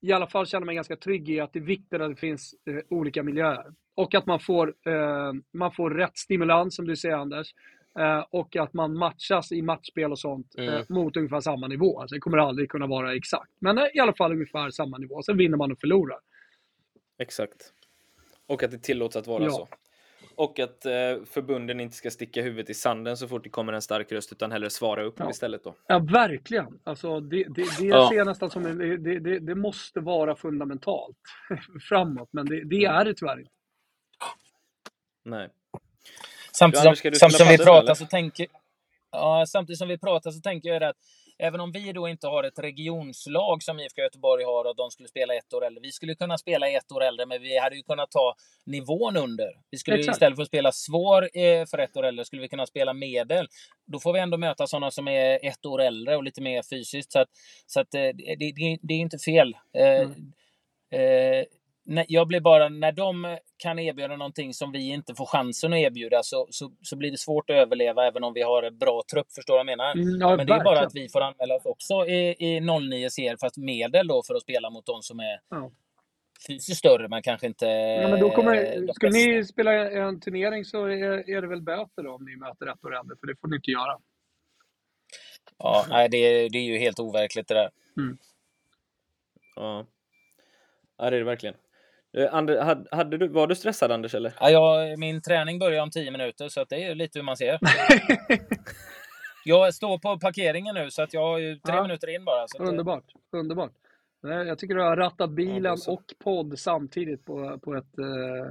i 0.00 0.12
alla 0.12 0.26
fall 0.26 0.46
känna 0.46 0.66
mig 0.66 0.74
ganska 0.74 0.96
trygg 0.96 1.30
i 1.30 1.40
att 1.40 1.52
det 1.52 1.58
är 1.58 1.62
viktigt 1.64 2.00
att 2.00 2.10
det 2.10 2.16
finns 2.16 2.54
eh, 2.70 2.76
olika 2.98 3.22
miljöer. 3.22 3.64
Och 3.94 4.14
att 4.14 4.26
man 4.26 4.40
får, 4.40 4.74
eh, 4.86 5.32
man 5.52 5.72
får 5.72 5.90
rätt 5.90 6.18
stimulans, 6.18 6.76
som 6.76 6.86
du 6.86 6.96
säger 6.96 7.16
Anders. 7.16 7.48
Eh, 7.98 8.24
och 8.30 8.56
att 8.56 8.72
man 8.72 8.98
matchas 8.98 9.52
i 9.52 9.62
matchspel 9.62 10.12
och 10.12 10.18
sånt 10.18 10.54
eh, 10.58 10.64
Mm. 10.64 10.84
mot 10.88 11.16
ungefär 11.16 11.40
samma 11.40 11.66
nivå. 11.68 12.00
Alltså, 12.00 12.14
det 12.14 12.20
kommer 12.20 12.38
aldrig 12.38 12.70
kunna 12.70 12.86
vara 12.86 13.14
exakt. 13.14 13.50
Men 13.60 13.78
eh, 13.78 13.84
i 13.94 13.98
alla 14.00 14.12
fall 14.14 14.32
ungefär 14.32 14.70
samma 14.70 14.98
nivå. 14.98 15.22
Sen 15.22 15.36
vinner 15.36 15.56
man 15.56 15.72
och 15.72 15.78
förlorar. 15.80 16.18
Exakt. 17.18 17.72
Och 18.46 18.62
att 18.62 18.70
det 18.70 18.78
tillåts 18.78 19.16
att 19.16 19.26
vara 19.26 19.44
Ja. 19.44 19.50
så. 19.50 19.68
Och 20.40 20.58
att 20.58 20.86
eh, 20.86 20.92
förbunden 21.30 21.80
inte 21.80 21.96
ska 21.96 22.10
sticka 22.10 22.42
huvudet 22.42 22.70
i 22.70 22.74
sanden 22.74 23.16
så 23.16 23.28
fort 23.28 23.44
det 23.44 23.50
kommer 23.50 23.72
en 23.72 23.82
stark 23.82 24.12
röst 24.12 24.32
utan 24.32 24.52
hellre 24.52 24.70
svara 24.70 25.02
upp 25.02 25.14
Ja. 25.18 25.30
istället 25.30 25.64
då. 25.64 25.74
Ja, 25.86 25.98
verkligen. 25.98 26.80
Alltså, 26.84 27.20
det, 27.20 27.44
det, 27.44 27.64
det 27.78 27.84
Ja. 27.84 28.08
ser 28.10 28.16
jag 28.16 28.26
nästan 28.26 28.50
som 28.50 28.62
det, 28.78 28.96
det, 29.20 29.38
det 29.38 29.54
måste 29.54 30.00
vara 30.00 30.36
fundamentalt 30.36 31.16
framåt, 31.88 32.28
men 32.32 32.46
det, 32.46 32.64
det 32.64 32.84
är 32.84 33.04
det 33.04 33.14
tyvärr 33.14 33.38
inte. 33.38 33.50
Nej. 35.24 35.48
Samtidigt 36.52 36.82
Du, 36.82 36.88
Anders, 36.88 37.18
samtidigt 37.18 37.36
som 37.38 37.48
vi 37.48 37.58
pratar 37.58 37.82
eller? 37.82 37.94
så 37.94 38.06
tänker 38.06 38.46
Ja, 39.12 39.44
samtidigt 39.48 39.78
som 39.78 39.88
vi 39.88 39.98
pratar 39.98 40.30
så 40.30 40.40
tänker 40.40 40.68
jag 40.68 40.82
att 40.82 40.96
även 41.40 41.60
om 41.60 41.72
vi 41.72 41.92
då 41.92 42.08
inte 42.08 42.26
har 42.26 42.44
ett 42.44 42.58
regionslag 42.58 43.62
som 43.62 43.80
IFK 43.80 44.02
Göteborg 44.02 44.44
har 44.44 44.64
och 44.64 44.76
de 44.76 44.90
skulle 44.90 45.08
spela 45.08 45.34
ett 45.34 45.52
år 45.52 45.64
äldre. 45.64 45.80
Vi 45.82 45.92
skulle 45.92 46.14
kunna 46.14 46.38
spela 46.38 46.68
ett 46.68 46.92
år 46.92 47.02
äldre, 47.04 47.26
men 47.26 47.42
vi 47.42 47.58
hade 47.58 47.76
ju 47.76 47.82
kunnat 47.82 48.10
ta 48.10 48.34
nivån 48.66 49.16
under. 49.16 49.48
Vi 49.70 49.78
skulle 49.78 49.98
Exakt. 49.98 50.16
istället 50.16 50.36
för 50.36 50.42
att 50.42 50.48
spela 50.48 50.72
svår 50.72 51.22
eh, 51.38 51.66
för 51.66 51.78
ett 51.78 51.96
år 51.96 52.04
äldre 52.06 52.24
skulle 52.24 52.42
vi 52.42 52.48
kunna 52.48 52.66
spela 52.66 52.92
medel. 52.92 53.46
Då 53.86 54.00
får 54.00 54.12
vi 54.12 54.20
ändå 54.20 54.36
möta 54.36 54.66
sådana 54.66 54.90
som 54.90 55.08
är 55.08 55.46
ett 55.46 55.66
år 55.66 55.80
äldre 55.80 56.16
och 56.16 56.24
lite 56.24 56.42
mer 56.42 56.62
fysiskt. 56.70 57.12
Så 57.12 57.18
att, 57.18 57.28
så 57.66 57.80
att 57.80 57.94
eh, 57.94 58.00
det, 58.02 58.36
det, 58.36 58.78
det 58.82 58.94
är 58.94 58.98
inte 58.98 59.18
fel. 59.18 59.56
Eh, 59.78 59.84
eh, 59.84 60.08
när- 60.98 61.44
jag 62.08 62.28
blir 62.28 62.40
bara, 62.40 62.68
när 62.68 62.92
de 62.92 63.38
kan 63.56 63.78
erbjuda 63.78 64.16
någonting 64.16 64.54
som 64.54 64.72
vi 64.72 64.88
inte 64.88 65.14
får 65.14 65.26
chansen 65.26 65.72
att 65.72 65.78
erbjuda 65.78 66.22
så, 66.22 66.46
så, 66.50 66.72
så 66.82 66.96
blir 66.96 67.10
det 67.10 67.18
svårt 67.18 67.50
att 67.50 67.56
överleva 67.56 68.06
även 68.06 68.24
om 68.24 68.32
vi 68.34 68.42
har 68.42 68.62
en 68.62 68.78
bra 68.78 69.02
trupp. 69.12 69.32
Förstår 69.32 69.54
du 69.54 69.56
vad 69.56 69.60
jag 69.60 69.78
menar? 69.78 69.92
Mm, 69.94 70.20
ja, 70.20 70.36
Men 70.36 70.46
det 70.46 70.52
är 70.52 70.64
bara 70.64 70.80
att 70.80 70.94
vi 70.94 71.08
får 71.08 71.20
anmäla 71.20 71.54
oss 71.54 71.64
också 71.66 71.94
i, 72.06 72.36
i 72.38 72.60
09 72.60 73.10
serier 73.10 73.36
fast 73.40 73.56
medel 73.56 74.06
då 74.06 74.22
för 74.26 74.34
att 74.34 74.42
spela 74.42 74.70
mot 74.70 74.86
de 74.86 75.02
som 75.02 75.20
är 75.20 75.40
Ja. 75.48 75.70
fysiskt 76.46 76.78
större 76.78 77.08
men 77.08 77.22
kanske 77.22 77.46
inte 77.46 77.66
Ja, 77.66 78.08
men 78.08 78.20
då 78.20 78.30
kommer, 78.30 78.86
de 78.86 78.94
skulle 78.94 79.12
ni 79.12 79.44
spela 79.44 79.90
en 79.90 80.20
turnering 80.20 80.64
så 80.64 80.84
är, 80.86 81.30
är 81.30 81.40
det 81.42 81.48
väl 81.48 81.62
böter 81.62 82.02
då 82.02 82.14
om 82.14 82.24
ni 82.24 82.36
möter 82.36 82.66
ett 82.72 82.84
år 82.84 82.98
äldre, 82.98 83.16
för 83.20 83.26
det 83.26 83.34
får 83.40 83.48
ni 83.48 83.56
inte 83.56 83.70
göra. 83.70 83.98
Ja, 85.58 85.86
nej, 85.88 86.08
det, 86.08 86.48
det 86.48 86.58
är 86.58 86.62
ju 86.62 86.78
helt 86.78 87.00
overkligt 87.00 87.48
det 87.48 87.54
där. 87.54 87.70
Ja. 89.56 89.86
ja, 90.98 91.10
det 91.10 91.16
är 91.16 91.20
det 91.20 91.24
verkligen. 91.24 91.54
Eh, 92.18 92.34
Ander, 92.34 92.60
hade, 92.62 92.96
hade 92.96 93.18
du, 93.18 93.28
var 93.28 93.46
du 93.46 93.54
stressad 93.54 93.92
Anders 93.92 94.14
eller? 94.14 94.32
Ja, 94.40 94.50
jag, 94.50 94.98
min 94.98 95.22
träning 95.22 95.58
börjar 95.58 95.82
om 95.82 95.90
10 95.90 96.10
minuter 96.10 96.48
så 96.48 96.60
att 96.60 96.68
det 96.68 96.84
är 96.84 96.94
lite 96.94 97.18
hur 97.18 97.24
man 97.24 97.36
ser. 97.36 97.58
Jag 99.44 99.74
står 99.74 99.98
på 99.98 100.18
parkeringen 100.18 100.74
nu 100.74 100.90
så 100.90 101.02
att 101.02 101.14
jag 101.14 101.20
har 101.22 101.38
ju 101.38 101.54
tre 101.58 101.74
Ja. 101.74 101.82
minuter 101.82 102.14
in 102.14 102.24
bara. 102.24 102.48
Så 102.48 102.62
att, 102.62 102.68
Underbart, 102.68 103.04
underbart. 103.32 103.70
Nej, 104.22 104.46
Jag 104.46 104.58
tycker 104.58 104.74
du 104.74 104.82
har 104.82 104.96
rattat 104.96 105.30
bilen 105.30 105.64
Ja, 105.64 105.76
det 105.86 105.92
och 105.92 106.02
podd 106.24 106.58
samtidigt 106.58 107.24
på, 107.24 107.58
på 107.58 107.74
ett 107.74 107.98
eh, 107.98 108.50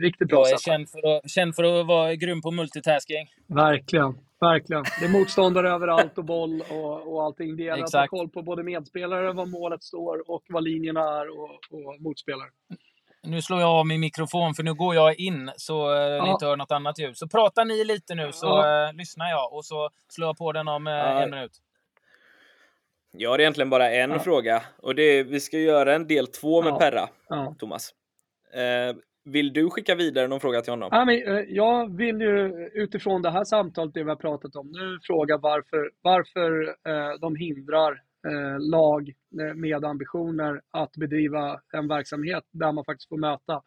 riktigt 0.00 0.28
bra 0.28 0.38
jag 0.38 0.46
är 0.46 0.56
sätt. 0.56 0.60
känd 0.60 0.88
för, 0.88 1.16
att, 1.16 1.30
känd 1.30 1.54
för 1.54 1.80
att 1.80 1.86
vara 1.86 2.14
grym 2.14 2.42
på 2.42 2.50
multitasking. 2.50 3.26
Verkligen, 3.46 4.18
verkligen. 4.40 4.84
Det 5.00 5.06
är 5.06 5.12
motståndare 5.12 5.70
överallt 5.74 6.18
och 6.18 6.24
boll 6.24 6.62
och, 6.70 7.12
och 7.14 7.22
allting. 7.24 7.56
Det 7.56 7.62
gäller 7.62 7.84
att 7.84 7.92
ha 7.92 8.06
koll 8.06 8.28
på 8.28 8.42
både 8.42 8.62
medspelare, 8.62 9.32
var 9.32 9.46
målet 9.46 9.82
står 9.82 10.30
och 10.30 10.42
vad 10.48 10.64
linjerna 10.64 11.00
är 11.20 11.40
och, 11.40 11.50
och 11.50 12.00
motspelare. 12.00 12.48
Nu 13.22 13.42
slår 13.42 13.60
jag 13.60 13.70
av 13.70 13.86
min 13.86 14.00
mikrofon 14.00 14.54
för 14.54 14.62
nu 14.62 14.74
går 14.74 14.94
jag 14.94 15.20
in 15.20 15.50
så 15.56 15.94
eh, 15.94 16.00
ni 16.10 16.16
Ja. 16.16 16.32
inte 16.32 16.46
hör 16.46 16.56
något 16.56 16.70
annat 16.72 16.98
ljud. 16.98 17.16
Så 17.16 17.28
pratar 17.28 17.64
ni 17.64 17.84
lite 17.84 18.14
nu 18.14 18.32
så 18.32 18.46
Ja. 18.46 18.88
eh, 18.88 18.94
lyssnar 18.94 19.30
jag 19.30 19.52
och 19.52 19.64
så 19.64 19.90
slår 20.08 20.28
jag 20.28 20.36
på 20.38 20.52
den 20.52 20.68
om 20.68 20.86
eh, 20.86 20.92
Ja. 20.92 21.22
en 21.22 21.30
minut. 21.30 21.52
Jag 23.12 23.30
har 23.30 23.38
egentligen 23.38 23.70
bara 23.70 23.90
en 23.90 24.10
Ja. 24.10 24.18
fråga 24.18 24.62
och 24.82 24.94
det 24.94 25.02
är, 25.02 25.24
vi 25.24 25.40
ska 25.40 25.58
göra 25.58 25.94
en 25.94 26.06
del 26.06 26.26
två 26.26 26.62
med 26.62 26.72
Ja. 26.72 26.78
Perra, 26.78 27.08
Ja. 27.28 27.54
Thomas. 27.58 27.90
Eh, 28.54 28.96
vill 29.24 29.52
du 29.52 29.70
skicka 29.70 29.94
vidare 29.94 30.28
någon 30.28 30.40
fråga 30.40 30.60
till 30.60 30.72
honom? 30.72 30.88
Ja, 30.92 31.04
men, 31.04 31.44
jag 31.54 31.96
vill 31.96 32.20
ju 32.20 32.68
utifrån 32.74 33.22
det 33.22 33.30
här 33.30 33.44
samtalet, 33.44 33.94
det 33.94 34.02
vi 34.02 34.08
har 34.08 34.16
pratat 34.16 34.56
om 34.56 34.66
nu, 34.72 34.98
fråga 35.02 35.36
varför, 35.38 35.90
varför 36.02 36.68
eh, 36.68 37.18
de 37.20 37.36
hindrar 37.36 38.02
lag 38.58 39.08
eh, 39.40 39.54
med 39.54 39.84
ambitioner 39.84 40.60
att 40.70 40.92
bedriva 40.96 41.60
en 41.72 41.88
verksamhet 41.88 42.44
där 42.52 42.72
man 42.72 42.84
faktiskt 42.84 43.08
får 43.08 43.18
möta 43.18 43.62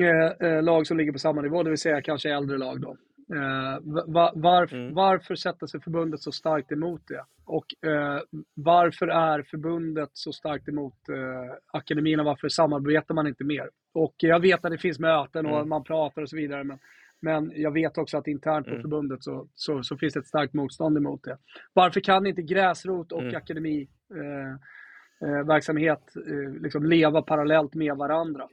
eh, 0.00 0.48
eh, 0.48 0.62
lag 0.62 0.86
som 0.86 0.96
ligger 0.98 1.12
på 1.12 1.18
samma 1.18 1.40
nivå, 1.42 1.62
det 1.62 1.70
vill 1.70 1.78
säga 1.78 2.02
kanske 2.02 2.30
äldre 2.34 2.58
lag. 2.58 2.80
Då. 2.80 2.96
Eh, 3.34 3.78
va, 4.06 4.32
varf, 4.34 4.72
Mm. 4.72 4.94
Varför 4.94 5.34
sätter 5.34 5.66
sig 5.66 5.80
förbundet 5.80 6.20
så 6.20 6.32
starkt 6.32 6.72
emot 6.72 7.02
det? 7.08 7.24
Och 7.46 7.88
eh, 7.90 8.20
varför 8.54 9.08
är 9.08 9.42
förbundet 9.42 10.08
så 10.12 10.32
starkt 10.32 10.68
emot 10.68 11.08
eh, 11.08 11.56
akademierna? 11.72 12.22
Varför 12.22 12.48
samarbetar 12.48 13.14
man 13.14 13.26
inte 13.26 13.44
mer? 13.44 13.70
Och 13.94 14.14
jag 14.18 14.40
vet 14.40 14.64
att 14.64 14.70
det 14.70 14.78
finns 14.78 14.98
möten 14.98 15.46
och 15.46 15.56
Mm. 15.56 15.68
man 15.68 15.84
pratar 15.84 16.22
och 16.22 16.30
så 16.30 16.36
vidare, 16.36 16.64
men, 16.64 16.78
men 17.20 17.52
jag 17.54 17.70
vet 17.72 17.98
också 17.98 18.16
att 18.18 18.26
internt 18.26 18.66
på 18.66 18.70
Mm. 18.70 18.82
förbundet 18.82 19.24
så, 19.24 19.48
så, 19.54 19.82
så 19.82 19.96
finns 19.96 20.14
det 20.14 20.20
ett 20.20 20.26
starkt 20.26 20.54
motstånd 20.54 20.96
emot 20.96 21.24
det. 21.24 21.38
Varför 21.72 22.00
kan 22.00 22.26
inte 22.26 22.42
gräsrot 22.42 23.12
och 23.12 23.22
Mm. 23.22 23.36
akademi 23.36 23.88
eh, 24.14 25.28
eh, 25.28 25.46
verksamhet 25.46 26.16
eh, 26.16 26.62
liksom 26.62 26.84
leva 26.86 27.22
parallellt 27.22 27.74
med 27.74 27.96
varandra? 27.96 28.48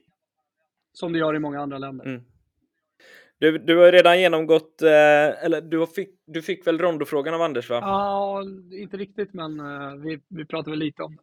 Som 0.94 1.14
det 1.14 1.20
gör 1.20 1.36
i 1.36 1.40
många 1.40 1.62
andra 1.62 1.78
länder. 1.78 2.06
Mm. 2.06 2.22
Du, 3.38 3.58
du 3.58 3.78
har 3.78 3.92
redan 3.92 4.20
genomgått, 4.20 4.82
eh, 4.82 5.44
eller 5.46 5.62
du, 5.62 5.88
fick, 5.88 6.10
du 6.26 6.42
fick 6.42 6.68
väl 6.68 6.80
rondofrågan 6.80 7.34
av 7.34 7.42
Anders 7.42 7.70
va? 7.70 7.80
Ja, 7.82 8.44
inte 8.72 8.98
riktigt, 8.98 9.34
men 9.34 9.60
eh, 9.60 9.96
vi, 9.96 10.20
vi 10.28 10.46
pratar 10.46 10.72
väl 10.72 10.80
lite 10.80 11.04
om 11.04 11.18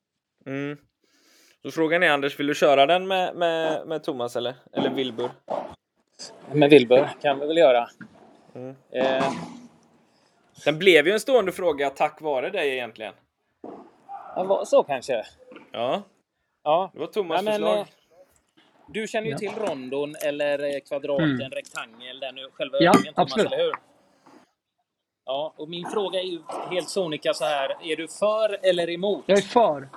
det. 0.45 0.51
Mm. 0.51 0.77
Så 1.63 1.71
frågan 1.71 2.03
är 2.03 2.11
Anders, 2.11 2.41
vill 2.41 2.47
du 2.47 2.55
köra 2.55 2.87
den 2.87 3.07
med, 3.09 3.37
med, 3.37 3.87
med 3.87 4.03
Thomas 4.05 4.37
eller, 4.37 4.55
eller 4.73 4.95
Wilbur? 4.95 5.31
Med 6.53 6.71
Wilbur 6.71 7.09
kan 7.23 7.39
vi 7.41 7.47
väl 7.47 7.57
göra. 7.57 7.89
Mm. 8.55 8.77
Eh, 8.91 9.33
Den 10.65 10.79
blev 10.79 11.07
ju 11.07 11.13
en 11.13 11.21
stående 11.21 11.53
fråga 11.53 11.91
tack 11.91 12.21
vare 12.21 12.51
dig 12.51 12.69
egentligen. 12.73 13.15
ja, 14.37 14.63
så 14.67 14.83
kanske. 14.83 15.25
Ja, 15.73 16.03
Ja. 16.65 16.91
det 16.93 16.99
var 16.99 17.07
Thomas 17.07 17.37
Ja, 17.37 17.43
men, 17.43 17.53
förslag. 17.53 17.79
eh, 17.79 17.87
Du 18.87 19.07
känner 19.07 19.27
ju 19.27 19.33
Ja. 19.33 19.39
till 19.39 19.53
rondon 19.55 20.15
eller 20.25 20.75
eh, 20.75 20.81
kvadraten, 20.81 21.31
Mm. 21.31 21.51
rektangel, 21.51 22.21
där 22.21 22.33
nu 22.33 22.49
själva 22.53 22.79
Ja, 22.81 22.91
övningen 22.91 23.15
Thomas, 23.15 23.33
absolut. 23.33 23.53
eller 23.53 23.65
hur? 23.65 23.73
Ja, 25.25 25.53
och 25.57 25.69
min 25.69 25.87
fråga 25.87 26.19
är 26.21 26.25
ju 26.25 26.43
helt 26.71 26.89
sonika 26.89 27.35
så 27.35 27.45
här. 27.45 27.77
Är 27.93 27.97
du 27.97 28.09
för 28.09 28.59
eller 28.63 28.91
emot? 28.91 29.25
Jag 29.27 29.39
är 29.39 29.43
för. 29.43 29.89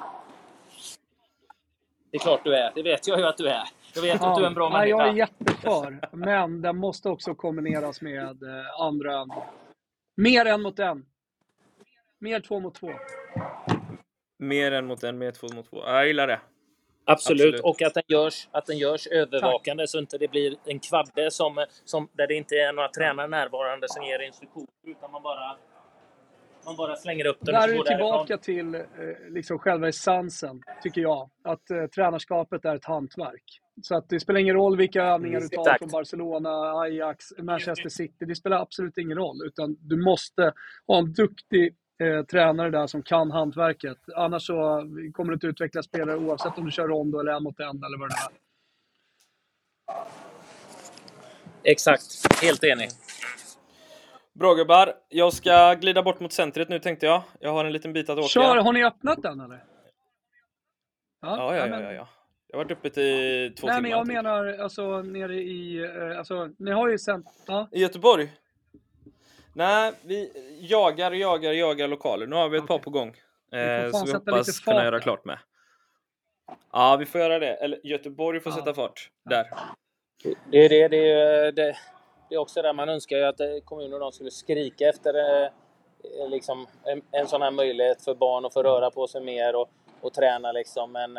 Det 2.12 2.18
är 2.18 2.20
klart 2.22 2.44
du 2.44 2.56
är. 2.56 2.72
Det 2.76 2.84
vet 2.84 3.08
jag 3.08 3.20
ju 3.20 3.26
att 3.26 3.38
du 3.38 3.48
är. 3.50 3.64
Jag 3.96 4.02
vet 4.02 4.22
att 4.22 4.36
du 4.36 4.44
är 4.44 4.48
en 4.48 4.54
bra 4.54 4.70
människa. 4.70 4.88
jag 4.90 5.08
är 5.08 5.14
jätteför. 5.14 6.00
Men 6.12 6.62
den 6.62 6.78
måste 6.78 7.10
också 7.10 7.36
kombineras 7.36 8.02
med 8.02 8.44
eh, 8.44 8.82
andra. 8.82 9.26
Mer 10.18 10.46
en 10.46 10.62
mot 10.62 10.80
en. 10.80 11.06
Mer 12.20 12.40
två 12.40 12.60
mot 12.60 12.76
två. 12.76 12.92
Mer 14.40 14.72
än 14.72 14.86
mot 14.86 15.04
en, 15.04 15.18
mer 15.18 15.32
två 15.32 15.48
mot 15.56 15.70
två. 15.70 15.78
Ja, 15.86 15.94
Jag 15.98 16.08
gillar 16.08 16.28
det. 16.28 16.40
Absolut. 17.08 17.42
Absolut. 17.42 17.62
och 17.62 17.82
att 17.82 17.94
den 17.94 18.04
görs, 18.08 18.48
att 18.52 18.66
den 18.66 18.78
görs 18.78 19.08
övervakande 19.08 19.88
så 19.88 20.00
inte 20.00 20.18
det 20.18 20.28
blir 20.28 20.56
en 20.66 20.80
kvadde 20.80 21.32
som, 21.32 21.66
som, 21.86 22.10
där 22.14 22.28
det 22.28 22.34
inte 22.34 22.56
är 22.56 22.74
några 22.74 22.90
tränare 22.90 23.28
närvarande 23.28 23.88
som 23.90 24.04
ger 24.04 24.20
instruktioner 24.20 24.68
utan 24.84 25.12
man 25.12 25.24
bara, 25.24 25.58
man 26.66 26.76
bara 26.76 26.96
slänger 26.96 27.28
upp 27.28 27.38
den 27.42 27.54
Där 27.56 27.60
och 27.62 27.64
är 27.64 27.70
vi 27.70 27.78
går 27.78 27.84
därifrån. 27.84 28.26
tillbaka 28.28 28.38
till 28.38 28.76
eh, 28.76 28.82
liksom 29.30 29.60
själva 29.60 29.88
essensen, 29.88 30.62
tycker 30.84 31.02
jag. 31.02 31.30
Att 31.44 31.70
eh, 31.72 31.86
tränarskapet 31.86 32.66
är 32.66 32.76
ett 32.76 32.86
hantverk. 32.86 33.62
Så 33.82 33.96
att 33.96 34.10
det 34.10 34.20
spelar 34.20 34.40
ingen 34.40 34.56
roll 34.56 34.78
vilka 34.78 35.04
övningar 35.04 35.40
du 35.40 35.48
tar 35.48 35.62
Exakt. 35.62 35.80
från 35.80 35.90
Barcelona, 35.90 36.50
Ajax, 36.80 37.26
Manchester 37.38 37.90
City. 37.90 38.26
Det 38.26 38.36
spelar 38.36 38.62
absolut 38.62 38.98
ingen 38.98 39.18
roll. 39.18 39.46
Utan 39.46 39.78
du 39.80 39.98
måste 40.04 40.54
ha 40.88 40.98
en 40.98 41.14
duktig 41.14 41.76
eh, 42.04 42.26
tränare 42.26 42.70
där 42.70 42.88
som 42.88 43.04
kan 43.04 43.32
hantverket. 43.32 43.98
Annars 44.16 44.46
så 44.48 44.84
kommer 45.14 45.30
du 45.30 45.34
inte 45.34 45.48
utveckla 45.48 45.84
spelare 45.84 46.18
oavsett 46.18 46.58
om 46.58 46.66
du 46.66 46.72
kör 46.72 46.88
rondo 46.88 47.20
eller 47.20 47.32
en 47.32 47.44
mot 47.44 47.60
en 47.60 47.84
eller 47.84 47.98
vad 48.00 48.10
det 48.10 48.16
är. 48.16 48.46
Exakt. 51.72 52.42
Helt 52.42 52.64
enig. 52.64 52.90
Bra 54.34 54.54
gubbar, 54.54 54.94
jag 55.10 55.34
ska 55.34 55.74
glida 55.74 56.04
bort 56.04 56.20
mot 56.20 56.34
centret 56.34 56.70
nu 56.70 56.80
tänkte 56.80 57.06
jag. 57.06 57.24
Jag 57.40 57.54
har 57.54 57.66
en 57.66 57.74
liten 57.74 57.94
bit 57.94 58.10
att 58.10 58.18
åka. 58.20 58.28
Kör! 58.28 58.58
Har 58.58 58.74
ni 58.74 58.86
öppnat 58.86 59.22
den 59.22 59.40
eller? 59.40 59.64
Ja, 61.22 61.56
ja, 61.56 61.68
men- 61.68 61.82
ja, 61.84 61.92
ja, 61.92 61.94
ja. 61.94 62.08
Jag 62.56 62.60
har 62.60 62.66
varit 62.66 62.78
uppe 62.78 62.90
till 62.90 63.56
två 63.56 63.68
Nej, 63.68 63.76
timmar. 63.76 63.82
men 63.82 63.92
jag 63.92 64.06
typ. 64.06 64.14
menar 64.14 64.58
alltså 64.64 65.02
nere 65.02 65.36
i... 65.36 65.78
eh, 65.84 66.18
Alltså, 66.18 66.50
ni 66.58 66.72
har 66.72 66.90
ju 66.90 66.98
sänt... 66.98 67.26
Ja. 67.48 67.68
I 67.72 67.82
Göteborg? 67.82 68.32
Nej, 69.54 69.92
vi 70.04 70.32
jagar, 70.70 71.12
jagar, 71.12 71.52
jagar 71.52 71.88
lokaler. 71.88 72.28
Nu 72.28 72.36
har 72.36 72.50
vi 72.50 72.58
ett 72.58 72.68
par 72.68 72.80
på 72.80 72.90
gång. 72.90 73.08
Eh, 73.52 73.92
så 73.92 74.06
vi 74.06 74.14
hoppas 74.14 74.60
kunna 74.60 74.84
göra 74.84 75.00
klart 75.00 75.26
med. 75.26 75.38
Ja, 76.72 76.96
vi 77.00 77.06
får 77.06 77.22
göra 77.22 77.40
det. 77.40 77.54
Eller 77.54 77.80
Göteborg 77.84 78.40
får 78.40 78.52
Ja. 78.52 78.56
sätta 78.58 78.74
fart. 78.74 79.10
Där. 79.30 79.46
Det 80.52 80.66
är, 80.66 80.70
det, 80.70 80.88
det, 80.88 81.12
är, 81.12 81.52
det, 81.52 81.76
det 82.30 82.36
är 82.36 82.40
också 82.40 82.62
där 82.62 82.74
man 82.74 82.90
önskar 82.90 83.18
ju 83.18 83.24
att 83.24 83.40
eh, 83.40 83.48
kommuner 83.66 83.94
och 83.94 84.00
de 84.00 84.12
skulle 84.12 84.32
skrika 84.32 84.90
efter 84.90 85.14
eh, 85.14 85.46
eh, 86.22 86.30
liksom, 86.30 86.68
en, 86.84 87.02
en 87.12 87.28
sån 87.28 87.42
här 87.42 87.52
möjlighet 87.52 88.02
för 88.04 88.16
barn 88.16 88.46
att 88.46 88.54
få 88.54 88.64
röra 88.64 88.92
på 88.92 89.08
sig 89.08 89.22
mer 89.22 89.56
och, 89.56 89.70
och 90.02 90.14
träna. 90.14 90.52
Liksom. 90.52 90.92
Men, 90.92 91.18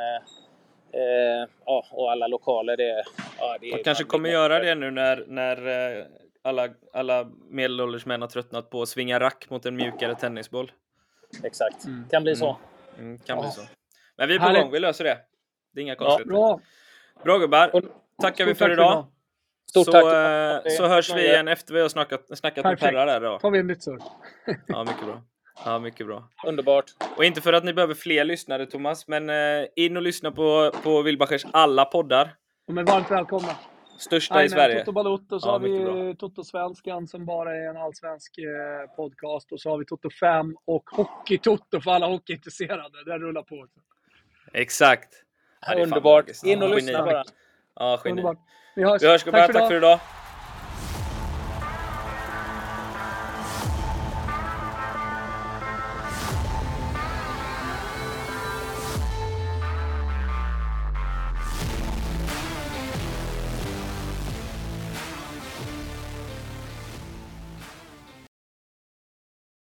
eh, 0.92 1.48
ja, 1.64 1.86
och 1.90 2.12
alla 2.12 2.26
lokaler, 2.26 2.76
det, 2.76 3.04
Ja, 3.38 3.56
det 3.60 3.70
är 3.70 3.76
De 3.76 3.82
kanske 3.84 4.04
kommer 4.04 4.28
göra 4.30 4.58
det 4.58 4.74
nu 4.74 4.90
när, 4.90 5.24
när 5.26 5.66
eh, 5.98 6.04
alla, 6.42 6.68
alla 6.92 7.30
medelålders 7.50 8.06
män 8.06 8.20
har 8.20 8.28
tröttnat 8.28 8.70
på 8.70 8.82
att 8.82 8.88
svinga 8.88 9.20
rack 9.20 9.50
mot 9.50 9.66
en 9.66 9.76
mjukare 9.76 10.14
tennisboll. 10.14 10.72
Exakt. 11.44 11.84
Mm. 11.84 12.04
Kan 12.10 12.22
bli 12.22 12.36
så. 12.36 12.56
Mm, 12.98 13.18
kan 13.18 13.36
Ja. 13.36 13.42
bli 13.42 13.50
så. 13.50 13.60
Men 14.16 14.28
vi 14.28 14.34
är 14.34 14.38
på 14.38 14.44
Härligt. 14.44 14.62
gång, 14.62 14.72
vi 14.72 14.80
löser 14.80 15.04
det. 15.04 15.18
Det 15.74 15.80
är 15.80 15.82
inga 15.82 15.94
konstigheter. 15.94 16.30
Bra. 16.32 16.60
Bra 17.24 17.38
gubbar, 17.38 17.74
Och- 17.76 17.82
tackar 18.22 18.44
vi 18.46 18.54
för 18.54 18.70
idag. 18.72 19.06
Stort 19.70 19.84
så, 19.86 19.92
tack. 19.92 20.04
eh, 20.66 20.70
så 20.76 20.86
hörs 20.86 21.14
vi 21.14 21.26
igen 21.28 21.48
efter 21.48 21.74
vi 21.74 21.80
har 21.80 21.88
snackat, 21.88 22.38
snackat 22.38 22.64
med. 22.64 22.78
Perra 22.80 23.04
där 23.04 23.20
då. 23.20 23.38
tar 23.38 23.50
vi 23.50 23.58
en 23.58 23.66
nytt 23.66 23.82
surr. 23.82 23.98
Ja, 24.66 24.84
mycket 24.84 25.04
bra. 25.06 25.22
Ja, 25.64 25.78
mycket 25.78 26.06
bra. 26.06 26.28
Underbart. 26.46 26.84
Och 27.16 27.24
inte 27.24 27.40
för 27.40 27.52
att 27.52 27.64
ni 27.64 27.72
behöver 27.72 27.94
fler 27.94 28.24
lyssnare 28.24 28.66
Thomas, 28.66 29.08
men 29.08 29.30
eh, 29.30 29.66
in 29.76 29.96
och 29.96 30.02
lyssna 30.02 30.30
på, 30.30 30.72
på 30.82 31.02
Wilbachers 31.02 31.46
alla 31.50 31.84
poddar. 31.84 32.34
De 32.66 32.78
är 32.78 32.82
varmt 32.82 33.10
välkomna. 33.10 33.56
Största 33.98 34.34
i 34.34 34.36
Jajamän, 34.36 34.50
Sverige. 34.50 34.78
Toto 34.78 34.92
Balotto, 34.92 35.40
så 35.40 35.48
Ja, 35.48 35.52
har 35.52 35.58
vi 35.58 36.14
Toto-svenskan 36.14 37.06
som 37.06 37.26
bara 37.26 37.56
är 37.56 37.70
en 37.70 37.76
allsvensk 37.76 38.38
eh, 38.38 38.96
podcast. 38.96 39.52
Och 39.52 39.60
så 39.60 39.70
har 39.70 39.78
vi 39.78 39.84
Toto 39.84 40.10
5 40.10 40.56
och 40.64 40.84
Hockey-Toto 40.90 41.80
för 41.80 41.90
alla 41.90 42.06
hockeyintresserade. 42.06 43.04
Den 43.06 43.20
rullar 43.20 43.42
på. 43.42 43.66
Exakt. 44.52 45.08
Ja, 45.66 45.74
det 45.74 45.82
Underbart. 45.82 46.24
In 46.44 46.62
och 46.62 46.70
lyssna 46.70 47.04
bara. 47.04 47.24
Ja, 47.74 48.00
geni. 48.04 48.10
Underbart. 48.10 48.38
Vi 48.76 48.84
hörs. 48.84 49.02
Vi 49.02 49.06
hörs 49.06 49.24
gubbar, 49.24 49.52
tack 49.52 49.68
för 49.68 49.74
idag. 49.74 50.00